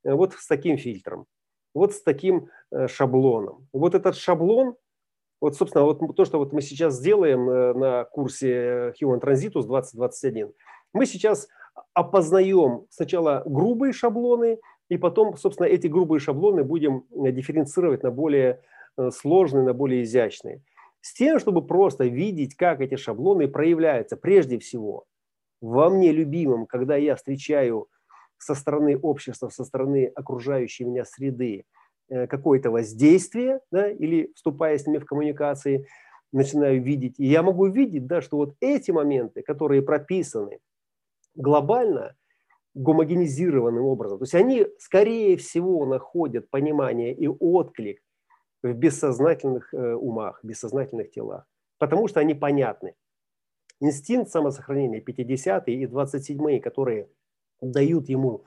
э, 0.04 0.12
вот 0.14 0.32
с 0.32 0.46
таким 0.46 0.78
фильтром, 0.78 1.26
вот 1.74 1.92
с 1.92 2.02
таким 2.02 2.48
э, 2.70 2.88
шаблоном. 2.88 3.68
Вот 3.74 3.94
этот 3.94 4.16
шаблон, 4.16 4.74
вот, 5.42 5.54
собственно, 5.54 5.84
вот 5.84 6.00
то, 6.16 6.24
что 6.24 6.38
вот 6.38 6.54
мы 6.54 6.62
сейчас 6.62 6.94
сделаем 6.94 7.44
на 7.78 8.04
курсе 8.04 8.94
Human 9.00 9.20
Transitus 9.20 9.66
2021, 9.66 10.52
мы 10.94 11.04
сейчас 11.04 11.48
опознаем 11.94 12.86
сначала 12.90 13.42
грубые 13.46 13.92
шаблоны, 13.92 14.58
и 14.88 14.96
потом, 14.96 15.36
собственно, 15.36 15.66
эти 15.66 15.86
грубые 15.86 16.20
шаблоны 16.20 16.64
будем 16.64 17.04
э, 17.10 17.32
дифференцировать 17.32 18.02
на 18.02 18.10
более 18.10 18.60
э, 18.96 19.10
сложные, 19.10 19.64
на 19.64 19.74
более 19.74 20.02
изящные. 20.02 20.62
С 21.00 21.14
тем, 21.14 21.38
чтобы 21.38 21.66
просто 21.66 22.04
видеть, 22.04 22.56
как 22.56 22.80
эти 22.80 22.96
шаблоны 22.96 23.48
проявляются. 23.48 24.16
Прежде 24.16 24.58
всего, 24.58 25.04
во 25.60 25.90
мне 25.90 26.12
любимом, 26.12 26.66
когда 26.66 26.96
я 26.96 27.16
встречаю 27.16 27.88
со 28.38 28.54
стороны 28.54 28.96
общества, 28.96 29.48
со 29.48 29.64
стороны 29.64 30.06
окружающей 30.14 30.84
меня 30.84 31.04
среды 31.04 31.64
э, 32.08 32.26
какое-то 32.26 32.70
воздействие, 32.70 33.60
да, 33.70 33.90
или 33.90 34.32
вступая 34.34 34.78
с 34.78 34.86
ними 34.86 34.98
в 34.98 35.04
коммуникации, 35.04 35.86
начинаю 36.32 36.82
видеть. 36.82 37.18
И 37.18 37.26
я 37.26 37.42
могу 37.42 37.66
видеть, 37.66 38.06
да, 38.06 38.20
что 38.20 38.36
вот 38.36 38.54
эти 38.60 38.90
моменты, 38.90 39.42
которые 39.42 39.82
прописаны 39.82 40.58
глобально 41.38 42.14
гомогенизированным 42.74 43.84
образом. 43.84 44.18
То 44.18 44.24
есть 44.24 44.34
они, 44.34 44.66
скорее 44.78 45.36
всего, 45.36 45.86
находят 45.86 46.50
понимание 46.50 47.14
и 47.14 47.26
отклик 47.26 48.02
в 48.62 48.72
бессознательных 48.72 49.72
э, 49.72 49.94
умах, 49.94 50.40
бессознательных 50.42 51.10
телах, 51.10 51.46
потому 51.78 52.08
что 52.08 52.20
они 52.20 52.34
понятны. 52.34 52.94
Инстинкт 53.80 54.30
самосохранения 54.30 55.00
50 55.00 55.68
и 55.68 55.86
27 55.86 56.60
которые 56.60 57.08
дают 57.60 58.08
ему 58.08 58.44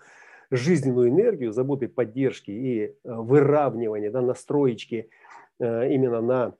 жизненную 0.49 1.09
энергию, 1.09 1.53
заботы, 1.53 1.87
поддержки 1.87 2.51
и 2.51 2.83
э, 2.83 2.93
выравнивания, 3.03 4.11
да, 4.11 4.21
настроечки 4.21 5.09
э, 5.59 5.93
именно 5.93 6.21
на, 6.21 6.53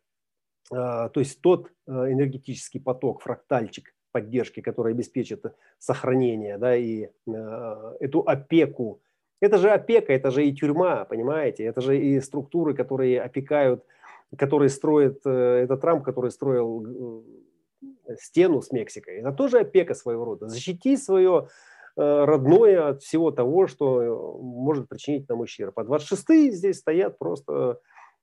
то 0.69 1.11
есть 1.15 1.41
тот 1.41 1.69
энергетический 1.86 2.79
поток, 2.79 3.21
фрактальчик, 3.21 3.93
поддержки, 4.12 4.62
которая 4.62 4.93
обеспечит 4.93 5.45
сохранение, 5.80 6.57
да, 6.57 6.76
и 6.76 7.09
э, 7.28 7.93
эту 7.99 8.22
опеку. 8.22 9.01
Это 9.39 9.57
же 9.57 9.72
опека, 9.72 10.14
это 10.14 10.32
же 10.32 10.45
и 10.45 10.53
тюрьма, 10.53 11.05
понимаете? 11.05 11.64
Это 11.64 11.82
же 11.82 11.97
и 11.97 12.20
структуры, 12.20 12.74
которые 12.74 13.22
опекают, 13.22 13.84
которые 14.38 14.70
строят 14.70 15.22
э, 15.26 15.64
этот 15.64 15.82
Трамп, 15.82 16.03
который 16.03 16.32
строил 16.32 17.24
э, 18.07 18.16
стену 18.20 18.62
с 18.62 18.72
Мексикой. 18.72 19.18
Это 19.18 19.32
тоже 19.32 19.59
опека 19.59 19.93
своего 19.93 20.26
рода. 20.26 20.47
Защити 20.47 20.97
свое 20.97 21.47
э, 21.97 22.26
родное 22.26 22.89
от 22.89 23.01
всего 23.01 23.32
того, 23.32 23.68
что 23.68 24.39
может 24.41 24.88
причинить 24.88 25.28
нам 25.30 25.39
ущерб. 25.41 25.78
А 25.80 25.84
26 25.84 26.53
здесь 26.53 26.78
стоят 26.78 27.18
просто 27.18 27.80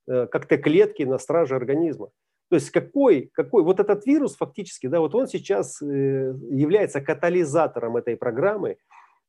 э, 0.07 0.27
как 0.27 0.47
то 0.47 0.59
клетки 0.59 1.03
на 1.03 1.19
страже 1.19 1.57
организма. 1.57 2.11
То 2.51 2.57
есть 2.57 2.71
какой, 2.71 3.31
какой 3.35 3.63
вот 3.63 3.79
этот 3.79 4.07
вирус 4.07 4.37
фактически, 4.37 4.87
да, 4.87 5.01
вот 5.01 5.15
он 5.15 5.27
сейчас 5.27 5.83
э, 5.83 5.87
является 5.87 7.01
катализатором 7.01 7.97
этой 7.97 8.17
программы, 8.17 8.79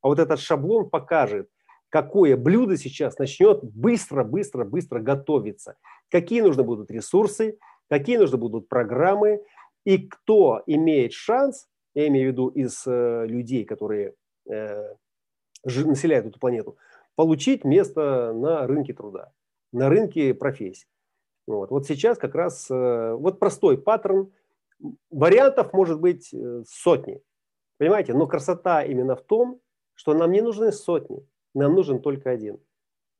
а 0.01 0.07
вот 0.07 0.19
этот 0.19 0.39
шаблон 0.39 0.89
покажет, 0.89 1.49
какое 1.89 2.37
блюдо 2.37 2.77
сейчас 2.77 3.17
начнет 3.17 3.63
быстро, 3.63 4.23
быстро, 4.23 4.63
быстро 4.63 4.99
готовиться, 5.01 5.75
какие 6.09 6.41
нужны 6.41 6.63
будут 6.63 6.91
ресурсы, 6.91 7.57
какие 7.89 8.17
нужны 8.17 8.37
будут 8.37 8.69
программы, 8.69 9.41
и 9.85 9.97
кто 9.97 10.63
имеет 10.65 11.11
шанс, 11.11 11.67
я 11.95 12.07
имею 12.07 12.29
в 12.29 12.31
виду 12.31 12.47
из 12.49 12.83
э, 12.85 13.25
людей, 13.25 13.65
которые 13.65 14.13
э, 14.49 14.93
населяют 15.65 16.27
эту 16.27 16.39
планету, 16.39 16.77
получить 17.15 17.65
место 17.65 18.31
на 18.33 18.65
рынке 18.65 18.93
труда, 18.93 19.33
на 19.73 19.89
рынке 19.89 20.33
профессий. 20.33 20.87
Вот, 21.49 21.71
вот 21.71 21.87
сейчас 21.87 22.19
как 22.19 22.35
раз 22.35 22.69
э, 22.69 23.13
вот 23.13 23.39
простой 23.39 23.79
паттерн. 23.79 24.31
Вариантов 25.09 25.73
может 25.73 25.99
быть 25.99 26.31
э, 26.31 26.63
сотни. 26.67 27.23
Понимаете? 27.77 28.13
Но 28.13 28.27
красота 28.27 28.83
именно 28.83 29.15
в 29.15 29.21
том, 29.21 29.59
что 29.95 30.13
нам 30.13 30.31
не 30.31 30.41
нужны 30.41 30.71
сотни, 30.71 31.27
нам 31.55 31.73
нужен 31.73 32.01
только 32.01 32.29
один. 32.29 32.59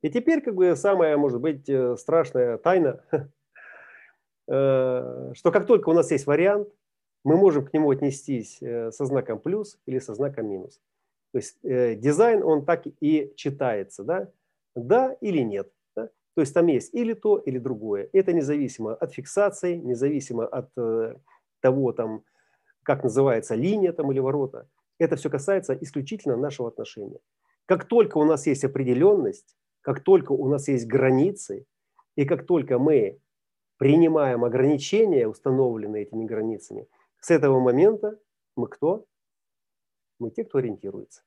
И 0.02 0.10
теперь 0.10 0.42
как 0.42 0.54
бы 0.54 0.76
самая, 0.76 1.16
может 1.16 1.40
быть, 1.40 1.68
э, 1.68 1.96
страшная 1.96 2.56
тайна, 2.58 3.04
что 4.46 5.50
как 5.52 5.66
только 5.66 5.88
у 5.88 5.92
нас 5.92 6.10
есть 6.10 6.26
вариант, 6.26 6.68
мы 7.24 7.36
можем 7.36 7.66
к 7.66 7.72
нему 7.72 7.90
отнестись 7.90 8.58
со 8.58 9.04
знаком 9.04 9.40
плюс 9.40 9.78
или 9.86 9.98
со 9.98 10.14
знаком 10.14 10.48
минус. 10.48 10.80
То 11.32 11.38
есть 11.38 11.58
дизайн, 11.62 12.42
он 12.42 12.64
так 12.64 12.84
и 13.00 13.32
читается, 13.36 14.02
да? 14.02 14.28
Да 14.74 15.16
или 15.20 15.40
нет. 15.40 15.70
То 16.40 16.42
есть 16.42 16.54
там 16.54 16.68
есть 16.68 16.94
или 16.94 17.12
то, 17.12 17.36
или 17.36 17.58
другое. 17.58 18.08
Это 18.14 18.32
независимо 18.32 18.94
от 18.94 19.12
фиксации, 19.12 19.76
независимо 19.76 20.46
от 20.46 20.70
э, 20.78 21.16
того, 21.60 21.92
там, 21.92 22.24
как 22.82 23.04
называется 23.04 23.54
линия 23.54 23.92
там, 23.92 24.10
или 24.10 24.20
ворота. 24.20 24.66
Это 24.98 25.16
все 25.16 25.28
касается 25.28 25.74
исключительно 25.74 26.38
нашего 26.38 26.68
отношения. 26.68 27.20
Как 27.66 27.84
только 27.84 28.16
у 28.16 28.24
нас 28.24 28.46
есть 28.46 28.64
определенность, 28.64 29.54
как 29.82 30.02
только 30.02 30.32
у 30.32 30.48
нас 30.48 30.66
есть 30.68 30.86
границы, 30.86 31.66
и 32.16 32.24
как 32.24 32.46
только 32.46 32.78
мы 32.78 33.20
принимаем 33.76 34.42
ограничения, 34.42 35.28
установленные 35.28 36.04
этими 36.04 36.24
границами, 36.24 36.88
с 37.20 37.30
этого 37.30 37.60
момента 37.60 38.18
мы 38.56 38.66
кто? 38.66 39.04
Мы 40.18 40.30
те, 40.30 40.44
кто 40.44 40.56
ориентируется. 40.56 41.20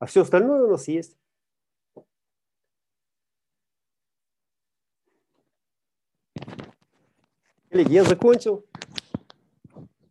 А 0.00 0.04
все 0.04 0.20
остальное 0.20 0.64
у 0.64 0.68
нас 0.68 0.86
есть. 0.86 1.16
Коллеги, 7.68 7.94
я 7.94 8.04
закончил. 8.04 8.64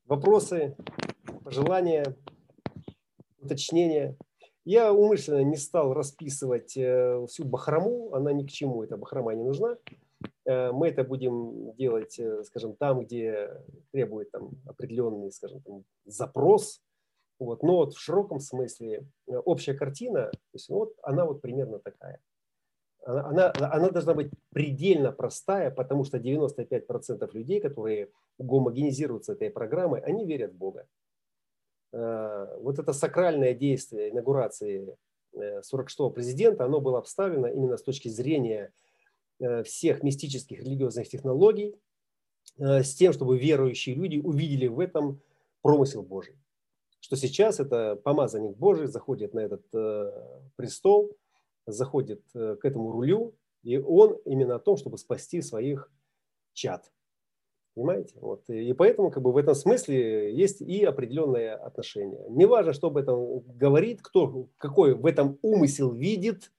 Вопросы, 0.07 0.75
пожелания, 1.45 2.15
уточнения. 3.39 4.17
Я 4.65 4.91
умышленно 4.91 5.41
не 5.43 5.55
стал 5.55 5.93
расписывать 5.93 6.75
э, 6.75 7.25
всю 7.29 7.45
бахрому, 7.45 8.13
она 8.13 8.33
ни 8.33 8.45
к 8.45 8.49
чему, 8.49 8.83
эта 8.83 8.97
бахрома 8.97 9.33
не 9.35 9.43
нужна. 9.43 9.77
Э, 10.43 10.73
мы 10.73 10.89
это 10.89 11.05
будем 11.05 11.73
делать, 11.75 12.19
э, 12.19 12.43
скажем, 12.43 12.75
там, 12.75 13.05
где 13.05 13.51
требует 13.91 14.31
там, 14.31 14.49
определенный, 14.65 15.31
скажем, 15.31 15.61
там, 15.61 15.85
запрос. 16.03 16.81
Вот. 17.39 17.63
Но 17.63 17.77
вот 17.77 17.93
в 17.93 17.99
широком 18.01 18.41
смысле 18.41 19.07
общая 19.27 19.75
картина, 19.75 20.29
то 20.31 20.39
есть 20.53 20.67
вот 20.67 20.93
она 21.03 21.25
вот 21.25 21.41
примерно 21.41 21.79
такая 21.79 22.19
она, 23.05 23.53
она 23.59 23.89
должна 23.89 24.13
быть 24.13 24.31
предельно 24.51 25.11
простая, 25.11 25.69
потому 25.69 26.03
что 26.03 26.17
95% 26.17 27.29
людей, 27.33 27.61
которые 27.61 28.09
гомогенизируются 28.39 29.33
этой 29.33 29.51
программой, 29.51 30.01
они 30.01 30.25
верят 30.25 30.53
в 30.53 30.57
Бога. 30.57 30.87
Э, 31.93 32.57
вот 32.59 32.79
это 32.79 32.93
сакральное 32.93 33.53
действие 33.53 34.09
инаугурации 34.09 34.97
46-го 35.35 36.09
президента, 36.11 36.65
оно 36.65 36.79
было 36.79 36.97
обставлено 36.97 37.47
именно 37.47 37.77
с 37.77 37.83
точки 37.83 38.07
зрения 38.07 38.71
всех 39.65 40.01
мистических 40.01 40.61
религиозных 40.61 41.09
технологий, 41.09 41.75
с 42.57 42.95
тем, 42.95 43.11
чтобы 43.11 43.37
верующие 43.37 43.95
люди 43.95 44.17
увидели 44.17 44.67
в 44.67 44.79
этом 44.79 45.19
промысел 45.61 46.03
Божий. 46.03 46.37
Что 47.01 47.17
сейчас 47.17 47.59
это 47.59 47.97
помазанник 47.97 48.55
Божий 48.55 48.87
заходит 48.87 49.33
на 49.33 49.41
этот 49.41 49.69
престол, 50.55 51.11
заходит 51.65 52.23
к 52.33 52.59
этому 52.63 52.91
рулю, 52.91 53.35
и 53.63 53.77
он 53.77 54.17
именно 54.25 54.55
о 54.55 54.59
том, 54.59 54.77
чтобы 54.77 54.97
спасти 54.97 55.41
своих 55.41 55.91
чад. 56.53 56.91
Понимаете? 57.75 58.17
Вот. 58.21 58.49
И 58.49 58.71
поэтому 58.73 59.11
как 59.11 59.21
бы 59.21 59.33
в 59.33 59.37
этом 59.37 59.53
смысле 59.53 60.33
есть 60.33 60.61
и 60.61 60.85
определенное 60.85 61.57
отношение. 61.57 62.25
Неважно, 62.29 62.71
что 62.71 62.87
об 62.87 62.95
этом 62.95 63.41
говорит, 63.41 64.01
кто 64.01 64.47
какой 64.57 64.93
в 64.93 65.05
этом 65.05 65.37
умысел 65.41 65.91
видит, 65.91 66.53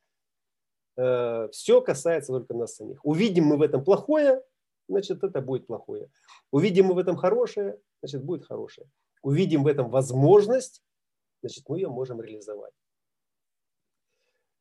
э, 0.98 1.48
все 1.52 1.80
касается 1.80 2.32
только 2.32 2.52
нас 2.52 2.74
самих. 2.74 3.02
Увидим 3.02 3.44
мы 3.44 3.56
в 3.56 3.62
этом 3.62 3.82
плохое, 3.82 4.42
значит 4.88 5.24
это 5.24 5.40
будет 5.40 5.66
плохое. 5.66 6.10
Увидим 6.50 6.86
мы 6.86 6.94
в 6.94 6.98
этом 6.98 7.16
хорошее, 7.16 7.78
значит 8.02 8.22
будет 8.22 8.44
хорошее. 8.44 8.86
Увидим 9.22 9.62
в 9.62 9.68
этом 9.68 9.88
возможность, 9.88 10.82
значит 11.40 11.66
мы 11.68 11.78
ее 11.78 11.88
можем 11.88 12.20
реализовать. 12.20 12.74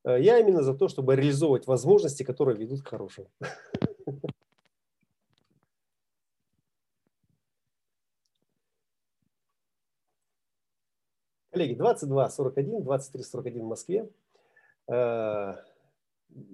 Э, 0.06 0.22
я 0.22 0.40
именно 0.40 0.62
за 0.64 0.74
то, 0.74 0.88
чтобы 0.88 1.16
реализовывать 1.16 1.68
возможности, 1.68 2.24
которые 2.24 2.58
ведут 2.58 2.82
к 2.84 2.88
хорошему. 2.88 3.28
Коллеги, 11.52 11.74
22, 11.74 12.30
41, 12.30 12.84
23, 12.84 13.24
41 13.24 13.62
в 13.62 13.66
Москве. 13.66 14.10
Э, 14.88 15.56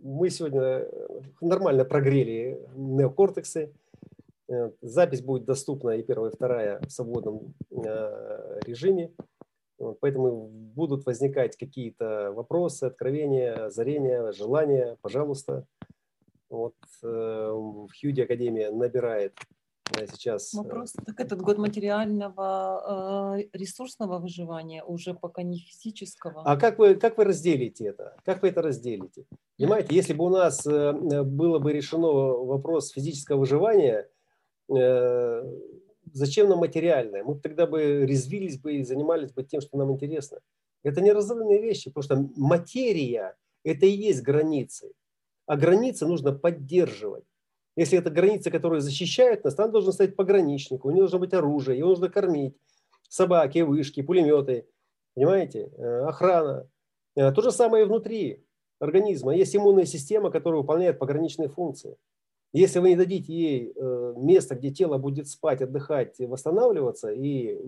мы 0.03 0.29
сегодня 0.29 0.87
нормально 1.41 1.85
прогрели 1.85 2.59
неокортексы. 2.75 3.73
Э, 4.47 4.71
запись 4.81 5.21
будет 5.21 5.43
доступна 5.45 5.91
и 5.91 6.03
первая, 6.03 6.31
и 6.31 6.35
вторая 6.35 6.79
в 6.81 6.89
свободном 6.89 7.53
режиме. 7.69 9.11
Поэтому 9.99 10.47
будут 10.47 11.05
возникать 11.05 11.57
какие-то 11.57 12.32
вопросы, 12.34 12.86
откровения, 12.86 13.65
озарения, 13.65 14.32
желания. 14.32 14.97
Пожалуйста. 15.01 15.65
Вот 16.49 16.75
в 17.01 17.88
Хьюди 17.99 18.21
Академия 18.21 18.71
набирает 18.71 19.34
сейчас... 20.11 20.53
Э, 20.53 20.57
Вопрос, 20.57 20.93
так 21.05 21.19
этот 21.19 21.41
год 21.41 21.57
материального 21.57 23.38
э, 23.38 23.43
ресурсного 23.53 24.19
выживания, 24.19 24.84
уже 24.84 25.13
пока 25.13 25.43
не 25.43 25.57
физического. 25.57 26.43
А 26.43 26.57
как 26.57 26.79
вы, 26.79 26.95
как 26.95 27.17
вы 27.17 27.25
разделите 27.25 27.88
это? 27.88 28.15
Как 28.23 28.41
вы 28.41 28.49
это 28.49 28.61
разделите? 28.61 29.25
Понимаете, 29.57 29.95
если 29.95 30.13
бы 30.13 30.25
у 30.25 30.29
нас 30.29 30.65
э, 30.65 31.23
было 31.23 31.59
бы 31.59 31.73
решено 31.73 32.07
вопрос 32.07 32.91
физического 32.91 33.39
выживания, 33.39 34.07
зачем 36.14 36.49
нам 36.49 36.59
материальное? 36.59 37.24
Мы 37.24 37.39
тогда 37.39 37.68
бы 37.68 38.05
резвились 38.05 38.57
бы 38.57 38.76
и 38.76 38.84
занимались 38.84 39.32
бы 39.32 39.43
тем, 39.43 39.62
что 39.62 39.78
нам 39.78 39.91
интересно. 39.91 40.39
Это 40.84 41.01
неразрывные 41.01 41.62
вещи, 41.62 41.89
потому 41.89 42.03
что 42.03 42.30
материя– 42.36 43.36
это 43.64 43.86
и 43.86 43.91
есть 43.91 44.22
границы. 44.24 44.91
А 45.45 45.57
границы 45.57 46.05
нужно 46.05 46.34
поддерживать. 46.34 47.26
Если 47.76 47.97
это 47.97 48.09
граница, 48.09 48.51
которая 48.51 48.82
защищает 48.82 49.43
нас, 49.43 49.55
там 49.55 49.72
должен 49.72 49.93
стоять 49.93 50.16
пограничник, 50.16 50.84
у 50.86 50.89
него 50.89 51.01
должно 51.01 51.20
быть 51.20 51.34
оружие, 51.34 51.78
его 51.78 51.89
нужно 51.89 52.09
кормить, 52.09 52.55
собаки, 53.07 53.59
вышки, 53.59 54.01
пулеметы, 54.01 54.68
понимаете, 55.14 55.72
э, 55.78 56.05
охрана. 56.05 56.68
Э, 57.16 57.32
то 57.32 57.41
же 57.41 57.51
самое 57.51 57.84
и 57.84 57.88
внутри 57.88 58.43
организма. 58.80 59.36
Есть 59.36 59.55
иммунная 59.55 59.86
система, 59.86 60.32
которая 60.32 60.62
выполняет 60.62 60.99
пограничные 60.99 61.47
функции. 61.47 61.97
Если 62.53 62.79
вы 62.79 62.89
не 62.89 62.95
дадите 62.95 63.33
ей 63.33 63.73
э, 63.75 64.13
место, 64.17 64.55
где 64.55 64.71
тело 64.71 64.97
будет 64.97 65.27
спать, 65.27 65.61
отдыхать, 65.61 66.19
восстанавливаться, 66.19 67.11
и 67.11 67.59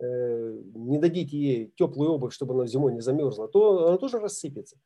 не 0.00 0.98
дадите 0.98 1.36
ей 1.36 1.72
теплую 1.76 2.10
обувь, 2.10 2.34
чтобы 2.34 2.54
она 2.54 2.66
зимой 2.66 2.92
не 2.92 3.00
замерзла, 3.00 3.46
то 3.46 3.86
она 3.86 3.98
тоже 3.98 4.18
рассыпется. 4.18 4.76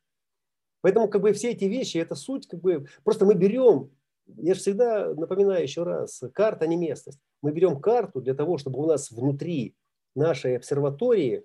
Поэтому 0.81 1.07
как 1.07 1.23
бы 1.23 1.33
все 1.33 1.53
эти 1.53 1.65
вещи, 1.65 1.97
это 1.97 2.13
суть, 2.13 2.45
как 2.45 2.61
бы, 2.61 2.85
просто 3.03 3.25
мы 3.25 3.33
берем 3.33 3.89
я 4.35 4.53
же 4.53 4.59
всегда 4.59 5.13
напоминаю 5.13 5.63
еще 5.63 5.83
раз, 5.83 6.21
карта 6.33 6.67
не 6.67 6.75
местность. 6.75 7.19
Мы 7.41 7.51
берем 7.51 7.79
карту 7.79 8.21
для 8.21 8.33
того, 8.33 8.57
чтобы 8.57 8.79
у 8.79 8.85
нас 8.85 9.11
внутри 9.11 9.75
нашей 10.15 10.57
обсерватории 10.57 11.43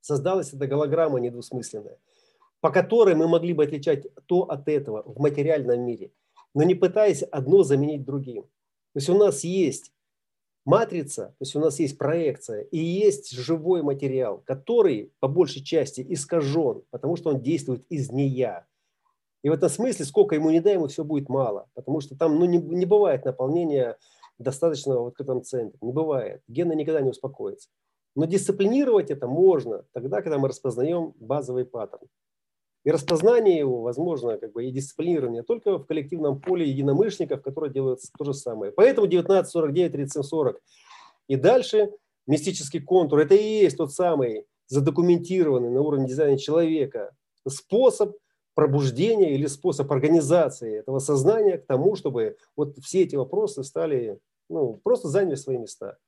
создалась 0.00 0.52
эта 0.52 0.66
голограмма 0.66 1.20
недвусмысленная, 1.20 1.98
по 2.60 2.70
которой 2.70 3.14
мы 3.14 3.28
могли 3.28 3.52
бы 3.52 3.64
отличать 3.64 4.06
то 4.26 4.42
от 4.42 4.68
этого 4.68 5.02
в 5.04 5.20
материальном 5.20 5.80
мире, 5.82 6.12
но 6.54 6.62
не 6.62 6.74
пытаясь 6.74 7.22
одно 7.22 7.62
заменить 7.62 8.04
другим. 8.04 8.42
То 8.42 8.98
есть 8.98 9.08
у 9.08 9.16
нас 9.16 9.44
есть 9.44 9.92
матрица, 10.64 11.28
то 11.28 11.36
есть 11.40 11.56
у 11.56 11.60
нас 11.60 11.78
есть 11.80 11.98
проекция 11.98 12.62
и 12.62 12.78
есть 12.78 13.30
живой 13.32 13.82
материал, 13.82 14.42
который 14.44 15.12
по 15.18 15.28
большей 15.28 15.62
части 15.62 16.04
искажен, 16.08 16.82
потому 16.90 17.16
что 17.16 17.30
он 17.30 17.40
действует 17.40 17.84
из 17.88 18.10
нея. 18.12 18.66
И 19.42 19.48
в 19.48 19.52
этом 19.52 19.68
смысле, 19.68 20.04
сколько 20.04 20.34
ему 20.34 20.50
не 20.50 20.60
дай, 20.60 20.74
ему 20.74 20.86
все 20.86 21.04
будет 21.04 21.28
мало. 21.28 21.68
Потому 21.74 22.00
что 22.00 22.16
там 22.16 22.38
ну, 22.38 22.44
не, 22.44 22.58
не 22.58 22.86
бывает 22.86 23.24
наполнения 23.24 23.98
достаточного 24.38 25.02
в 25.02 25.06
открытом 25.08 25.42
центре. 25.42 25.78
Не 25.80 25.92
бывает. 25.92 26.42
Гены 26.46 26.74
никогда 26.74 27.00
не 27.00 27.10
успокоятся. 27.10 27.68
Но 28.14 28.26
дисциплинировать 28.26 29.10
это 29.10 29.26
можно 29.26 29.84
тогда, 29.92 30.22
когда 30.22 30.38
мы 30.38 30.48
распознаем 30.48 31.14
базовый 31.18 31.64
паттерн. 31.64 32.06
И 32.84 32.90
распознание 32.90 33.58
его 33.58 33.82
возможно, 33.82 34.38
как 34.38 34.52
бы, 34.52 34.64
и 34.64 34.72
дисциплинирование 34.72 35.42
только 35.42 35.78
в 35.78 35.86
коллективном 35.86 36.40
поле 36.40 36.68
единомышленников, 36.68 37.42
которые 37.42 37.72
делают 37.72 38.00
то 38.18 38.24
же 38.24 38.34
самое. 38.34 38.72
Поэтому 38.72 39.06
1949, 39.06 39.92
3740 39.92 40.60
и 41.28 41.36
дальше 41.36 41.92
мистический 42.26 42.80
контур– 42.80 43.18
это 43.20 43.34
и 43.34 43.60
есть 43.62 43.76
тот 43.76 43.92
самый 43.92 44.46
задокументированный 44.66 45.70
на 45.70 45.80
уровне 45.80 46.08
дизайна 46.08 46.38
человека 46.38 47.14
способ 47.48 48.16
пробуждение 48.54 49.34
или 49.34 49.46
способ 49.46 49.90
организации 49.90 50.78
этого 50.78 50.98
сознания 50.98 51.58
к 51.58 51.66
тому, 51.66 51.96
чтобы 51.96 52.36
вот 52.56 52.76
все 52.78 53.02
эти 53.02 53.16
вопросы 53.16 53.64
стали, 53.64 54.18
ну, 54.48 54.80
просто 54.82 55.08
заняли 55.08 55.36
свои 55.36 55.58
места. 55.58 55.98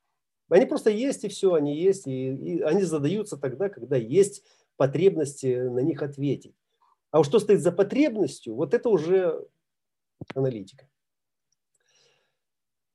Они 0.49 0.65
просто 0.65 0.91
есть 0.91 1.23
и 1.23 1.27
все, 1.27 1.53
они 1.55 1.75
есть, 1.75 2.05
и, 2.05 2.33
и 2.33 2.61
они 2.61 2.83
задаются 2.83 3.37
тогда, 3.37 3.69
когда 3.69 3.95
есть 3.95 4.43
потребности 4.77 5.67
на 5.67 5.79
них 5.79 6.03
ответить. 6.03 6.53
А 7.15 7.19
вот 7.19 7.27
что 7.27 7.39
стоит 7.39 7.61
за 7.61 7.71
потребностью, 7.71 8.55
вот 8.55 8.73
это 8.73 8.89
уже 8.89 9.47
аналитика. 10.35 10.85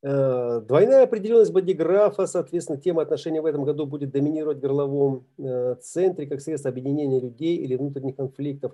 Э, 0.02 0.60
двойная 0.60 1.04
определенность 1.04 1.54
бодиграфа, 1.54 2.26
соответственно, 2.26 2.78
тема 2.78 3.00
отношений 3.00 3.40
в 3.40 3.46
этом 3.46 3.64
году 3.64 3.86
будет 3.86 4.10
доминировать 4.10 4.58
в 4.58 4.60
горловом 4.60 5.26
э, 5.38 5.76
центре 5.80 6.26
как 6.26 6.42
средство 6.42 6.68
объединения 6.68 7.18
людей 7.18 7.56
или 7.56 7.76
внутренних 7.76 8.16
конфликтов. 8.16 8.72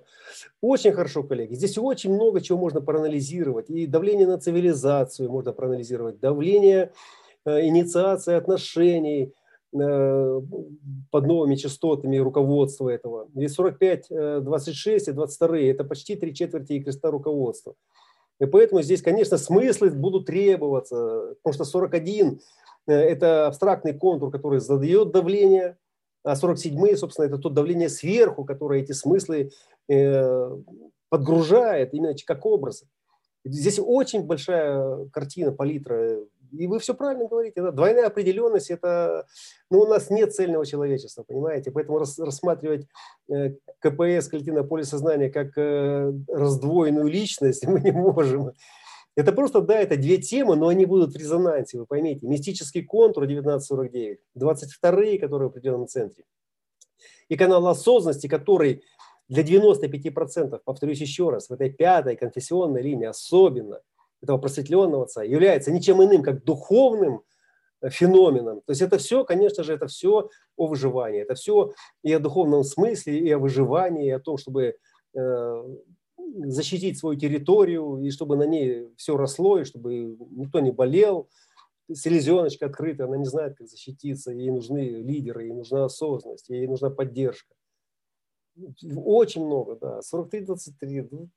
Очень 0.59 0.91
хорошо, 0.91 1.23
коллеги. 1.23 1.53
Здесь 1.53 1.77
очень 1.77 2.13
много 2.13 2.41
чего 2.41 2.57
можно 2.57 2.81
проанализировать. 2.81 3.69
И 3.69 3.87
давление 3.87 4.27
на 4.27 4.39
цивилизацию 4.39 5.31
можно 5.31 5.53
проанализировать, 5.53 6.19
давление 6.19 6.91
э, 7.45 7.61
инициации 7.67 8.33
отношений 8.33 9.33
под 9.77 11.25
новыми 11.25 11.55
частотами 11.55 12.17
руководства 12.17 12.89
этого. 12.89 13.27
Ведь 13.33 13.51
45, 13.53 14.07
26 14.43 15.07
и 15.07 15.11
22– 15.11 15.57
это 15.59 15.83
почти 15.83 16.15
три 16.15 16.33
четверти 16.33 16.73
и 16.73 16.83
креста 16.83 17.11
руководства. 17.11 17.75
И 18.39 18.45
поэтому 18.45 18.81
здесь, 18.81 19.01
конечно, 19.01 19.37
смыслы 19.37 19.89
будут 19.89 20.27
требоваться, 20.27 21.35
потому 21.41 21.53
что 21.53 21.63
41– 21.63 22.39
это 22.87 23.47
абстрактный 23.47 23.93
контур, 23.93 24.31
который 24.31 24.59
задает 24.59 25.11
давление, 25.11 25.77
а 26.23 26.35
47 26.35 26.95
собственно, 26.95 27.25
это 27.25 27.37
то 27.37 27.49
давление 27.49 27.89
сверху, 27.89 28.45
которое 28.45 28.81
эти 28.81 28.91
смыслы 28.91 29.51
э, 29.89 30.57
подгружает 31.09 31.93
именно 31.93 32.13
как 32.25 32.45
образы. 32.45 32.85
Здесь 33.43 33.79
очень 33.79 34.23
большая 34.23 35.05
картина, 35.05 35.51
палитра 35.51 36.19
и 36.51 36.67
вы 36.67 36.79
все 36.79 36.93
правильно 36.93 37.27
говорите. 37.27 37.61
Да? 37.61 37.71
Двойная 37.71 38.07
определенность– 38.07 38.69
это… 38.71 39.25
Ну, 39.69 39.81
у 39.81 39.87
нас 39.87 40.09
нет 40.09 40.33
цельного 40.33 40.65
человечества, 40.65 41.23
понимаете? 41.23 41.71
Поэтому 41.71 41.99
рас, 41.99 42.17
рассматривать 42.19 42.87
э, 43.29 43.51
КПС, 43.79 44.27
коллективное 44.27 44.63
поле 44.63 44.83
сознания, 44.83 45.29
как 45.29 45.57
э, 45.57 46.13
раздвоенную 46.27 47.07
личность 47.07 47.65
мы 47.67 47.79
не 47.81 47.91
можем. 47.91 48.51
Это 49.15 49.31
просто, 49.31 49.61
да, 49.61 49.79
это 49.79 49.97
две 49.97 50.17
темы, 50.17 50.55
но 50.55 50.67
они 50.67 50.85
будут 50.85 51.13
в 51.13 51.17
резонансе, 51.17 51.79
вы 51.79 51.85
поймите. 51.85 52.27
Мистический 52.27 52.83
контур 52.83 53.23
1949, 53.23 54.19
22 54.35 55.17
которые 55.19 55.49
в 55.49 55.51
определенном 55.51 55.87
центре. 55.87 56.23
И 57.27 57.35
канал 57.35 57.67
осознанности, 57.67 58.27
который 58.27 58.83
для 59.27 59.43
95%, 59.43 60.61
повторюсь 60.63 61.01
еще 61.01 61.29
раз, 61.29 61.49
в 61.49 61.53
этой 61.53 61.71
пятой 61.71 62.15
конфессионной 62.15 62.81
линии 62.81 63.05
особенно– 63.05 63.81
этого 64.21 64.37
просветленного 64.37 65.03
отца 65.03 65.23
является 65.23 65.71
ничем 65.71 66.03
иным, 66.03 66.23
как 66.23 66.43
духовным 66.43 67.23
феноменом. 67.89 68.61
То 68.61 68.71
есть 68.71 68.81
это 68.81 68.97
все, 68.97 69.23
конечно 69.23 69.63
же, 69.63 69.73
это 69.73 69.87
все 69.87 70.29
о 70.55 70.67
выживании. 70.67 71.21
Это 71.21 71.35
все 71.35 71.73
и 72.03 72.11
о 72.11 72.19
духовном 72.19 72.63
смысле, 72.63 73.19
и 73.19 73.31
о 73.31 73.39
выживании, 73.39 74.07
и 74.07 74.11
о 74.11 74.19
том, 74.19 74.37
чтобы 74.37 74.77
э, 75.15 75.75
защитить 76.45 76.97
свою 76.97 77.17
территорию, 77.17 77.99
и 78.01 78.09
чтобы 78.09 78.35
на 78.35 78.43
ней 78.43 78.89
все 78.97 79.15
росло, 79.15 79.59
и 79.59 79.63
чтобы 79.63 80.17
никто 80.31 80.59
не 80.59 80.71
болел. 80.71 81.29
Селезеночка 81.91 82.65
открыта, 82.65 83.05
она 83.05 83.17
не 83.17 83.25
знает, 83.25 83.55
как 83.57 83.67
защититься, 83.67 84.31
ей 84.31 84.49
нужны 84.49 84.79
лидеры, 84.79 85.43
ей 85.43 85.53
нужна 85.53 85.85
осознанность, 85.85 86.49
ей 86.49 86.67
нужна 86.67 86.89
поддержка. 86.89 87.53
Очень 88.95 89.45
много, 89.45 89.75
да. 89.75 89.99
43-23, 89.99 91.29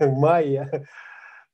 майя, 0.00 0.86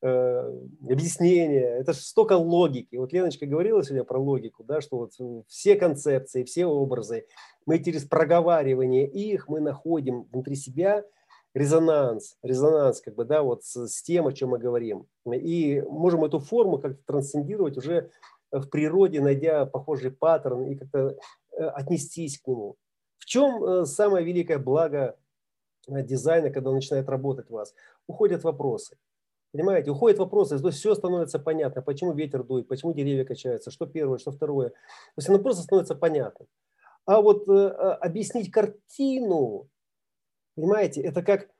э, 0.02 0.52
объяснения. 0.88 1.78
Это 1.78 1.92
же 1.92 2.00
столько 2.00 2.34
логики. 2.34 2.96
Вот 2.96 3.12
Леночка 3.12 3.46
говорила 3.46 3.82
сегодня 3.82 4.04
про 4.04 4.18
логику, 4.18 4.64
да, 4.64 4.80
что 4.80 4.98
вот 4.98 5.12
все 5.48 5.76
концепции, 5.76 6.44
все 6.44 6.66
образы, 6.66 7.26
мы 7.66 7.82
через 7.82 8.04
проговаривание 8.04 9.06
их 9.06 9.48
мы 9.48 9.60
находим 9.60 10.22
внутри 10.32 10.56
себя 10.56 11.04
резонанс, 11.54 12.36
резонанс 12.42 13.00
как 13.00 13.14
бы, 13.14 13.24
да, 13.24 13.42
вот 13.42 13.64
с, 13.64 13.88
с 13.88 14.02
тем, 14.02 14.26
о 14.26 14.32
чем 14.32 14.50
мы 14.50 14.58
говорим. 14.58 15.06
И 15.32 15.82
можем 15.88 16.24
эту 16.24 16.38
форму 16.38 16.78
как-то 16.78 17.02
трансцендировать 17.04 17.76
уже 17.76 18.10
в 18.52 18.68
природе, 18.68 19.20
найдя 19.20 19.66
похожий 19.66 20.10
паттерн 20.10 20.64
и 20.66 20.76
как-то 20.76 21.16
э, 21.52 21.64
отнестись 21.64 22.40
к 22.40 22.46
нему. 22.46 22.76
В 23.18 23.26
чем 23.26 23.62
э, 23.62 23.84
самое 23.84 24.24
великое 24.24 24.58
благо 24.58 25.16
дизайна, 25.86 26.50
когда 26.50 26.70
он 26.70 26.76
начинает 26.76 27.08
работать 27.08 27.50
у 27.50 27.54
вас? 27.54 27.74
Уходят 28.06 28.44
вопросы. 28.44 28.96
Понимаете, 29.52 29.90
уходят 29.90 30.18
вопросы, 30.18 30.58
то 30.58 30.68
есть 30.68 30.78
все 30.78 30.94
становится 30.94 31.40
понятно, 31.40 31.82
почему 31.82 32.12
ветер 32.12 32.44
дует, 32.44 32.68
почему 32.68 32.92
деревья 32.92 33.24
качаются, 33.24 33.72
что 33.72 33.86
первое, 33.86 34.18
что 34.18 34.30
второе. 34.30 34.68
То 34.70 34.74
есть 35.16 35.28
оно 35.28 35.40
просто 35.40 35.62
становится 35.62 35.96
понятно. 35.96 36.46
А 37.04 37.20
вот 37.20 37.48
э, 37.48 37.68
объяснить 38.00 38.52
картину, 38.52 39.68
понимаете, 40.54 41.00
это 41.00 41.22
как, 41.22 41.50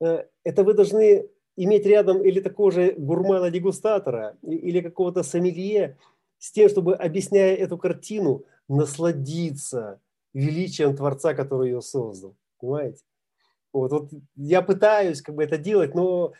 э, 0.00 0.24
это 0.44 0.64
вы 0.64 0.72
должны 0.72 1.28
иметь 1.56 1.84
рядом 1.84 2.22
или 2.22 2.40
такого 2.40 2.70
же 2.72 2.94
гурмана-дегустатора, 2.96 4.38
или 4.42 4.80
какого-то 4.80 5.22
сомелье, 5.22 5.98
с 6.38 6.52
тем, 6.52 6.68
чтобы, 6.70 6.94
объясняя 6.94 7.54
эту 7.54 7.76
картину, 7.76 8.44
насладиться 8.68 10.00
величием 10.32 10.96
Творца, 10.96 11.34
который 11.34 11.70
ее 11.70 11.82
создал. 11.82 12.36
Понимаете? 12.58 13.02
Вот, 13.72 13.92
вот 13.92 14.10
я 14.36 14.62
пытаюсь 14.62 15.20
как 15.20 15.34
бы 15.34 15.44
это 15.44 15.58
делать, 15.58 15.94
но 15.94 16.32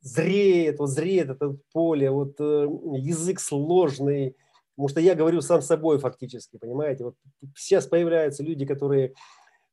зреет, 0.00 0.78
вот 0.78 0.88
зреет 0.88 1.30
это 1.30 1.56
поле, 1.72 2.10
вот 2.10 2.40
э, 2.40 2.68
язык 2.96 3.40
сложный, 3.40 4.36
потому 4.74 4.88
что 4.88 5.00
я 5.00 5.14
говорю 5.14 5.40
сам 5.40 5.62
собой 5.62 5.98
фактически, 5.98 6.56
понимаете? 6.56 7.04
Вот 7.04 7.14
сейчас 7.56 7.86
появляются 7.86 8.42
люди, 8.42 8.64
которые 8.64 9.14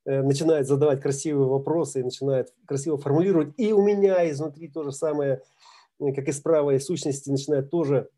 э, 0.06 0.22
начинают 0.22 0.68
задавать 0.68 1.02
красивые 1.02 1.48
вопросы 1.48 2.02
и 2.02 2.04
начинают 2.04 2.54
красиво 2.66 2.98
формулировать, 2.98 3.54
и 3.58 3.72
у 3.72 3.82
меня 3.82 4.30
изнутри 4.30 4.68
то 4.68 4.84
же 4.84 4.92
самое, 4.92 5.42
э, 6.00 6.14
как 6.14 6.28
и 6.28 6.32
с 6.32 6.40
правой 6.40 6.80
сущности, 6.80 7.30
начинает 7.30 7.70
тоже 7.70 8.10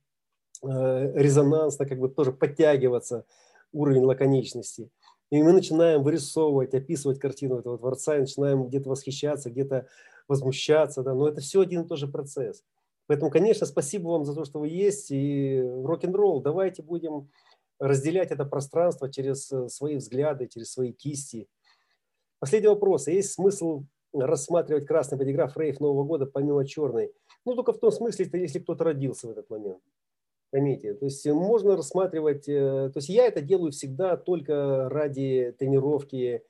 Э, 0.61 1.13
резонансно 1.15 1.85
как 1.85 1.99
бы 1.99 2.09
тоже 2.09 2.33
подтягиваться 2.33 3.25
уровень 3.71 4.03
лаконичности. 4.03 4.89
И 5.31 5.41
мы 5.41 5.53
начинаем 5.53 6.03
вырисовывать, 6.03 6.73
описывать 6.73 7.19
картину 7.19 7.59
этого 7.59 7.77
Творца, 7.77 8.17
и 8.17 8.21
начинаем 8.21 8.67
где-то 8.67 8.89
восхищаться, 8.89 9.51
где-то 9.51 9.87
возмущаться. 10.29 11.03
Да? 11.03 11.13
Но 11.13 11.27
это 11.27 11.41
все 11.41 11.61
один 11.61 11.81
и 11.81 11.87
тот 11.87 11.97
же 11.97 12.07
процесс. 12.07 12.63
Поэтому, 13.07 13.31
конечно, 13.31 13.65
спасибо 13.65 14.09
вам 14.09 14.23
за 14.23 14.35
то, 14.35 14.45
что 14.45 14.59
вы 14.59 14.69
есть. 14.69 15.09
И 15.09 15.61
рок-н-ролл, 15.61 16.41
давайте 16.41 16.83
будем 16.83 17.29
разделять 17.79 18.31
это 18.31 18.45
пространство 18.45 19.11
через 19.11 19.51
э, 19.51 19.67
свои 19.69 19.95
взгляды, 19.95 20.47
через 20.47 20.71
свои 20.71 20.91
кисти. 20.93 21.47
Последний 22.39 22.69
вопрос. 22.69 23.07
Есть 23.07 23.33
смысл 23.33 23.83
рассматривать 24.13 24.85
красный 24.85 25.17
бодиграф 25.17 25.57
рейв 25.57 25.79
Нового 25.79 26.03
года 26.03 26.25
помимо 26.25 26.65
черной? 26.65 27.11
Ну, 27.45 27.55
только 27.55 27.73
в 27.73 27.79
том 27.79 27.91
смысле, 27.91 28.25
что 28.25 28.37
если 28.37 28.59
кто-то 28.59 28.83
родился 28.83 29.27
в 29.27 29.31
этот 29.31 29.49
момент. 29.49 29.81
Поймите, 30.51 30.95
то 30.95 31.05
есть 31.05 31.25
можно 31.27 31.77
рассматривать, 31.77 32.49
э, 32.49 32.89
то 32.91 32.97
есть 32.97 33.09
я 33.09 33.27
это 33.27 33.41
делаю 33.41 33.71
всегда 33.71 34.17
только 34.17 34.89
ради 34.89 35.55
тренировки 35.57 36.43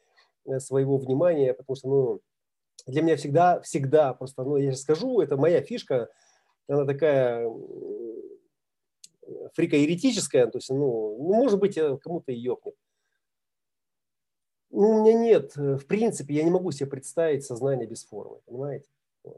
э, 0.46 0.60
своего 0.60 0.98
внимания, 0.98 1.54
потому 1.54 1.76
что, 1.76 1.88
ну, 1.90 2.22
для 2.88 3.02
меня 3.02 3.16
всегда, 3.16 3.62
всегда 3.62 4.14
просто, 4.14 4.44
ну, 4.44 4.58
я 4.58 4.74
скажу, 4.76 5.22
это 5.22 5.38
моя 5.38 5.62
фишка, 5.62 6.10
она 6.68 6.86
такая 6.86 7.50
фрикоеретическая, 9.54 10.48
то 10.48 10.58
есть, 10.58 10.70
ну, 10.70 11.18
ну 11.18 11.34
может 11.34 11.60
быть, 11.60 11.78
э, 11.78 11.98
кому-то 11.98 12.32
и 12.32 12.38
ёкнет. 12.38 12.76
Ну, 14.72 14.90
у 14.90 15.02
меня 15.02 15.14
нет, 15.14 15.56
в 15.56 15.86
принципе, 15.86 16.36
я 16.36 16.44
не 16.44 16.52
могу 16.52 16.72
себе 16.72 16.90
представить 16.90 17.46
сознание 17.46 17.88
без 17.88 18.06
формы, 18.06 18.38
понимаете? 18.46 18.88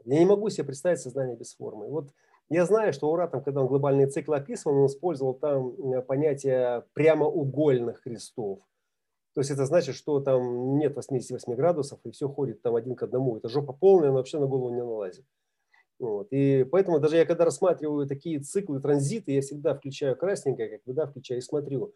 Я 0.04 0.18
не 0.18 0.26
могу 0.26 0.50
себе 0.50 0.64
представить 0.64 1.00
сознание 1.00 1.36
без 1.36 1.54
формы. 1.54 1.88
Вот 1.88 2.12
я 2.48 2.66
знаю, 2.66 2.92
что 2.92 3.10
Уратом, 3.10 3.42
когда 3.42 3.62
он 3.62 3.66
глобальный 3.66 4.06
цикл 4.06 4.34
описывал, 4.34 4.76
он 4.76 4.86
использовал 4.86 5.34
там 5.34 6.02
понятие 6.02 6.84
прямоугольных 6.92 8.02
крестов. 8.02 8.60
То 9.34 9.40
есть 9.40 9.50
это 9.50 9.64
значит, 9.64 9.94
что 9.94 10.20
там 10.20 10.78
нет 10.78 10.94
88 10.94 11.54
градусов, 11.54 12.00
и 12.04 12.10
все 12.10 12.28
ходит 12.28 12.60
там 12.62 12.76
один 12.76 12.94
к 12.94 13.02
одному. 13.02 13.36
Это 13.36 13.48
жопа 13.48 13.72
полная, 13.72 14.08
но 14.08 14.16
вообще 14.16 14.38
на 14.38 14.46
голову 14.46 14.74
не 14.74 14.82
налазит. 14.82 15.24
Вот. 15.98 16.28
И 16.32 16.64
поэтому 16.64 16.98
даже 16.98 17.16
я 17.16 17.24
когда 17.24 17.44
рассматриваю 17.44 18.06
такие 18.06 18.40
циклы, 18.40 18.80
транзиты, 18.80 19.32
я 19.32 19.40
всегда 19.40 19.74
включаю 19.74 20.16
красненькое, 20.16 20.68
как 20.68 20.84
бы, 20.84 20.92
да, 20.92 21.06
включаю 21.06 21.38
и 21.38 21.42
смотрю, 21.42 21.94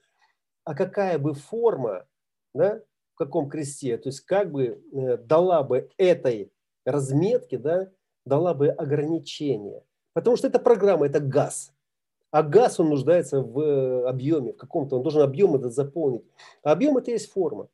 а 0.65 0.75
какая 0.75 1.19
бы 1.19 1.35
форма, 1.35 2.07
да, 2.55 2.83
в 3.15 3.19
каком 3.19 3.49
кресте, 3.49 3.97
то 3.99 4.09
есть 4.09 4.21
как 4.21 4.53
бы 4.53 4.83
э, 4.93 5.17
дала 5.17 5.63
бы 5.63 5.91
этой 5.97 6.53
разметке, 6.85 7.59
да, 7.59 7.91
дала 8.25 8.55
бы 8.55 8.69
ограничение. 8.69 9.83
Потому 10.13 10.37
что 10.37 10.47
это 10.49 10.59
программа, 10.59 11.07
это 11.07 11.21
газ. 11.21 11.73
А 12.37 12.43
газ, 12.43 12.79
он 12.79 12.91
нуждается 12.91 13.41
в 13.41 13.59
э, 13.61 14.07
объеме, 14.07 14.53
в 14.53 14.59
каком-то, 14.59 14.97
он 14.97 15.03
должен 15.03 15.23
объем 15.23 15.55
этот 15.55 15.73
заполнить. 15.73 16.23
А 16.63 16.73
объем 16.73 16.99
это 16.99 17.11
есть 17.11 17.33
форма. 17.33 17.69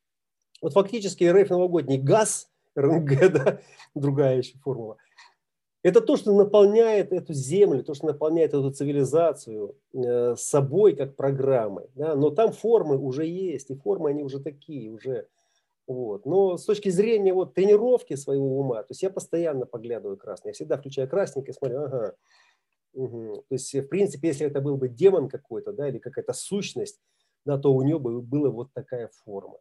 Вот 0.61 0.73
фактически 0.73 1.25
РФ 1.25 1.51
новогодний 1.51 1.99
газ, 1.99 2.49
РНГ, 2.77 3.33
да, 3.33 3.59
другая 3.97 4.37
еще 4.39 4.57
формула, 4.59 4.99
это 5.83 6.01
то, 6.01 6.17
что 6.17 6.33
наполняет 6.33 7.13
эту 7.13 7.35
землю, 7.35 7.83
то, 7.83 7.95
что 7.95 8.07
наполняет 8.07 8.55
эту 8.55 8.71
цивилизацию 8.71 9.75
э, 9.95 10.37
собой 10.37 10.95
как 10.95 11.17
программой. 11.17 11.89
Да? 11.97 12.15
Но 12.15 12.31
там 12.31 12.53
формы 12.53 12.97
уже 12.97 13.27
есть, 13.27 13.69
и 13.71 13.75
формы 13.75 14.11
они 14.11 14.23
уже 14.23 14.39
такие, 14.39 14.93
уже 14.93 15.27
вот. 15.89 16.25
Но 16.25 16.57
с 16.57 16.65
точки 16.67 16.89
зрения 16.89 17.35
вот, 17.35 17.55
тренировки 17.55 18.15
своего 18.15 18.61
ума, 18.61 18.85
то 18.85 18.91
есть 18.91 19.03
я 19.03 19.11
постоянно 19.11 19.67
поглядываю 19.67 20.17
красный. 20.17 20.51
Я 20.51 20.53
всегда 20.53 20.77
включаю 20.77 21.09
красненький 21.09 21.51
и 21.51 21.57
смотрю, 21.57 21.83
ага. 21.83 22.15
Угу. 22.95 23.45
То 23.49 23.55
есть, 23.55 23.75
в 23.75 23.89
принципе, 23.89 24.29
если 24.29 24.47
это 24.47 24.61
был 24.61 24.77
бы 24.77 24.89
демон 24.89 25.29
какой-то, 25.29 25.73
да, 25.73 25.89
или 25.89 25.99
какая-то 25.99 26.33
сущность, 26.33 27.01
да, 27.45 27.59
то 27.59 27.73
у 27.73 27.83
него 27.83 27.99
бы 27.99 28.21
была 28.21 28.51
вот 28.51 28.73
такая 28.73 29.11
форма. 29.25 29.59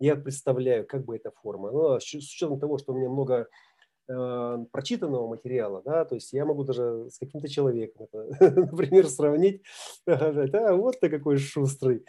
Я 0.00 0.16
представляю, 0.16 0.86
как 0.86 1.04
бы 1.04 1.16
эта 1.16 1.30
форма. 1.30 1.70
Но 1.70 2.00
с 2.00 2.14
учетом 2.14 2.58
того, 2.58 2.78
что 2.78 2.92
у 2.92 2.96
меня 2.96 3.08
много 3.08 3.48
э, 4.08 4.66
прочитанного 4.72 5.28
материала, 5.28 5.82
да, 5.84 6.04
то 6.04 6.16
есть 6.16 6.32
я 6.32 6.44
могу 6.44 6.64
даже 6.64 7.08
с 7.10 7.18
каким-то 7.18 7.48
человеком, 7.48 8.08
это, 8.12 8.60
например, 8.60 9.06
сравнить, 9.08 9.62
да, 10.06 10.74
вот 10.74 10.98
ты 11.00 11.08
какой 11.08 11.38
шустрый, 11.38 12.04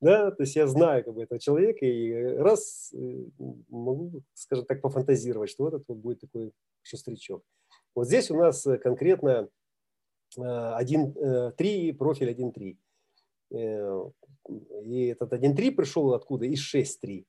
да, 0.00 0.30
то 0.30 0.42
есть 0.42 0.54
я 0.54 0.66
знаю 0.66 1.04
как 1.04 1.14
бы 1.14 1.22
этого 1.22 1.40
человека 1.40 1.84
и 1.84 2.12
раз 2.36 2.92
э, 2.92 3.24
могу, 3.68 4.22
скажем 4.34 4.66
так, 4.66 4.80
пофантазировать, 4.80 5.50
что 5.50 5.64
вот 5.64 5.74
этот 5.74 5.88
вот 5.88 5.98
будет 5.98 6.20
такой 6.20 6.52
шустрячок. 6.82 7.42
Вот 7.94 8.06
здесь 8.06 8.30
у 8.30 8.36
нас 8.36 8.66
э, 8.66 8.78
конкретно 8.78 9.48
1.3, 10.38 11.90
э, 11.90 11.94
профиль 11.94 12.30
1.3. 12.30 12.76
И 14.82 15.06
этот 15.06 15.32
1.3 15.32 15.70
пришел 15.72 16.12
откуда? 16.12 16.46
Из 16.46 16.60
6.3. 16.60 17.24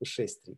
Из 0.00 0.18
6.3. 0.18 0.56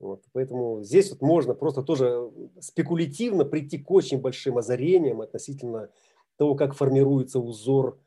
Вот. 0.00 0.24
Поэтому 0.32 0.82
здесь 0.82 1.10
вот 1.10 1.22
можно 1.22 1.54
просто 1.54 1.82
тоже 1.82 2.30
спекулятивно 2.60 3.44
прийти 3.44 3.78
к 3.78 3.90
очень 3.90 4.20
большим 4.20 4.58
озарениям 4.58 5.20
относительно 5.20 5.90
того, 6.36 6.54
как 6.56 6.74
формируется 6.74 7.38
узор 7.38 7.98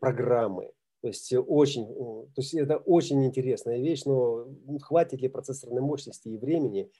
программы. 0.00 0.72
То 1.00 1.08
есть 1.08 1.32
э, 1.32 1.38
очень, 1.38 1.86
то 1.86 2.40
есть 2.40 2.54
это 2.54 2.78
очень 2.78 3.24
интересная 3.24 3.78
вещь, 3.78 4.04
но 4.04 4.48
хватит 4.80 5.20
ли 5.20 5.28
процессорной 5.28 5.82
мощности 5.82 6.28
и 6.28 6.38
времени, 6.38 6.90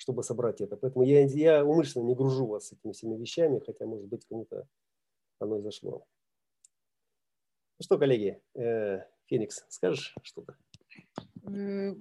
чтобы 0.00 0.22
собрать 0.22 0.62
это. 0.62 0.78
Поэтому 0.78 1.04
я, 1.04 1.26
я 1.26 1.62
умышленно 1.62 2.04
не 2.04 2.14
гружу 2.14 2.46
вас 2.46 2.72
этими 2.72 2.92
всеми 2.92 3.16
вещами, 3.18 3.58
хотя, 3.58 3.84
может 3.84 4.06
быть, 4.06 4.24
кому-то 4.24 4.66
оно 5.38 5.58
и 5.58 5.60
зашло. 5.60 6.06
Ну 7.78 7.82
что, 7.82 7.98
коллеги, 7.98 8.40
э, 8.54 9.04
Феникс, 9.26 9.62
скажешь 9.68 10.14
что-то? 10.22 10.56
Э, 11.46 11.94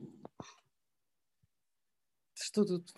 что 2.36 2.64
тут? 2.64 2.94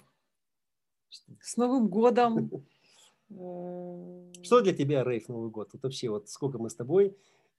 С 1.09 1.57
Новым 1.57 1.87
годом! 1.87 2.63
Что 4.43 4.59
для 4.59 4.73
тебя 4.73 5.05
рейв 5.05 5.29
Новый 5.29 5.49
год? 5.49 5.69
Вот 5.71 5.83
вообще, 5.83 6.09
вот 6.09 6.27
сколько 6.27 6.59
мы 6.59 6.69
с 6.69 6.75
тобой 6.75 7.07
э, 7.07 7.13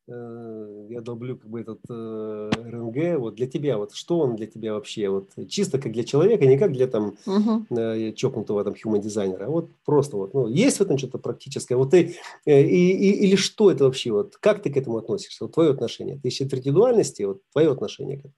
я 0.08 1.00
долблю 1.00 1.36
как 1.36 1.48
бы 1.48 1.60
этот 1.60 1.80
э, 1.88 2.50
РНГ, 2.56 3.20
вот 3.20 3.34
для 3.36 3.46
тебя, 3.46 3.78
вот 3.78 3.94
что 3.94 4.18
он 4.18 4.34
для 4.34 4.46
тебя 4.46 4.74
вообще, 4.74 5.08
вот 5.08 5.28
чисто 5.48 5.78
как 5.78 5.92
для 5.92 6.02
человека, 6.02 6.44
не 6.44 6.58
как 6.58 6.72
для 6.72 6.88
там 6.88 7.16
угу. 7.24 7.66
э, 7.70 8.12
чокнутого 8.12 8.64
там 8.64 8.74
human 8.74 9.00
дизайнера, 9.00 9.46
а 9.46 9.50
вот 9.50 9.70
просто 9.84 10.16
вот, 10.16 10.34
ну, 10.34 10.48
есть 10.48 10.78
в 10.78 10.80
этом 10.80 10.98
что-то 10.98 11.18
практическое, 11.18 11.76
вот 11.76 11.90
ты, 11.90 12.16
э, 12.46 12.62
и, 12.62 12.90
и, 12.90 13.26
или 13.26 13.36
что 13.36 13.70
это 13.70 13.84
вообще, 13.84 14.10
вот 14.10 14.36
как 14.38 14.62
ты 14.62 14.72
к 14.72 14.76
этому 14.76 14.98
относишься, 14.98 15.44
вот 15.44 15.54
твое 15.54 15.70
отношение, 15.70 16.18
ты 16.18 16.28
ищешь 16.28 16.52
индивидуальности, 16.52 17.22
вот 17.22 17.40
твое 17.52 17.70
отношение 17.70 18.16
к 18.16 18.20
этому. 18.20 18.34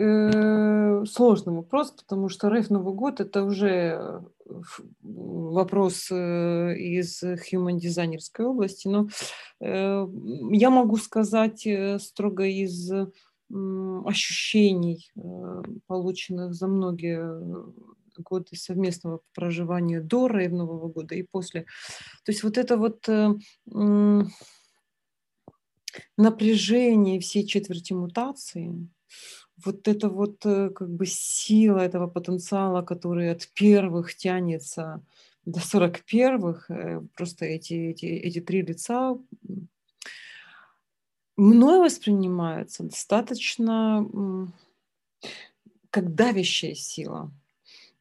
Э, 0.00 1.04
сложный 1.06 1.54
вопрос, 1.54 1.90
потому 1.90 2.28
что 2.28 2.48
Рейф 2.48 2.70
Новый 2.70 2.94
год 2.94 3.18
это 3.18 3.42
уже 3.42 4.22
вопрос 5.02 6.08
э, 6.12 6.76
из 6.76 7.20
human 7.24 7.78
дизайнерской 7.78 8.46
области, 8.46 8.86
но 8.86 9.08
э, 9.60 10.06
я 10.52 10.70
могу 10.70 10.98
сказать 10.98 11.66
строго 12.00 12.44
из 12.44 12.92
ощущений, 13.50 15.10
полученных 15.86 16.54
за 16.54 16.68
многие 16.68 17.40
годы 18.18 18.56
совместного 18.56 19.20
проживания 19.34 20.00
до 20.00 20.28
Рейвнового 20.28 20.88
года 20.88 21.14
и 21.16 21.22
после. 21.22 21.62
То 22.24 22.32
есть 22.32 22.44
вот 22.44 22.58
это 22.58 22.76
вот 22.76 23.08
напряжение 26.16 27.20
всей 27.20 27.46
четверти 27.46 27.94
мутации, 27.94 28.86
вот 29.64 29.88
это 29.88 30.08
вот 30.08 30.44
э, 30.44 30.70
как 30.70 30.88
бы 30.88 31.06
сила 31.06 31.78
этого 31.78 32.06
потенциала, 32.06 32.82
который 32.82 33.30
от 33.30 33.48
первых 33.54 34.14
тянется 34.14 35.02
до 35.44 35.60
41-х, 35.60 36.72
э, 36.72 37.00
просто 37.14 37.44
эти, 37.44 37.74
эти, 37.90 38.06
эти 38.06 38.40
три 38.40 38.62
лица 38.62 39.18
мной 41.36 41.80
воспринимаются 41.80 42.82
достаточно 42.82 44.06
как 45.90 46.14
давящая 46.14 46.74
сила, 46.74 47.30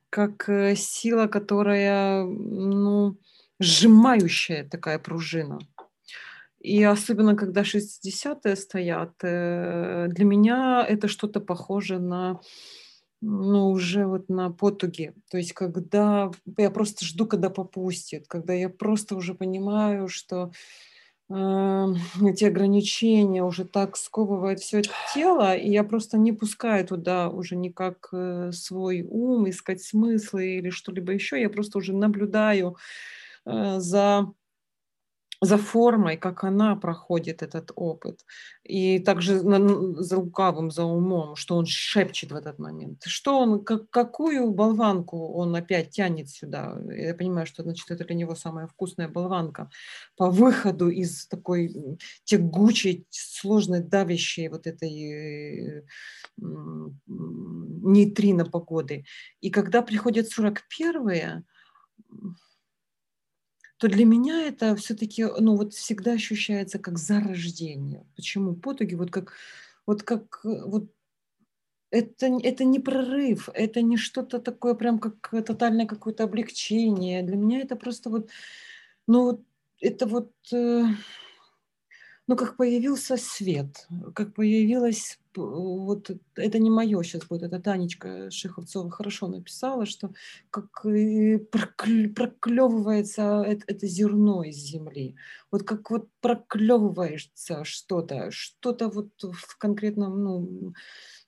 как 0.09 0.49
э, 0.49 0.75
сила, 0.75 1.27
которая, 1.27 2.23
ну, 2.23 3.17
сжимающая 3.59 4.67
такая 4.67 4.99
пружина– 4.99 5.59
и 6.67 6.83
особенно, 6.83 7.35
когда 7.35 7.63
60-е 7.63 8.55
стоят, 8.55 9.13
э, 9.23 10.07
для 10.09 10.25
меня 10.25 10.85
это 10.87 11.07
что-то 11.07 11.39
похоже 11.39 11.99
на 11.99 12.41
ну, 13.21 13.71
уже 13.71 14.05
вот 14.05 14.29
на 14.29 14.51
потуги. 14.51 15.13
То 15.31 15.37
есть, 15.37 15.53
когда 15.53 16.29
я 16.57 16.69
просто 16.69 17.05
жду, 17.05 17.25
когда 17.25 17.49
попустит, 17.49 18.27
когда 18.27 18.53
я 18.53 18.69
просто 18.69 19.15
уже 19.15 19.33
понимаю, 19.33 20.07
что 20.07 20.51
э, 21.29 21.85
эти 22.21 22.43
ограничения 22.45 23.43
уже 23.43 23.65
так 23.65 23.97
сковывают 23.97 24.59
все 24.59 24.79
это 24.79 24.89
тело, 25.15 25.55
и 25.55 25.71
я 25.71 25.83
просто 25.83 26.17
не 26.17 26.33
пускаю 26.33 26.85
туда 26.85 27.29
уже 27.29 27.55
никак 27.55 28.09
э, 28.11 28.51
свой 28.51 29.03
ум, 29.09 29.49
искать 29.49 29.81
смыслы 29.81 30.57
или 30.57 30.69
что-либо 30.69 31.13
еще. 31.13 31.41
Я 31.41 31.49
просто 31.49 31.77
уже 31.79 31.93
наблюдаю 31.93 32.75
э, 33.45 33.79
за 33.79 34.27
за 35.41 35.57
формой, 35.57 36.17
как 36.17 36.43
она 36.43 36.75
проходит 36.75 37.43
этот 37.43 37.71
опыт. 37.75 38.25
И 38.63 38.99
также 38.99 39.39
за 39.39 40.17
лукавым, 40.17 40.71
за 40.71 40.83
умом, 40.83 41.35
что 41.35 41.55
он 41.55 41.65
шепчет 41.65 42.31
в 42.31 42.35
этот 42.35 42.59
момент. 42.59 43.03
Что 43.05 43.39
он, 43.39 43.63
как, 43.63 43.89
какую 43.89 44.51
болванку 44.51 45.33
он 45.33 45.55
опять 45.55 45.91
тянет 45.91 46.29
сюда. 46.29 46.77
Я 46.89 47.13
понимаю, 47.13 47.45
что 47.45 47.63
значит, 47.63 47.91
это 47.91 48.03
для 48.05 48.15
него 48.15 48.35
самая 48.35 48.67
вкусная 48.67 49.07
болванка 49.07 49.69
по 50.15 50.31
выходу 50.31 50.89
из 50.89 51.27
такой 51.27 51.75
тягучей, 52.23 53.05
сложной, 53.09 53.81
давящей 53.81 54.49
вот 54.49 54.65
этой 54.65 55.83
нейтрино 57.07 58.45
погоды. 58.45 59.05
И 59.41 59.49
когда 59.49 59.81
приходят 59.81 60.27
41-е, 60.27 61.43
то 63.77 63.87
для 63.87 64.05
меня 64.05 64.47
это 64.47 64.75
все-таки, 64.75 65.25
ну 65.39 65.55
вот 65.55 65.73
всегда 65.73 66.13
ощущается 66.13 66.79
как 66.79 66.97
зарождение. 66.97 68.05
Почему? 68.15 68.55
Потуги 68.55 68.95
вот 68.95 69.11
как, 69.11 69.33
вот 69.85 70.03
как, 70.03 70.41
э, 70.43 70.63
вот 70.65 70.91
это, 71.91 72.27
это 72.43 72.63
не 72.65 72.79
прорыв, 72.79 73.49
это 73.53 73.81
не 73.81 73.97
что-то 73.97 74.39
такое 74.39 74.73
прям 74.73 74.99
как 74.99 75.29
тотальное 75.45 75.85
какое-то 75.85 76.23
облегчение. 76.23 77.23
Для 77.23 77.37
меня 77.37 77.61
это 77.61 77.75
просто 77.75 78.09
вот, 78.09 78.29
ну 79.07 79.23
вот, 79.23 79.41
это 79.79 80.05
вот, 80.07 80.31
э, 80.51 80.83
ну 82.27 82.35
как 82.35 82.57
появился 82.57 83.17
свет, 83.17 83.87
как 84.13 84.33
появилась 84.33 85.19
вот 85.35 86.11
это 86.35 86.59
не 86.59 86.69
мое 86.69 87.01
сейчас 87.03 87.25
будет, 87.25 87.43
это 87.43 87.59
Танечка 87.59 88.31
Шиховцова 88.31 88.89
хорошо 88.89 89.27
написала, 89.27 89.85
что 89.85 90.13
как 90.49 90.81
проклевывается 90.81 93.43
это, 93.45 93.63
это 93.67 93.87
зерно 93.87 94.43
из 94.43 94.57
земли. 94.57 95.15
Вот 95.51 95.63
как 95.63 95.89
вот 95.91 96.09
проклевывается 96.21 97.63
что-то, 97.63 98.31
что-то 98.31 98.89
вот 98.89 99.09
в 99.21 99.57
конкретном, 99.57 100.73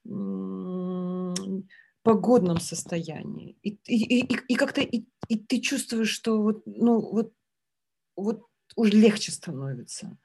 ну, 0.03 1.65
погодном 2.03 2.59
состоянии. 2.59 3.55
И, 3.61 3.77
и, 3.85 4.21
и, 4.21 4.39
и 4.47 4.55
как-то 4.55 4.81
и, 4.81 5.05
и 5.27 5.37
ты 5.37 5.61
чувствуешь, 5.61 6.09
что 6.09 6.41
вот, 6.41 6.63
ну, 6.65 6.99
вот, 6.99 7.31
вот 8.15 8.43
уже 8.75 8.91
легче 8.91 9.31
становится. 9.31 10.17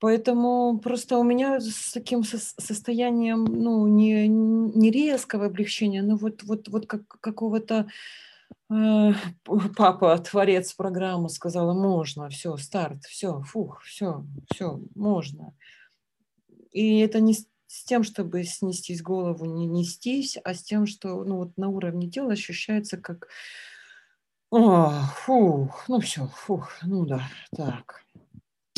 Поэтому 0.00 0.78
просто 0.78 1.18
у 1.18 1.24
меня 1.24 1.60
с 1.60 1.92
таким 1.92 2.22
состоянием, 2.22 3.44
ну, 3.44 3.86
не, 3.88 4.28
не 4.28 4.90
резкого 4.90 5.46
облегчения, 5.46 6.02
но 6.02 6.16
вот, 6.16 6.44
вот, 6.44 6.68
вот 6.68 6.86
как, 6.86 7.08
какого-то 7.08 7.88
э, 8.70 9.12
папа, 9.76 10.18
творец 10.18 10.72
программы, 10.72 11.28
сказала, 11.28 11.72
можно, 11.72 12.28
все, 12.28 12.56
старт, 12.56 13.04
все, 13.06 13.40
фух, 13.40 13.82
все, 13.82 14.24
все, 14.52 14.80
можно. 14.94 15.52
И 16.70 17.00
это 17.00 17.18
не 17.18 17.34
с 17.34 17.84
тем, 17.84 18.04
чтобы 18.04 18.44
снестись 18.44 19.02
голову, 19.02 19.46
не 19.46 19.66
нестись, 19.66 20.38
а 20.44 20.54
с 20.54 20.62
тем, 20.62 20.86
что 20.86 21.24
ну, 21.24 21.38
вот 21.38 21.56
на 21.56 21.68
уровне 21.68 22.08
тела 22.08 22.34
ощущается 22.34 22.98
как, 22.98 23.26
о, 24.50 24.90
фух, 25.16 25.84
ну 25.88 26.00
все, 26.00 26.26
фух, 26.28 26.72
ну 26.82 27.04
да, 27.04 27.28
так. 27.54 28.04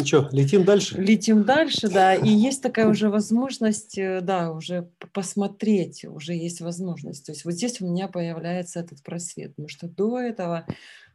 Ну 0.01 0.07
что, 0.07 0.29
летим 0.33 0.65
дальше? 0.65 0.99
Летим 0.99 1.45
дальше, 1.45 1.89
да. 1.89 2.15
И 2.15 2.29
есть 2.31 2.63
такая 2.63 2.89
уже 2.89 3.11
возможность, 3.11 3.99
э, 3.99 4.23
да, 4.23 4.51
уже 4.51 4.89
посмотреть, 5.13 6.07
уже 6.07 6.33
есть 6.33 6.63
возможность. 6.63 7.27
То 7.27 7.33
есть 7.33 7.45
вот 7.45 7.53
здесь 7.53 7.83
у 7.83 7.87
меня 7.87 8.09
появляется 8.09 8.81
этот 8.81 9.03
просвет. 9.03 9.51
Потому 9.51 9.69
что 9.69 9.89
до 9.89 10.19
этого, 10.19 10.65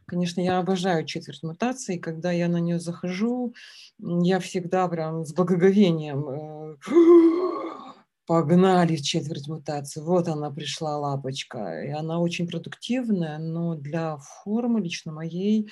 конечно, 0.06 0.40
я 0.40 0.58
обожаю 0.58 1.04
четверть 1.04 1.42
мутации. 1.42 1.98
Когда 1.98 2.30
я 2.30 2.48
на 2.48 2.58
нее 2.58 2.78
захожу, 2.78 3.54
я 3.98 4.38
всегда 4.38 4.86
прям 4.86 5.24
с 5.24 5.32
благоговением 5.32 6.28
э, 6.28 6.76
погнали 8.26 8.96
четверть 8.96 9.48
мутации. 9.48 10.00
Вот 10.00 10.28
она 10.28 10.52
пришла, 10.52 10.96
лапочка. 10.96 11.82
И 11.82 11.90
она 11.90 12.20
очень 12.20 12.46
продуктивная, 12.46 13.38
но 13.38 13.74
для 13.74 14.18
формы 14.18 14.80
лично 14.80 15.10
моей 15.10 15.68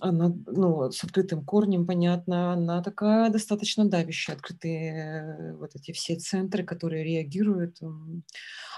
она, 0.00 0.32
ну, 0.46 0.90
с 0.90 1.02
открытым 1.04 1.44
корнем, 1.44 1.86
понятно, 1.86 2.52
она 2.52 2.82
такая 2.82 3.30
достаточно 3.30 3.84
давящая, 3.86 4.36
открытые 4.36 4.92
э, 4.92 5.52
вот 5.54 5.70
эти 5.74 5.92
все 5.92 6.16
центры, 6.16 6.64
которые 6.64 7.04
реагируют. 7.04 7.78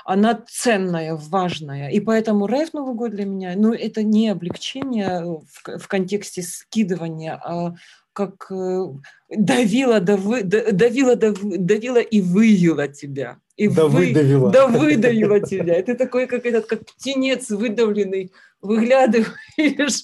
Она 0.05 0.43
ценная, 0.49 1.17
важная. 1.17 1.91
И 1.91 2.01
поэтому 2.01 2.47
рейв 2.47 2.73
Новый 2.73 2.95
год 2.95 3.11
для 3.11 3.25
меня, 3.25 3.55
ну, 3.57 3.73
это 3.73 4.03
не 4.03 4.29
облегчение 4.29 5.25
в, 5.25 5.79
в 5.79 5.89
контексте 5.89 6.43
скидывания, 6.43 7.35
а 7.35 7.75
как 8.13 8.51
э, 8.51 8.85
давила, 9.29 10.01
давы, 10.01 10.43
давила, 10.43 11.17
давила 11.17 11.99
и 11.99 12.21
вывела 12.21 12.89
тебя. 12.89 13.39
И 13.57 13.69
да 13.69 13.87
вы, 13.87 14.07
выдавила. 14.07 14.51
Да 14.51 14.67
выдавила 14.69 15.41
тебя. 15.41 15.75
Это 15.75 15.95
такой, 15.97 16.27
как 16.27 16.47
этот, 16.47 16.67
как 16.67 16.87
птенец 16.87 17.51
выдавленный, 17.51 18.33
выглядываешь 18.61 20.03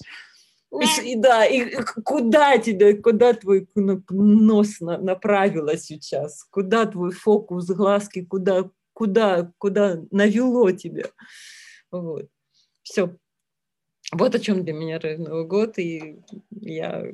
и, 0.81 1.15
да, 1.15 1.45
и 1.45 1.75
куда 2.03 2.57
тебе, 2.57 2.95
куда 2.95 3.33
твой 3.33 3.67
нос 3.75 4.79
направила 4.79 5.77
сейчас? 5.77 6.43
Куда 6.45 6.85
твой 6.85 7.11
фокус, 7.11 7.67
глазки, 7.67 8.25
куда, 8.25 8.69
куда, 8.93 9.51
куда 9.57 10.01
навело 10.11 10.71
тебя? 10.71 11.05
Вот. 11.91 12.27
Все. 12.83 13.15
Вот 14.11 14.35
о 14.35 14.39
чем 14.39 14.63
для 14.63 14.73
меня 14.73 14.99
Новый 15.17 15.45
год, 15.45 15.77
и 15.79 16.19
я 16.51 17.05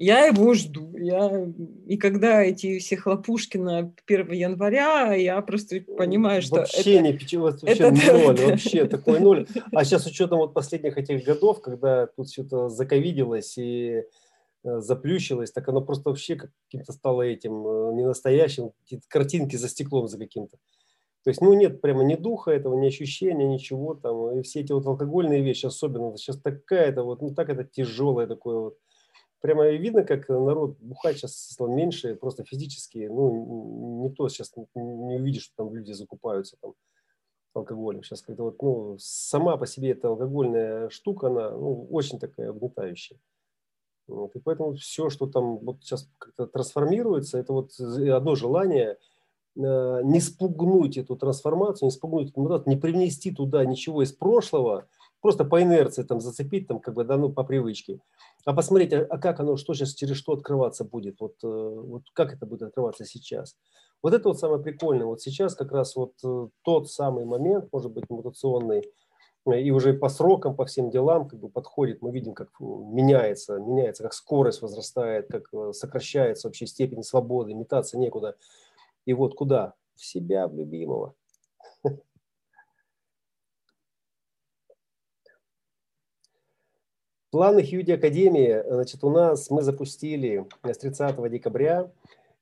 Я 0.00 0.26
его 0.26 0.54
жду. 0.54 0.96
Я... 0.96 1.48
И 1.86 1.96
когда 1.96 2.40
эти 2.44 2.78
все 2.78 2.96
хлопушки 2.96 3.56
на 3.56 3.92
1 4.06 4.30
января, 4.30 5.12
я 5.14 5.42
просто 5.42 5.80
понимаю, 5.80 6.40
что 6.40 6.56
вообще 6.56 6.94
это... 6.94 7.02
не 7.02 7.36
вообще 7.36 7.66
это... 7.66 7.90
ноль, 7.90 8.36
вообще 8.46 8.84
такой 8.84 9.18
ноль. 9.18 9.48
А 9.72 9.84
сейчас 9.84 10.04
с 10.04 10.06
учетом 10.06 10.38
вот 10.38 10.54
последних 10.54 10.96
этих 10.98 11.24
годов, 11.24 11.60
когда 11.60 12.06
тут 12.06 12.30
что-то 12.30 12.68
заковиделось 12.68 13.58
и 13.58 14.04
э, 14.62 14.80
заплющилось, 14.80 15.50
так 15.50 15.68
оно 15.68 15.80
просто 15.80 16.10
вообще 16.10 16.36
каким-то 16.36 16.92
стало 16.92 17.22
этим 17.22 17.66
э, 17.66 17.94
ненастоящим, 17.94 18.70
какие-то 18.84 19.06
картинки 19.08 19.56
за 19.56 19.68
стеклом 19.68 20.06
за 20.06 20.16
каким-то. 20.16 20.58
То 21.24 21.30
есть, 21.30 21.40
ну, 21.40 21.52
нет 21.54 21.80
прямо 21.80 22.04
ни 22.04 22.14
духа 22.14 22.52
этого, 22.52 22.78
ни 22.78 22.86
ощущения, 22.86 23.48
ничего 23.48 23.94
там. 23.94 24.38
И 24.38 24.42
все 24.42 24.60
эти 24.60 24.70
вот 24.70 24.86
алкогольные 24.86 25.42
вещи 25.42 25.66
особенно. 25.66 26.16
Сейчас 26.16 26.40
такая-то 26.40 27.02
вот, 27.02 27.20
ну, 27.20 27.34
так 27.34 27.48
это 27.48 27.64
тяжелое 27.64 28.28
такое 28.28 28.58
вот. 28.58 28.78
Прямо 29.40 29.68
видно, 29.68 30.04
как 30.04 30.28
народ 30.28 30.78
бухать 30.80 31.16
сейчас 31.16 31.36
стал 31.36 31.68
меньше, 31.68 32.16
просто 32.16 32.44
физически, 32.44 33.06
ну, 33.06 34.04
никто 34.04 34.28
сейчас 34.28 34.52
не 34.74 35.16
увидит, 35.16 35.42
что 35.42 35.54
там 35.56 35.74
люди 35.74 35.92
закупаются 35.92 36.56
там 36.60 36.74
алкоголем. 37.54 38.02
Сейчас 38.02 38.22
как-то 38.22 38.44
вот, 38.44 38.60
ну, 38.62 38.96
сама 38.98 39.56
по 39.56 39.66
себе 39.66 39.90
эта 39.90 40.08
алкогольная 40.08 40.88
штука, 40.90 41.28
она, 41.28 41.50
ну, 41.50 41.86
очень 41.90 42.18
такая 42.18 42.50
угнетающая. 42.50 43.18
Вот, 44.08 44.34
и 44.34 44.40
поэтому 44.40 44.74
все, 44.74 45.10
что 45.10 45.26
там 45.26 45.58
вот 45.58 45.82
сейчас 45.82 46.10
как-то 46.18 46.46
трансформируется, 46.46 47.38
это 47.38 47.52
вот 47.52 47.78
одно 47.78 48.34
желание– 48.34 48.98
Э, 49.58 50.02
не 50.04 50.20
спугнуть 50.20 50.96
эту 50.96 51.16
трансформацию, 51.16 51.86
не 51.86 51.90
спугнуть 51.90 52.36
не 52.66 52.76
привнести 52.76 53.32
туда 53.32 53.64
ничего 53.64 54.02
из 54.02 54.12
прошлого, 54.12 54.86
просто 55.20 55.44
по 55.44 55.62
инерции 55.62 56.02
там 56.02 56.20
зацепить, 56.20 56.68
там 56.68 56.80
как 56.80 56.94
бы, 56.94 57.04
да, 57.04 57.16
ну, 57.16 57.30
по 57.30 57.44
привычке, 57.44 58.00
а 58.44 58.52
посмотреть, 58.52 58.92
а, 58.92 59.06
а 59.08 59.18
как 59.18 59.40
оно, 59.40 59.56
что 59.56 59.74
сейчас, 59.74 59.94
через 59.94 60.16
что 60.16 60.32
открываться 60.32 60.84
будет, 60.84 61.20
вот, 61.20 61.34
э, 61.42 61.46
вот 61.46 62.02
как 62.12 62.32
это 62.32 62.46
будет 62.46 62.62
открываться 62.62 63.04
сейчас. 63.04 63.56
Вот 64.02 64.14
это 64.14 64.28
вот 64.28 64.38
самое 64.38 64.62
прикольное. 64.62 65.06
Вот 65.06 65.20
сейчас 65.20 65.54
как 65.54 65.72
раз 65.72 65.96
вот 65.96 66.12
э, 66.24 66.48
тот 66.62 66.90
самый 66.90 67.24
момент, 67.24 67.68
может 67.72 67.92
быть, 67.92 68.08
мутационный, 68.08 68.84
и 69.46 69.70
уже 69.70 69.94
по 69.94 70.08
срокам, 70.08 70.54
по 70.54 70.66
всем 70.66 70.90
делам 70.90 71.26
как 71.26 71.40
бы 71.40 71.48
подходит, 71.48 72.02
мы 72.02 72.10
видим, 72.12 72.34
как 72.34 72.50
меняется, 72.60 73.58
меняется, 73.58 74.02
как 74.02 74.12
скорость 74.12 74.60
возрастает, 74.60 75.28
как 75.28 75.48
сокращается 75.74 76.48
вообще 76.48 76.66
степень 76.66 77.02
свободы, 77.02 77.54
метаться 77.54 77.98
некуда. 77.98 78.36
И 79.06 79.14
вот 79.14 79.34
куда? 79.34 79.74
В 79.94 80.04
себя, 80.04 80.48
в 80.48 80.54
любимого. 80.54 81.14
Планах 87.30 87.66
Юди 87.66 87.92
Академии, 87.92 88.62
значит, 88.66 89.04
у 89.04 89.10
нас 89.10 89.50
мы 89.50 89.62
запустили 89.62 90.46
с 90.62 90.78
30 90.78 91.30
декабря, 91.30 91.90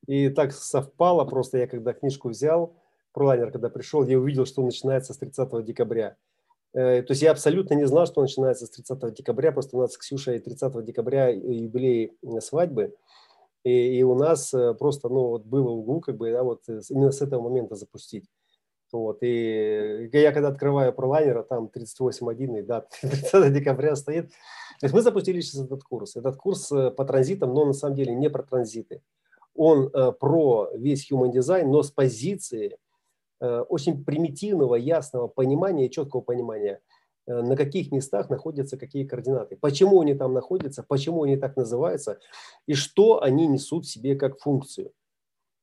и 0.05 0.29
так 0.29 0.53
совпало, 0.53 1.25
просто 1.25 1.57
я 1.57 1.67
когда 1.67 1.93
книжку 1.93 2.29
взял, 2.29 2.73
ProLiner, 3.15 3.51
когда 3.51 3.69
пришел, 3.69 4.05
я 4.05 4.19
увидел, 4.19 4.45
что 4.45 4.61
начинается 4.61 5.13
с 5.13 5.17
30 5.17 5.65
декабря. 5.65 6.15
Э, 6.73 7.01
то 7.01 7.11
есть 7.11 7.21
я 7.21 7.31
абсолютно 7.31 7.73
не 7.73 7.85
знал, 7.87 8.05
что 8.05 8.21
начинается 8.21 8.65
с 8.65 8.69
30 8.69 9.13
декабря, 9.13 9.51
просто 9.51 9.75
у 9.77 9.81
нас 9.81 9.93
с 9.93 9.97
Ксюшей 9.97 10.39
30 10.39 10.83
декабря 10.85 11.29
юбилей 11.29 12.13
свадьбы– 12.39 12.93
и, 13.67 13.99
и 13.99 14.03
у 14.03 14.15
нас 14.15 14.53
э, 14.53 14.73
просто, 14.75 15.09
ну, 15.09 15.27
вот 15.27 15.43
было 15.43 15.69
углу, 15.71 15.99
как 15.99 16.15
бы, 16.15 16.31
да, 16.31 16.41
вот 16.41 16.61
э, 16.69 16.79
именно 16.89 17.11
с 17.11 17.21
этого 17.21 17.41
момента 17.41 17.75
запустить. 17.75 18.23
Вот, 18.91 19.19
и 19.21 20.09
я 20.13 20.31
когда 20.31 20.47
открываю 20.49 20.93
пролайнера, 20.93 21.43
там 21.43 21.69
38.1, 21.73 22.59
и 22.59 22.61
да, 22.61 22.85
30 23.01 23.53
декабря 23.53 23.95
стоит. 23.95 24.29
То 24.79 24.85
есть 24.85 24.93
мы 24.93 25.01
запустили 25.01 25.41
сейчас 25.41 25.65
этот 25.65 25.83
курс. 25.83 26.15
Этот 26.15 26.37
курс 26.37 26.71
э, 26.71 26.91
по 26.91 27.03
транзитам, 27.05 27.53
но 27.53 27.65
на 27.65 27.73
самом 27.73 27.95
деле 27.95 28.15
не 28.15 28.29
про 28.29 28.43
транзиты. 28.43 29.01
Он 29.55 29.89
про 29.89 30.69
весь 30.75 31.11
human 31.11 31.31
design, 31.31 31.65
но 31.65 31.81
с 31.81 31.89
позиции 31.89 32.77
очень 33.39 34.03
примитивного, 34.05 34.75
ясного 34.75 35.27
понимания, 35.27 35.89
четкого 35.89 36.21
понимания– 36.21 36.79
Э, 37.27 37.41
на 37.41 37.55
каких 37.55 37.91
местах 37.91 38.29
находятся 38.29 38.77
какие 38.77 39.03
координаты, 39.03 39.57
почему 39.57 40.01
они 40.01 40.13
там 40.13 40.33
находятся, 40.33 40.83
почему 40.87 41.23
они 41.23 41.35
так 41.35 41.57
называются 41.57 42.19
и 42.65 42.73
что 42.73 43.21
они 43.21 43.47
несут 43.47 43.85
в 43.85 43.89
себе 43.89 44.15
как 44.15 44.39
функцию. 44.39 44.91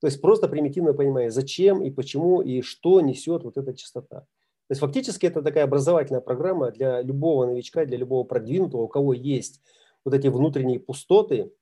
То 0.05 0.09
есть 0.09 0.21
просто 0.21 0.49
примитивное 0.49 0.93
понимание, 0.93 1.31
зачем 1.31 1.83
и 1.83 1.91
почему 1.91 2.43
и 2.43 2.61
что 2.61 3.01
несет 3.01 3.43
вот 3.43 3.57
эта 3.57 3.73
частота. 3.73 4.21
То 4.21 4.27
есть 4.69 4.81
фактически 4.83 5.25
это 5.25 5.41
такая 5.41 5.65
образовательная 5.65 6.21
программа 6.21 6.71
для 6.73 7.01
любого 7.01 7.47
новичка, 7.47 7.87
для 7.87 7.97
любого 7.97 8.23
продвинутого, 8.25 8.83
у 8.83 8.89
кого 8.89 9.15
есть 9.15 9.63
вот 10.05 10.13
эти 10.13 10.27
внутренние 10.27 10.79
пустоты, 10.79 11.53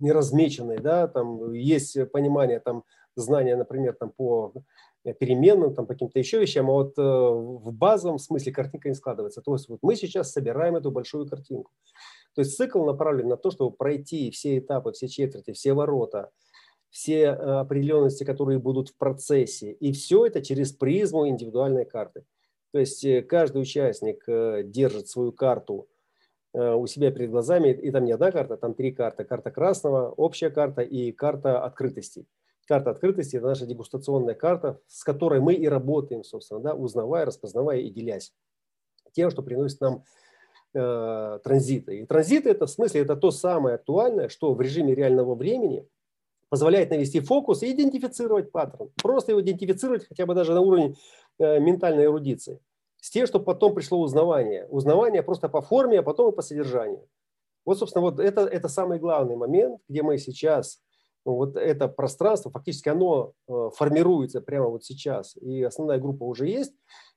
неразмеченные, 0.00 0.78
да, 0.78 1.08
там 1.08 1.52
есть 1.52 2.10
понимание, 2.10 2.58
там 2.58 2.84
знания, 3.16 3.54
например, 3.54 3.92
там 3.92 4.12
по 4.16 4.54
переменным, 5.20 5.74
там, 5.74 5.86
по 5.86 5.92
каким-то 5.92 6.18
еще 6.18 6.40
вещам, 6.40 6.70
а 6.70 6.72
вот 6.72 6.94
э, 6.96 7.02
в 7.02 7.70
базовом 7.70 8.18
смысле 8.18 8.50
картинка 8.50 8.88
не 8.88 8.94
складывается. 8.94 9.42
То 9.42 9.52
есть 9.52 9.68
вот 9.68 9.80
мы 9.82 9.94
сейчас 9.94 10.32
собираем 10.32 10.74
эту 10.76 10.90
большую 10.90 11.28
картинку. 11.28 11.70
То 12.34 12.40
есть 12.40 12.56
цикл 12.56 12.82
направлен 12.82 13.28
на 13.28 13.36
то, 13.36 13.50
чтобы 13.50 13.76
пройти 13.76 14.30
все 14.30 14.56
этапы, 14.56 14.92
все 14.92 15.06
четверти, 15.06 15.52
все 15.52 15.74
ворота, 15.74 16.30
все 16.94 17.22
э, 17.22 17.32
определенности, 17.32 18.22
которые 18.22 18.60
будут 18.60 18.90
в 18.90 18.96
процессе. 18.96 19.72
И 19.72 19.92
все 19.92 20.26
это 20.26 20.40
через 20.40 20.70
призму 20.70 21.26
индивидуальной 21.26 21.84
карты. 21.84 22.24
То 22.72 22.78
есть 22.78 23.04
э, 23.04 23.20
каждый 23.20 23.62
участник 23.62 24.22
э, 24.28 24.62
держит 24.64 25.08
свою 25.08 25.32
карту 25.32 25.88
у 26.56 26.86
себя 26.86 27.10
перед 27.10 27.30
глазами, 27.30 27.70
и 27.70 27.90
там 27.90 28.04
не 28.04 28.12
одна 28.12 28.30
карта, 28.30 28.56
там 28.56 28.74
три 28.74 28.92
карты. 28.92 29.24
Карта 29.24 29.50
красного, 29.50 30.10
общая 30.10 30.50
карта 30.50 30.82
и 30.82 31.10
карта 31.10 31.64
открытостей. 31.64 32.28
Карта 32.68 32.90
открытости– 32.90 33.34
это 33.38 33.46
наша 33.46 33.66
дегустационная 33.66 34.36
карта, 34.36 34.78
с 34.86 35.02
которой 35.02 35.40
мы 35.40 35.54
и 35.54 35.66
работаем, 35.66 36.22
собственно, 36.22 36.60
да, 36.60 36.74
узнавая, 36.76 37.24
распознавая 37.24 37.80
и 37.80 37.90
делясь 37.90 38.32
тем, 39.10 39.32
что 39.32 39.42
приносит 39.42 39.80
нам 39.80 40.04
э, 40.74 41.40
транзиты. 41.42 41.98
И 41.98 42.06
транзиты– 42.06 42.50
это 42.50 42.66
в 42.66 42.70
смысле 42.70 43.00
это 43.00 43.16
то 43.16 43.32
самое 43.32 43.74
актуальное, 43.74 44.28
что 44.28 44.54
в 44.54 44.60
режиме 44.60 44.94
реального 44.94 45.34
времени 45.34 45.88
позволяет 46.54 46.90
навести 46.90 47.18
фокус 47.18 47.64
и 47.64 47.72
идентифицировать 47.72 48.52
паттерн. 48.52 48.88
Просто 49.02 49.32
его 49.32 49.40
идентифицировать 49.40 50.06
хотя 50.06 50.24
бы 50.24 50.34
даже 50.34 50.54
на 50.54 50.60
уровне 50.60 50.94
э, 51.40 51.58
ментальной 51.58 52.04
эрудиции. 52.04 52.60
С 53.00 53.10
тем, 53.10 53.26
чтобы 53.26 53.44
потом 53.44 53.74
пришло 53.74 53.98
узнавание. 54.00 54.68
Узнавание 54.68 55.24
просто 55.24 55.48
по 55.48 55.62
форме, 55.62 55.98
а 55.98 56.02
потом 56.04 56.32
и 56.32 56.36
по 56.36 56.42
содержанию. 56.42 57.08
Вот, 57.64 57.80
собственно, 57.80 58.02
вот 58.02 58.20
это, 58.20 58.42
это 58.42 58.68
самый 58.68 59.00
главный 59.00 59.34
момент, 59.34 59.80
где 59.88 60.04
мы 60.04 60.16
сейчас 60.16 60.80
ну, 61.26 61.34
вот 61.34 61.56
это 61.56 61.88
пространство, 61.88 62.52
фактически 62.52 62.88
оно 62.88 63.32
э, 63.48 63.70
формируется 63.74 64.40
прямо 64.40 64.68
вот 64.68 64.84
сейчас, 64.84 65.36
и 65.38 65.60
основная 65.60 65.98
группа 65.98 66.22
уже 66.22 66.46
есть, 66.46 66.74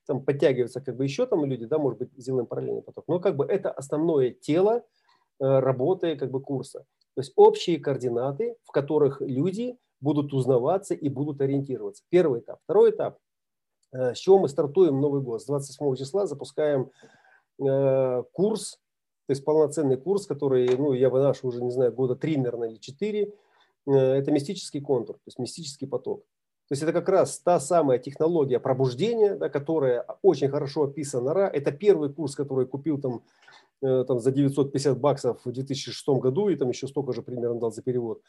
там 0.07 0.25
подтягиваются 0.25 0.81
как 0.81 0.95
бы 0.95 1.03
еще 1.03 1.27
там 1.27 1.45
люди, 1.45 1.67
да, 1.67 1.77
может 1.77 1.99
быть, 1.99 2.09
сделаем 2.17 2.47
параллельный 2.47 2.81
поток, 2.81 3.05
но 3.07 3.19
как 3.19 3.35
бы 3.35 3.45
это 3.45 3.69
основное 3.69 4.31
тело 4.31 4.77
э, 5.39 5.59
работы 5.59 6.15
как 6.15 6.31
бы 6.31 6.41
курса. 6.41 6.85
То 7.17 7.21
есть 7.21 7.33
общие 7.35 7.79
координаты, 7.79 8.55
в 8.63 8.71
которых 8.71 9.19
люди 9.19 9.77
будут 9.99 10.33
узнаваться 10.33 10.93
и 10.93 11.09
будут 11.09 11.41
ориентироваться. 11.41 12.03
Первый 12.09 12.39
этап. 12.39 12.59
Второй 12.63 12.91
этап. 12.91 13.17
Э, 13.91 14.13
с 14.13 14.19
чего 14.19 14.39
мы 14.39 14.47
стартуем 14.47 15.01
Новый 15.01 15.21
год? 15.21 15.41
С 15.41 15.45
28 15.47 15.95
числа 15.95 16.25
запускаем 16.27 16.91
курс, 18.33 18.73
то 19.25 19.31
есть 19.31 19.43
полноценный 19.43 19.97
курс, 19.97 20.27
который, 20.27 20.77
ну, 20.77 20.93
я 20.93 21.09
выношу 21.09 21.47
уже, 21.47 21.63
не 21.63 21.71
знаю, 21.71 21.91
года 21.91 22.15
три, 22.15 22.37
наверное, 22.37 22.69
или 22.69 22.77
четыре, 22.77 23.33
Э, 23.87 24.15
это 24.15 24.31
мистический 24.31 24.81
контур, 24.81 25.15
то 25.15 25.23
есть 25.27 25.39
мистический 25.39 25.87
поток. 25.87 26.23
То 26.67 26.73
есть 26.73 26.83
это 26.83 26.91
как 26.91 27.07
раз 27.07 27.39
та 27.39 27.61
самая 27.61 27.97
технология 27.97 28.59
пробуждения, 28.59 29.35
да, 29.35 29.47
которая 29.47 30.05
очень 30.21 30.49
хорошо 30.49 30.83
описана. 30.83 31.29
Это 31.29 31.71
первый 31.71 32.11
курс, 32.11 32.35
который 32.35 32.65
купил 32.65 32.99
там, 32.99 33.15
э, 33.15 33.19
там 33.81 34.19
за 34.19 34.31
950 34.31 34.99
баксов 34.99 35.41
в 35.45 35.51
2006 35.51 36.07
году, 36.19 36.49
и 36.49 36.55
там 36.55 36.69
еще 36.69 36.87
столько 36.87 37.13
же 37.13 37.21
примерно 37.21 37.59
дал 37.59 37.71
за 37.71 37.81
перевод. 37.81 38.21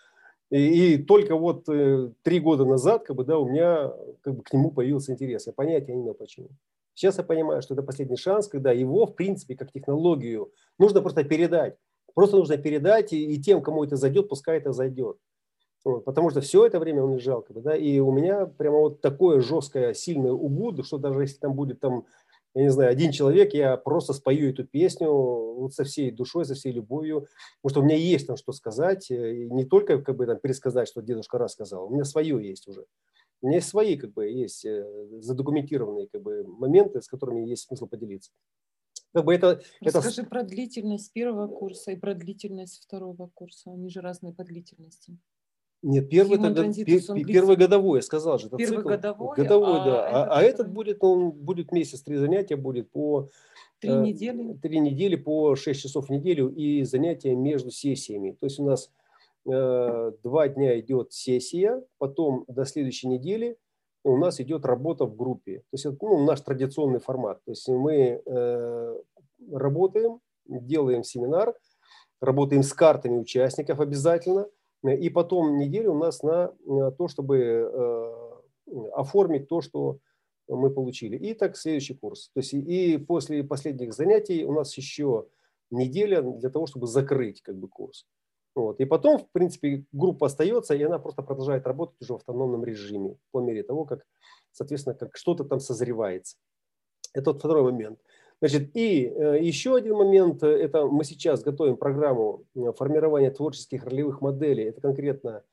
И, 0.50 0.94
и 0.94 0.98
только 0.98 1.36
вот 1.36 1.68
э, 1.68 2.10
три 2.22 2.40
года 2.40 2.64
назад 2.64 3.04
как 3.04 3.16
бы, 3.16 3.24
да, 3.24 3.38
у 3.38 3.48
меня 3.48 3.92
как 4.22 4.34
бы, 4.34 4.42
к 4.42 4.52
нему 4.52 4.70
появился 4.70 5.12
интерес. 5.12 5.46
Я 5.46 5.52
понятия 5.52 5.94
не 5.94 6.02
имел 6.02 6.14
почему. 6.14 6.48
Сейчас 6.94 7.18
я 7.18 7.24
понимаю, 7.24 7.62
что 7.62 7.74
это 7.74 7.82
последний 7.82 8.16
шанс, 8.16 8.48
когда 8.48 8.72
его, 8.72 9.06
в 9.06 9.14
принципе, 9.14 9.54
как 9.54 9.70
технологию, 9.70 10.50
нужно 10.78 11.00
просто 11.00 11.22
передать. 11.22 11.76
Просто 12.14 12.36
нужно 12.36 12.56
передать, 12.56 13.12
и, 13.12 13.34
и 13.34 13.40
тем, 13.40 13.62
кому 13.62 13.84
это 13.84 13.96
зайдет, 13.96 14.28
пускай 14.28 14.58
это 14.58 14.72
зайдет. 14.72 15.18
Вот, 15.84 16.04
потому 16.04 16.30
что 16.30 16.40
все 16.40 16.66
это 16.66 16.80
время 16.80 17.04
он 17.04 17.14
лежал. 17.14 17.42
Как 17.42 17.54
бы, 17.54 17.62
да, 17.62 17.76
и 17.76 18.00
у 18.00 18.10
меня 18.10 18.46
прямо 18.46 18.78
вот 18.78 19.00
такое 19.00 19.40
жесткое, 19.40 19.94
сильное 19.94 20.32
угуд, 20.32 20.84
что 20.84 20.98
даже 20.98 21.20
если 21.20 21.38
там 21.38 21.54
будет 21.54 21.78
там, 21.78 22.06
я 22.58 22.64
не 22.64 22.70
знаю, 22.70 22.90
один 22.90 23.12
человек, 23.12 23.54
я 23.54 23.76
просто 23.76 24.12
спою 24.12 24.50
эту 24.50 24.64
песню 24.64 25.08
вот 25.12 25.74
со 25.74 25.84
всей 25.84 26.10
душой, 26.10 26.44
со 26.44 26.54
всей 26.54 26.72
любовью, 26.72 27.28
потому 27.62 27.70
что 27.70 27.80
у 27.80 27.84
меня 27.84 27.94
есть 27.94 28.26
там 28.26 28.36
что 28.36 28.50
сказать, 28.50 29.12
э, 29.12 29.44
и 29.44 29.50
не 29.50 29.64
только 29.64 30.02
как 30.02 30.16
бы 30.16 30.26
там 30.26 30.40
пересказать, 30.40 30.88
что 30.88 31.00
дедушка 31.00 31.38
рассказал, 31.38 31.86
у 31.86 31.90
меня 31.90 32.02
свое 32.02 32.36
есть 32.44 32.66
уже. 32.66 32.84
У 33.42 33.46
меня 33.46 33.58
есть 33.58 33.68
свои 33.68 33.96
как 33.96 34.12
бы 34.12 34.26
есть 34.26 34.64
э, 34.64 34.84
задокументированные 35.20 36.08
как 36.08 36.20
бы 36.20 36.42
моменты, 36.48 37.00
с 37.00 37.06
которыми 37.06 37.48
есть 37.48 37.68
смысл 37.68 37.86
поделиться. 37.86 38.32
Как 39.12 39.24
бы 39.24 39.36
это, 39.36 39.62
Расскажи 39.80 40.22
это... 40.22 40.28
про 40.30 40.42
длительность 40.42 41.12
первого 41.12 41.46
курса 41.46 41.92
и 41.92 41.96
про 41.96 42.14
длительность 42.14 42.82
второго 42.82 43.28
курса. 43.28 43.70
Они 43.70 43.88
же 43.88 44.00
разные 44.00 44.34
по 44.34 44.42
длительности. 44.42 45.16
Нет, 45.82 46.10
первый, 46.10 46.38
пер, 46.84 47.24
первый 47.24 47.56
годовой, 47.56 47.98
я 47.98 48.02
сказал 48.02 48.38
же. 48.38 48.48
Первый 48.50 48.78
цикл. 48.78 48.88
годовой, 48.88 49.36
годовой 49.36 49.80
а 49.80 49.84
да. 49.84 50.06
А, 50.06 50.08
этот, 50.08 50.32
а 50.32 50.42
этот 50.42 50.72
будет, 50.72 51.04
он 51.04 51.30
будет 51.30 51.70
месяц, 51.70 52.02
три 52.02 52.16
занятия 52.16 52.56
будет 52.56 52.90
по... 52.90 53.28
Три 53.78 53.90
э, 53.90 54.00
недели? 54.00 54.54
Три 54.54 54.80
недели 54.80 55.14
по 55.14 55.54
шесть 55.54 55.82
часов 55.82 56.06
в 56.06 56.10
неделю 56.10 56.48
и 56.48 56.82
занятия 56.82 57.36
между 57.36 57.70
сессиями. 57.70 58.32
То 58.32 58.46
есть 58.46 58.58
у 58.58 58.64
нас 58.64 58.90
э, 59.46 60.12
два 60.24 60.48
дня 60.48 60.80
идет 60.80 61.12
сессия, 61.12 61.80
потом 61.98 62.44
до 62.48 62.64
следующей 62.64 63.06
недели 63.06 63.56
у 64.02 64.16
нас 64.16 64.40
идет 64.40 64.66
работа 64.66 65.04
в 65.04 65.14
группе. 65.14 65.58
То 65.58 65.74
есть 65.74 65.86
это 65.86 65.96
ну, 66.00 66.24
наш 66.24 66.40
традиционный 66.40 66.98
формат. 66.98 67.44
То 67.44 67.52
есть 67.52 67.68
мы 67.68 68.20
э, 68.24 68.96
работаем, 69.52 70.18
делаем 70.44 71.04
семинар, 71.04 71.54
работаем 72.20 72.64
с 72.64 72.72
картами 72.72 73.18
участников 73.18 73.78
обязательно– 73.78 74.48
и 74.84 75.08
потом 75.10 75.58
неделю 75.58 75.92
у 75.92 75.98
нас 75.98 76.22
на 76.22 76.52
то, 76.98 77.08
чтобы 77.08 77.38
э, 77.38 78.28
оформить 78.92 79.48
то, 79.48 79.60
что 79.60 79.98
мы 80.46 80.70
получили. 80.70 81.16
И 81.16 81.34
так 81.34 81.56
следующий 81.56 81.94
курс. 81.94 82.30
То 82.34 82.40
есть 82.40 82.54
и 82.54 82.96
после 82.98 83.44
последних 83.44 83.92
занятий 83.92 84.44
у 84.44 84.52
нас 84.52 84.76
еще 84.76 85.26
неделя 85.70 86.22
для 86.22 86.50
того, 86.50 86.66
чтобы 86.66 86.86
закрыть 86.86 87.42
как 87.42 87.56
бы 87.56 87.68
курс. 87.68 88.06
Вот. 88.54 88.80
И 88.80 88.84
потом, 88.86 89.18
в 89.18 89.30
принципе, 89.30 89.84
группа 89.92 90.26
остается, 90.26 90.74
и 90.74 90.82
она 90.82 90.98
просто 90.98 91.22
продолжает 91.22 91.66
работать 91.66 92.00
уже 92.00 92.14
в 92.14 92.16
автономном 92.16 92.64
режиме 92.64 93.16
по 93.30 93.40
мере 93.40 93.62
того, 93.62 93.84
как, 93.84 94.04
соответственно, 94.52 94.94
как 94.94 95.16
что-то 95.16 95.44
там 95.44 95.60
созревается. 95.60 96.36
Это 97.14 97.32
вот 97.32 97.38
второй 97.38 97.62
момент. 97.62 98.00
Значит, 98.40 98.70
и 98.76 99.06
э, 99.06 99.38
еще 99.42 99.74
один 99.74 99.96
момент, 99.96 100.42
э, 100.44 100.46
это 100.46 100.86
мы 100.86 101.04
сейчас 101.04 101.42
готовим 101.42 101.76
программу 101.76 102.44
э, 102.54 102.72
формирования 102.76 103.32
творческих 103.32 103.84
ролевых 103.84 104.20
моделей. 104.20 104.64
Это 104.64 104.80
конкретно 104.80 105.44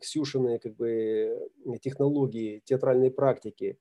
Ксюшины 0.00 0.60
как 0.60 0.76
бы, 0.76 1.50
технологии, 1.82 2.62
театральной 2.64 3.10
практики. 3.10 3.78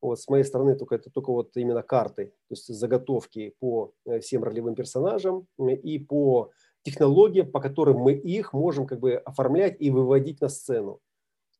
Вот 0.00 0.18
с 0.18 0.28
моей 0.28 0.44
стороны 0.44 0.74
только 0.74 0.94
это 0.94 1.10
только 1.10 1.30
вот 1.30 1.54
именно 1.56 1.82
карты, 1.82 2.26
то 2.48 2.52
есть 2.52 2.68
заготовки 2.68 3.54
по 3.60 3.92
всем 4.22 4.42
ролевым 4.42 4.74
персонажам 4.74 5.46
и 5.58 5.98
по 5.98 6.50
технологиям, 6.82 7.50
по 7.50 7.60
которым 7.60 7.98
мы 7.98 8.14
их 8.14 8.54
можем 8.54 8.86
как 8.86 9.00
бы 9.00 9.16
оформлять 9.16 9.76
и 9.80 9.90
выводить 9.90 10.40
на 10.40 10.48
сцену. 10.48 11.00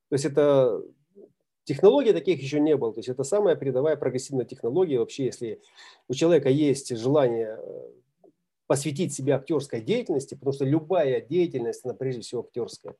То 0.08 0.14
есть 0.14 0.24
это 0.24 0.82
Технологий 1.68 2.14
таких 2.14 2.40
еще 2.40 2.60
не 2.60 2.78
было. 2.78 2.94
То 2.94 3.00
есть 3.00 3.10
это 3.10 3.24
самая 3.24 3.54
передовая 3.54 3.94
прогрессивная 3.96 4.46
технология. 4.46 5.00
Вообще, 5.00 5.26
если 5.26 5.60
у 6.08 6.14
человека 6.14 6.48
есть 6.48 6.96
желание 6.96 7.58
э, 7.60 7.90
посвятить 8.66 9.12
себя 9.12 9.36
актерской 9.36 9.82
деятельности, 9.82 10.32
потому 10.32 10.54
что 10.54 10.64
любая 10.64 11.20
деятельность, 11.20 11.84
она 11.84 11.92
прежде 11.92 12.22
всего 12.22 12.40
актерская, 12.40 12.94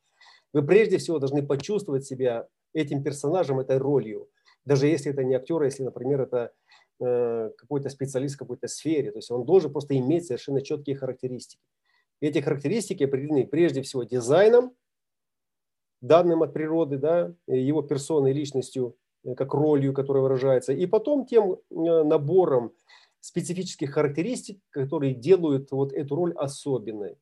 вы 0.53 0.63
прежде 0.63 0.99
всего 0.99 1.19
должны 1.19 1.43
почувствовать 1.43 2.05
себя 2.05 2.47
этим 2.75 3.03
персонажем, 3.03 3.59
этой 3.59 3.79
ролью. 3.79 4.29
Даже 4.67 4.87
если 4.87 5.13
это 5.13 5.25
не 5.25 5.35
актер, 5.35 5.63
а 5.63 5.65
если, 5.65 5.83
например, 5.85 6.21
это 6.21 6.53
э, 7.01 7.51
какой-то 7.57 7.89
специалист 7.89 8.35
в 8.35 8.39
какой-то 8.39 8.69
сфере. 8.69 9.13
То 9.13 9.19
есть 9.19 9.31
он 9.31 9.47
должен 9.47 9.73
просто 9.73 9.97
иметь 9.97 10.27
совершенно 10.27 10.61
четкие 10.61 10.95
характеристики. 10.95 11.63
Эти 12.21 12.41
характеристики 12.41 13.05
определены 13.05 13.47
прежде 13.47 13.81
всего 13.81 14.03
дизайном, 14.03 14.75
данным 16.01 16.43
от 16.43 16.53
природы, 16.53 16.99
да, 16.99 17.35
его 17.47 17.83
персоной, 17.83 18.33
личностью, 18.33 18.97
э, 19.25 19.35
как 19.35 19.55
ролью, 19.55 19.93
которая 19.93 20.23
выражается, 20.23 20.73
и 20.73 20.87
потом 20.87 21.27
тем 21.27 21.53
э, 21.53 21.57
набором 21.71 22.73
специфических 23.21 23.91
характеристик, 23.93 24.61
которые 24.71 25.15
делают 25.15 25.71
вот 25.73 25.93
эту 25.93 26.15
роль 26.15 26.33
особенной 26.35 27.19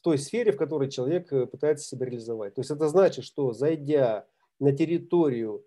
в 0.00 0.02
той 0.02 0.16
сфере, 0.18 0.52
в 0.52 0.56
которой 0.56 0.90
человек 0.90 1.32
э, 1.32 1.46
пытается 1.46 1.86
себя 1.86 2.06
реализовать. 2.06 2.54
То 2.54 2.60
есть 2.60 2.70
это 2.70 2.88
значит, 2.88 3.24
что 3.24 3.52
зайдя 3.52 4.26
на 4.58 4.72
территорию 4.72 5.64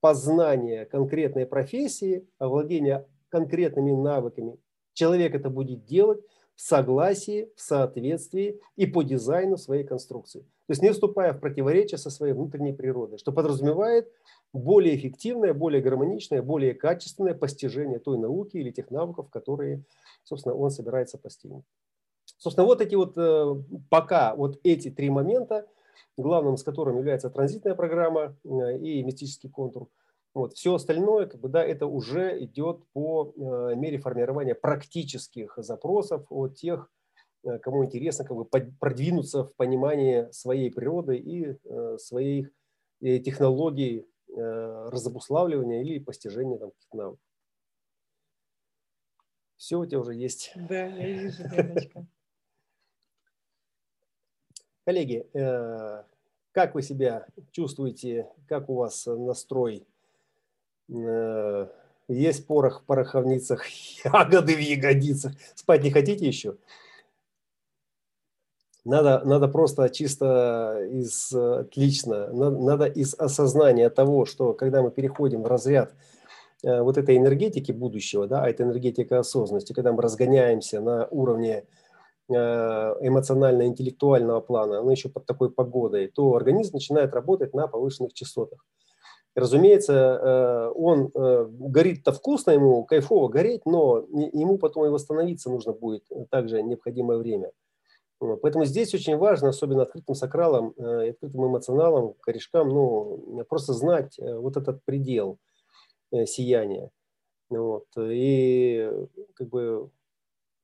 познания 0.00 0.84
конкретной 0.86 1.46
профессии, 1.46 2.28
овладения 2.38 3.06
конкретными 3.28 3.92
навыками, 3.92 4.58
человек 4.94 5.34
это 5.34 5.50
будет 5.50 5.84
делать 5.84 6.20
согласии, 6.60 7.50
в 7.56 7.60
соответствии 7.60 8.60
и 8.76 8.86
по 8.86 9.02
дизайну 9.02 9.56
своей 9.56 9.84
конструкции. 9.84 10.40
То 10.40 10.72
есть 10.72 10.82
не 10.82 10.90
вступая 10.90 11.32
в 11.32 11.40
противоречие 11.40 11.98
со 11.98 12.10
своей 12.10 12.34
внутренней 12.34 12.72
природой, 12.72 13.18
что 13.18 13.32
подразумевает 13.32 14.12
более 14.52 14.94
эффективное, 14.94 15.54
более 15.54 15.80
гармоничное, 15.80 16.42
более 16.42 16.74
качественное 16.74 17.34
постижение 17.34 17.98
той 17.98 18.18
науки 18.18 18.56
или 18.56 18.70
тех 18.70 18.90
навыков, 18.90 19.30
которые, 19.30 19.82
собственно, 20.22 20.54
он 20.54 20.70
собирается 20.70 21.18
постигнуть. 21.18 21.64
Собственно, 22.36 22.66
вот 22.66 22.80
эти 22.80 22.94
вот, 22.94 23.16
э, 23.16 23.54
пока 23.88 24.34
вот 24.34 24.60
эти 24.62 24.90
три 24.90 25.10
момента, 25.10 25.66
главным 26.16 26.56
с 26.56 26.62
которым 26.62 26.98
является 26.98 27.30
транзитная 27.30 27.74
программа 27.74 28.36
э, 28.44 28.78
и 28.78 29.02
мистический 29.02 29.48
контур, 29.48 29.88
вот, 30.34 30.54
все 30.54 30.74
остальное, 30.74 31.26
как 31.26 31.40
бы, 31.40 31.48
да, 31.48 31.64
это 31.64 31.86
уже 31.86 32.42
идет 32.44 32.84
по 32.92 33.32
э, 33.34 33.74
мере 33.76 33.98
формирования 33.98 34.54
практических 34.54 35.54
запросов 35.58 36.26
от 36.30 36.56
тех 36.56 36.90
Э, 37.42 37.58
кому 37.58 37.84
интересно 37.84 38.24
как 38.24 38.36
бы 38.36 38.44
продвинуться 38.44 39.44
в 39.44 39.54
понимании 39.54 40.30
своей 40.32 40.70
природы 40.70 41.16
и 41.16 41.56
э, 41.64 41.98
своих 41.98 42.50
э, 43.00 43.18
технологий 43.18 44.06
разобуславливания 44.32 45.82
или 45.82 45.98
постижения 45.98 46.56
там, 46.56 46.70
каких-то 46.70 46.96
навыков. 46.96 47.20
Все 49.56 49.76
у 49.80 49.84
тебя 49.84 49.98
уже 49.98 50.14
есть. 50.14 50.52
Да, 50.54 50.86
я 50.86 51.12
вижу, 51.20 51.42
девочка. 51.50 52.06
Коллеги, 54.84 55.26
как 56.52 56.76
вы 56.76 56.82
себя 56.82 57.26
чувствуете, 57.50 58.30
как 58.46 58.70
у 58.70 58.76
вас 58.76 59.04
настрой? 59.06 59.84
Есть 62.08 62.46
порох 62.46 62.80
в 62.80 62.84
пороховницах, 62.84 63.66
ягоды 64.04 64.56
в 64.56 64.60
ягодицах. 64.60 65.32
Спать 65.54 65.84
не 65.84 65.90
хотите 65.90 66.26
еще? 66.26 66.56
Надо, 68.84 69.22
надо 69.24 69.46
просто 69.46 69.88
чисто 69.90 70.80
из, 70.90 71.32
отлично, 71.32 72.32
надо, 72.32 72.58
надо 72.58 72.86
из 72.86 73.14
осознания 73.14 73.88
того, 73.90 74.24
что 74.24 74.54
когда 74.54 74.82
мы 74.82 74.90
переходим 74.90 75.42
в 75.42 75.46
разряд 75.46 75.92
э, 76.64 76.80
вот 76.80 76.96
этой 76.96 77.18
энергетики 77.18 77.72
будущего, 77.72 78.26
да, 78.26 78.42
а 78.42 78.48
это 78.48 78.62
энергетика 78.62 79.18
осознанности, 79.18 79.74
когда 79.74 79.92
мы 79.92 80.00
разгоняемся 80.00 80.80
на 80.80 81.06
уровне 81.10 81.64
э, 82.30 82.34
эмоционально-интеллектуального 82.34 84.40
плана, 84.40 84.82
но 84.82 84.90
еще 84.90 85.10
под 85.10 85.26
такой 85.26 85.50
погодой, 85.50 86.08
то 86.08 86.34
организм 86.34 86.76
начинает 86.76 87.12
работать 87.12 87.52
на 87.52 87.68
повышенных 87.68 88.14
частотах. 88.14 88.64
Разумеется, 89.34 89.92
э, 89.92 90.72
он 90.74 91.10
горит-то 91.14 92.12
вкусно 92.12 92.50
ему, 92.50 92.84
кайфово 92.84 93.28
гореть, 93.28 93.64
но 93.64 93.98
ему 94.08 94.58
потом 94.58 94.86
и 94.86 94.88
восстановиться 94.88 95.50
нужно 95.50 95.72
будет 95.72 96.04
также 96.30 96.62
необходимое 96.62 97.18
время– 97.18 97.50
Поэтому 98.42 98.66
здесь 98.66 98.92
очень 98.94 99.16
важно, 99.16 99.48
особенно 99.48 99.82
открытым 99.82 100.14
сакралам, 100.14 100.74
э, 100.76 101.10
открытым 101.10 101.46
эмоционалам, 101.46 102.14
корешкам, 102.20 102.68
ну, 102.68 103.44
просто 103.48 103.72
знать 103.72 104.18
э, 104.18 104.36
вот 104.36 104.58
этот 104.58 104.84
предел 104.84 105.38
э, 106.12 106.26
сияния. 106.26 106.90
Вот. 107.48 107.86
И 107.96 108.90
как 109.34 109.48
бы 109.48 109.90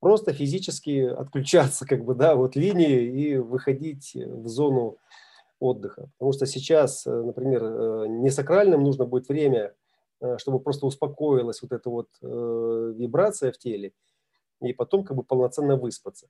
просто 0.01 0.34
физически 0.34 1.01
отключаться 1.01 1.86
как 1.86 2.05
бы, 2.05 2.14
да, 2.14 2.36
вот 2.36 2.56
линии 2.56 3.05
и 3.05 3.36
выходить 3.38 4.14
в 4.14 4.47
зону 4.48 4.98
отдыха. 5.60 6.10
Потому 6.18 6.32
что 6.32 6.46
сейчас, 6.46 7.06
например, 7.06 8.08
не 8.08 8.30
сакральным 8.30 8.82
нужно 8.82 9.04
будет 9.04 9.28
время, 9.28 9.74
чтобы 10.38 10.60
просто 10.60 10.86
успокоилась 10.86 11.62
вот 11.62 11.72
эта 11.72 11.90
вот 11.90 12.08
вибрация 12.20 13.52
в 13.52 13.58
теле, 13.58 13.92
и 14.62 14.72
потом 14.72 15.04
как 15.04 15.16
бы 15.16 15.22
полноценно 15.22 15.76
выспаться. 15.76 16.28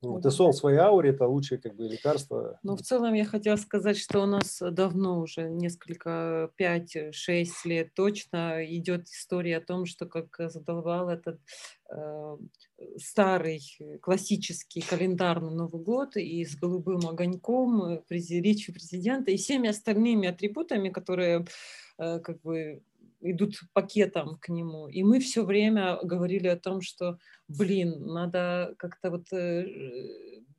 Вот, 0.00 0.24
и 0.24 0.30
сон 0.30 0.52
в 0.52 0.56
своей 0.56 0.78
ауре– 0.78 1.10
это 1.10 1.26
лучшее 1.26 1.58
как 1.58 1.74
бы, 1.74 1.88
лекарство. 1.88 2.60
Ну, 2.62 2.76
в 2.76 2.82
целом 2.82 3.14
я 3.14 3.24
хотела 3.24 3.56
сказать, 3.56 3.98
что 3.98 4.22
у 4.22 4.26
нас 4.26 4.60
давно 4.60 5.20
уже, 5.20 5.48
несколько, 5.50 6.50
5-6 6.58 7.46
лет 7.64 7.94
точно 7.94 8.64
идет 8.64 9.08
история 9.08 9.56
о 9.56 9.60
том, 9.60 9.86
что 9.86 10.06
как 10.06 10.36
задолбал 10.50 11.08
этот 11.08 11.40
э, 11.90 12.36
старый 12.96 13.60
классический 14.00 14.82
календарный 14.82 15.54
Новый 15.54 15.82
год 15.82 16.16
и 16.16 16.44
с 16.44 16.56
голубым 16.56 17.08
огоньком, 17.08 17.82
э, 17.84 18.02
речью 18.08 18.74
президента 18.74 19.32
и 19.32 19.36
всеми 19.36 19.68
остальными 19.68 20.28
атрибутами, 20.28 20.90
которые 20.90 21.44
э, 21.98 22.20
как 22.20 22.40
бы 22.42 22.82
идут 23.20 23.54
пакетом 23.72 24.38
к 24.40 24.48
нему. 24.48 24.88
И 24.88 25.02
мы 25.02 25.20
все 25.20 25.44
время 25.44 25.98
говорили 26.02 26.48
о 26.48 26.56
том, 26.56 26.80
что, 26.80 27.18
блин, 27.48 28.06
надо 28.06 28.74
как-то 28.78 29.10
вот 29.10 29.32
э, 29.32 29.66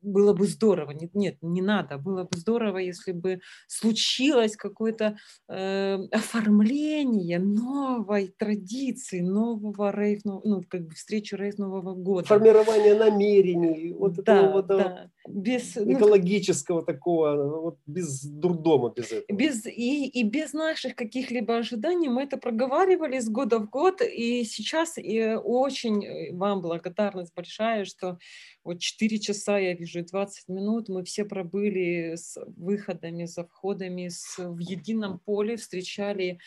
было 0.02 0.32
бы 0.32 0.46
здорово. 0.46 0.92
Нет, 0.92 1.14
нет, 1.14 1.36
не 1.42 1.62
надо. 1.62 1.98
Было 1.98 2.24
бы 2.24 2.36
здорово, 2.36 2.78
если 2.78 3.12
бы 3.12 3.40
случилось 3.66 4.56
какое-то 4.56 5.16
э, 5.48 5.98
оформление 6.10 7.38
новой 7.38 8.28
традиции, 8.38 9.20
нового 9.20 9.90
рейв, 9.90 10.20
ну, 10.24 10.62
как 10.68 10.86
бы 10.86 10.94
встречи 10.94 11.34
рейв 11.34 11.58
Нового 11.58 11.94
года. 11.94 12.26
Формирование 12.26 12.94
намерений, 12.94 13.92
вот 13.92 14.14
да, 14.16 14.38
этого 14.38 14.52
вот 14.52 14.66
да. 14.66 15.10
Без, 15.28 15.76
ну, 15.76 15.92
экологического 15.92 16.84
такого, 16.84 17.60
вот 17.60 17.78
без 17.86 18.22
дурдома, 18.24 18.92
без 18.96 19.12
этого. 19.12 19.36
Без, 19.36 19.66
и, 19.66 20.06
и 20.06 20.22
без 20.22 20.52
наших 20.54 20.94
каких-либо 20.94 21.56
ожиданий 21.56 22.08
мы 22.08 22.22
это 22.22 22.38
проговаривали 22.38 23.20
с 23.20 23.28
года 23.28 23.58
в 23.58 23.68
год, 23.68 24.00
и 24.00 24.44
сейчас 24.44 24.96
и 24.96 25.34
очень 25.34 26.04
э, 26.04 26.32
вам 26.32 26.62
благодарность 26.62 27.34
большая, 27.34 27.84
что 27.84 28.18
вот 28.64 28.80
4 28.80 29.18
часа, 29.18 29.58
я 29.58 29.74
вижу, 29.74 30.04
20 30.04 30.48
минут, 30.48 30.88
мы 30.88 31.04
все 31.04 31.24
пробыли 31.24 32.14
с 32.16 32.38
выходами, 32.56 33.26
за 33.26 33.44
входами 33.44 34.08
с, 34.08 34.38
в 34.38 34.58
едином 34.58 35.18
поле, 35.18 35.56
встречали 35.56 36.38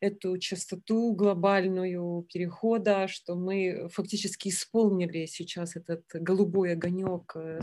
эту 0.00 0.38
частоту 0.38 1.12
глобальную 1.14 2.26
перехода, 2.32 3.08
что 3.08 3.34
мы 3.34 3.88
фактически 3.90 4.48
исполнили 4.48 5.26
сейчас 5.26 5.76
этот 5.76 6.04
голубой 6.12 6.72
огонек 6.72 7.32
э, 7.34 7.60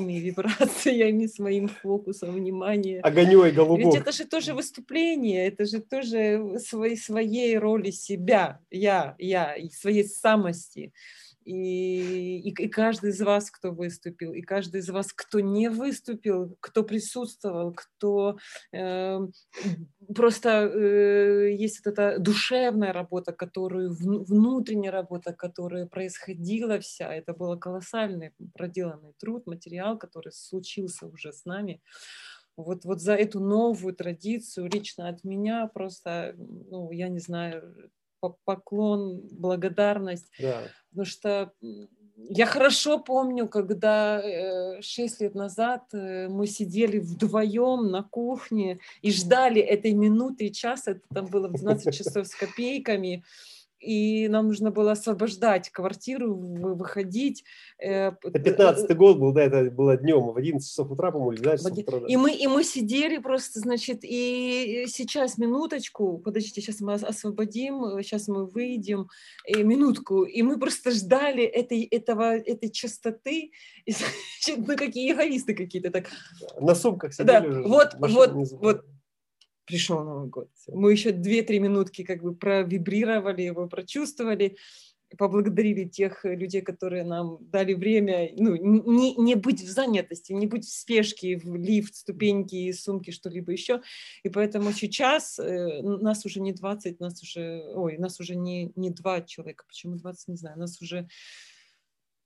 своими 0.00 0.18
вибрациями, 0.18 1.26
своим 1.36 1.68
фокусом 1.68 2.34
внимания. 2.34 3.00
Огонек 3.00 3.54
голубой. 3.54 3.84
Ведь 3.84 3.94
это 3.94 4.12
же 4.12 4.24
тоже 4.24 4.54
выступление, 4.54 5.46
это 5.46 5.64
же 5.64 5.80
тоже 5.80 6.58
своей, 6.58 6.96
своей 6.96 7.58
роли 7.58 7.90
себя, 7.90 8.60
я, 8.70 9.14
я, 9.18 9.56
своей 9.72 10.04
самости 10.04 10.92
и, 11.50 12.38
и, 12.38 12.50
и 12.50 12.68
каждый 12.68 13.10
из 13.10 13.20
вас, 13.20 13.50
кто 13.50 13.72
выступил, 13.72 14.32
и 14.32 14.40
каждый 14.40 14.80
из 14.80 14.88
вас, 14.88 15.12
кто 15.12 15.40
не 15.40 15.68
выступил, 15.68 16.56
кто 16.60 16.84
присутствовал, 16.84 17.74
кто 17.74 18.38
э, 18.72 19.18
просто 20.14 20.48
э, 20.48 21.52
есть 21.52 21.84
вот 21.84 21.92
эта 21.92 22.18
душевная 22.20 22.92
работа, 22.92 23.32
которую 23.32 23.92
внутренняя 23.92 24.92
работа, 24.92 25.32
которая 25.32 25.86
происходила 25.86 26.78
вся, 26.78 27.12
это 27.12 27.32
был 27.32 27.58
колоссальный 27.58 28.32
проделанный 28.54 29.14
труд, 29.18 29.46
материал, 29.46 29.98
который 29.98 30.32
случился 30.32 31.06
уже 31.06 31.32
с 31.32 31.44
нами. 31.44 31.82
Вот, 32.56 32.84
вот 32.84 33.00
за 33.00 33.14
эту 33.14 33.40
новую 33.40 33.94
традицию 33.94 34.68
лично 34.72 35.08
от 35.08 35.24
меня 35.24 35.66
просто, 35.66 36.34
ну, 36.36 36.90
я 36.92 37.08
не 37.08 37.18
знаю, 37.18 37.90
поклон, 38.44 39.20
благодарность. 39.32 40.30
Да. 40.38 40.62
Потому 40.90 41.06
что 41.06 41.52
я 42.28 42.46
хорошо 42.46 42.98
помню, 42.98 43.48
когда 43.48 44.20
э, 44.20 44.82
шесть 44.82 45.20
лет 45.20 45.34
назад 45.34 45.82
э, 45.92 46.28
мы 46.28 46.46
сидели 46.46 46.98
вдвоем 46.98 47.90
на 47.90 48.02
кухне 48.02 48.78
и 49.02 49.10
ждали 49.10 49.60
этой 49.60 49.92
минуты 49.92 50.46
и 50.46 50.52
часа, 50.52 50.92
это 50.92 51.00
там 51.12 51.26
было 51.26 51.48
в 51.48 51.52
12 51.52 51.94
часов 51.94 52.26
с 52.26 52.34
копейками, 52.34 53.24
и 53.80 54.28
нам 54.28 54.48
нужно 54.48 54.70
было 54.70 54.92
освобождать 54.92 55.70
квартиру, 55.70 56.34
выходить. 56.34 57.44
Э, 57.78 58.12
это 58.22 58.38
15 58.38 58.96
год 58.96 59.18
был, 59.18 59.32
да, 59.32 59.42
это 59.42 59.70
было 59.70 59.96
днем, 59.96 60.32
в 60.32 60.36
11 60.36 60.68
часов 60.68 60.90
утра, 60.90 61.10
по-моему, 61.10 61.32
или 61.32 61.42
12 61.42 61.64
часов 61.64 61.78
утра. 61.78 62.00
Да. 62.00 62.06
И, 62.06 62.16
мы, 62.16 62.32
и 62.32 62.46
мы 62.46 62.62
сидели 62.64 63.18
просто, 63.18 63.60
значит, 63.60 64.00
и 64.02 64.84
сейчас, 64.88 65.38
минуточку, 65.38 66.18
подождите, 66.18 66.60
сейчас 66.60 66.80
мы 66.80 66.94
освободим, 66.94 68.02
сейчас 68.02 68.28
мы 68.28 68.46
выйдем, 68.46 69.08
и 69.46 69.62
минутку, 69.62 70.24
и 70.24 70.42
мы 70.42 70.58
просто 70.58 70.90
ждали 70.90 71.44
этой, 71.44 71.82
этого, 71.84 72.36
этой 72.36 72.70
частоты, 72.70 73.50
и, 73.84 73.92
значит, 73.92 74.66
ну, 74.66 74.76
какие 74.76 75.12
эгоисты 75.12 75.54
какие-то 75.54 75.90
так. 75.90 76.06
На 76.60 76.74
сумках 76.74 77.14
сидели 77.14 77.28
да. 77.28 77.48
уже. 77.48 77.62
Вот, 77.62 77.94
вот, 77.98 78.32
вот, 78.52 78.84
пришел 79.70 80.02
Новый 80.04 80.28
год. 80.28 80.48
Мы 80.66 80.90
еще 80.90 81.12
две-три 81.12 81.60
минутки 81.60 82.02
как 82.02 82.22
бы 82.22 82.34
провибрировали 82.34 83.42
его, 83.42 83.68
прочувствовали, 83.68 84.56
поблагодарили 85.16 85.84
тех 85.84 86.24
людей, 86.24 86.60
которые 86.60 87.04
нам 87.04 87.38
дали 87.40 87.74
время, 87.74 88.30
ну, 88.36 88.56
не, 88.56 89.14
не 89.14 89.34
быть 89.36 89.62
в 89.62 89.68
занятости, 89.68 90.32
не 90.32 90.46
быть 90.46 90.64
в 90.64 90.72
спешке, 90.72 91.36
в 91.36 91.54
лифт, 91.54 91.94
ступеньки, 91.94 92.72
сумки, 92.72 93.10
что-либо 93.12 93.52
еще. 93.52 93.80
И 94.24 94.28
поэтому 94.28 94.72
сейчас 94.72 95.38
э, 95.38 95.82
нас 95.82 96.26
уже 96.26 96.40
не 96.40 96.52
20, 96.52 97.00
нас 97.00 97.22
уже, 97.22 97.62
ой, 97.74 97.96
нас 97.98 98.20
уже 98.20 98.34
не, 98.34 98.72
не 98.76 98.90
два 98.90 99.20
человека, 99.20 99.64
почему 99.68 99.96
20, 99.96 100.28
не 100.28 100.36
знаю, 100.36 100.58
нас 100.58 100.80
уже 100.82 101.08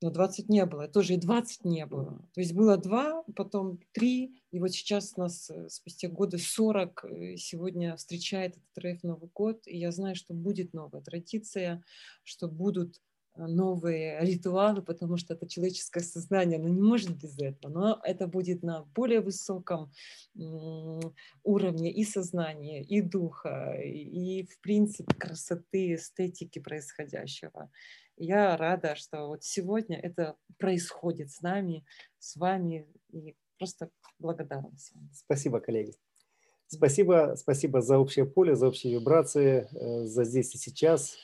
но 0.04 0.10
20 0.10 0.50
не 0.50 0.66
было, 0.66 0.86
тоже 0.86 1.14
и 1.14 1.16
20 1.16 1.64
не 1.64 1.86
было. 1.86 2.20
То 2.34 2.40
есть 2.42 2.52
было 2.52 2.76
два, 2.76 3.24
потом 3.34 3.80
три, 3.92 4.34
и 4.50 4.60
вот 4.60 4.70
сейчас 4.72 5.16
нас 5.16 5.48
э, 5.48 5.70
спустя 5.70 6.10
годы 6.10 6.36
40 6.36 7.04
э, 7.04 7.36
сегодня 7.38 7.96
встречает 7.96 8.58
этот 8.58 8.84
рейв 8.84 9.02
Новый 9.02 9.30
год, 9.32 9.62
и 9.66 9.78
я 9.78 9.90
знаю, 9.92 10.14
что 10.14 10.34
будет 10.34 10.74
новая 10.74 11.00
традиция, 11.00 11.82
что 12.22 12.48
будут 12.48 13.00
э, 13.34 13.46
новые 13.46 14.20
ритуалы, 14.20 14.82
потому 14.82 15.16
что 15.16 15.32
это 15.32 15.48
человеческое 15.48 16.04
сознание, 16.04 16.58
оно 16.58 16.68
не 16.68 16.82
может 16.82 17.16
без 17.16 17.38
этого, 17.38 17.72
но 17.72 18.00
это 18.04 18.26
будет 18.26 18.62
на 18.62 18.82
более 18.94 19.22
высоком 19.22 19.90
уровне 21.44 21.90
и 21.90 22.04
сознания, 22.04 22.82
и 22.82 23.00
духа, 23.00 23.80
и, 23.82 24.44
в 24.44 24.60
принципе, 24.60 25.14
красоты, 25.14 25.94
эстетики 25.94 26.58
происходящего. 26.58 27.70
Я 28.16 28.56
рада, 28.56 28.94
что 28.94 29.26
вот 29.26 29.42
сегодня 29.42 29.98
это 29.98 30.36
происходит 30.58 31.30
с 31.30 31.40
нами, 31.40 31.84
с 32.18 32.36
вами, 32.36 32.86
и 33.10 33.34
просто 33.58 33.90
благодарность 34.18 34.94
вам. 34.94 35.10
Спасибо, 35.12 35.60
коллеги. 35.60 35.94
Спасибо, 36.66 37.34
спасибо 37.36 37.82
за 37.82 37.98
общее 37.98 38.24
поле, 38.24 38.56
за 38.56 38.68
общие 38.68 38.94
вибрации, 38.94 39.68
э, 39.72 40.04
за 40.04 40.24
здесь 40.24 40.54
и 40.54 40.58
сейчас. 40.58 41.16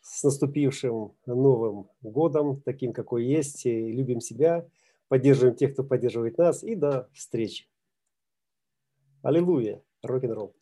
С 0.00 0.22
наступившим 0.22 1.16
Новым 1.24 1.88
годом, 2.02 2.60
таким, 2.60 2.92
какой 2.92 3.24
есть. 3.24 3.64
И 3.64 3.92
любим 3.92 4.20
себя, 4.20 4.68
поддерживаем 5.08 5.56
тех, 5.56 5.72
кто 5.72 5.82
поддерживает 5.82 6.36
нас. 6.36 6.62
И 6.62 6.74
до 6.74 7.08
встречи. 7.14 7.66
Аллилуйя. 9.22 9.82
Рок-н-ролл. 10.02 10.54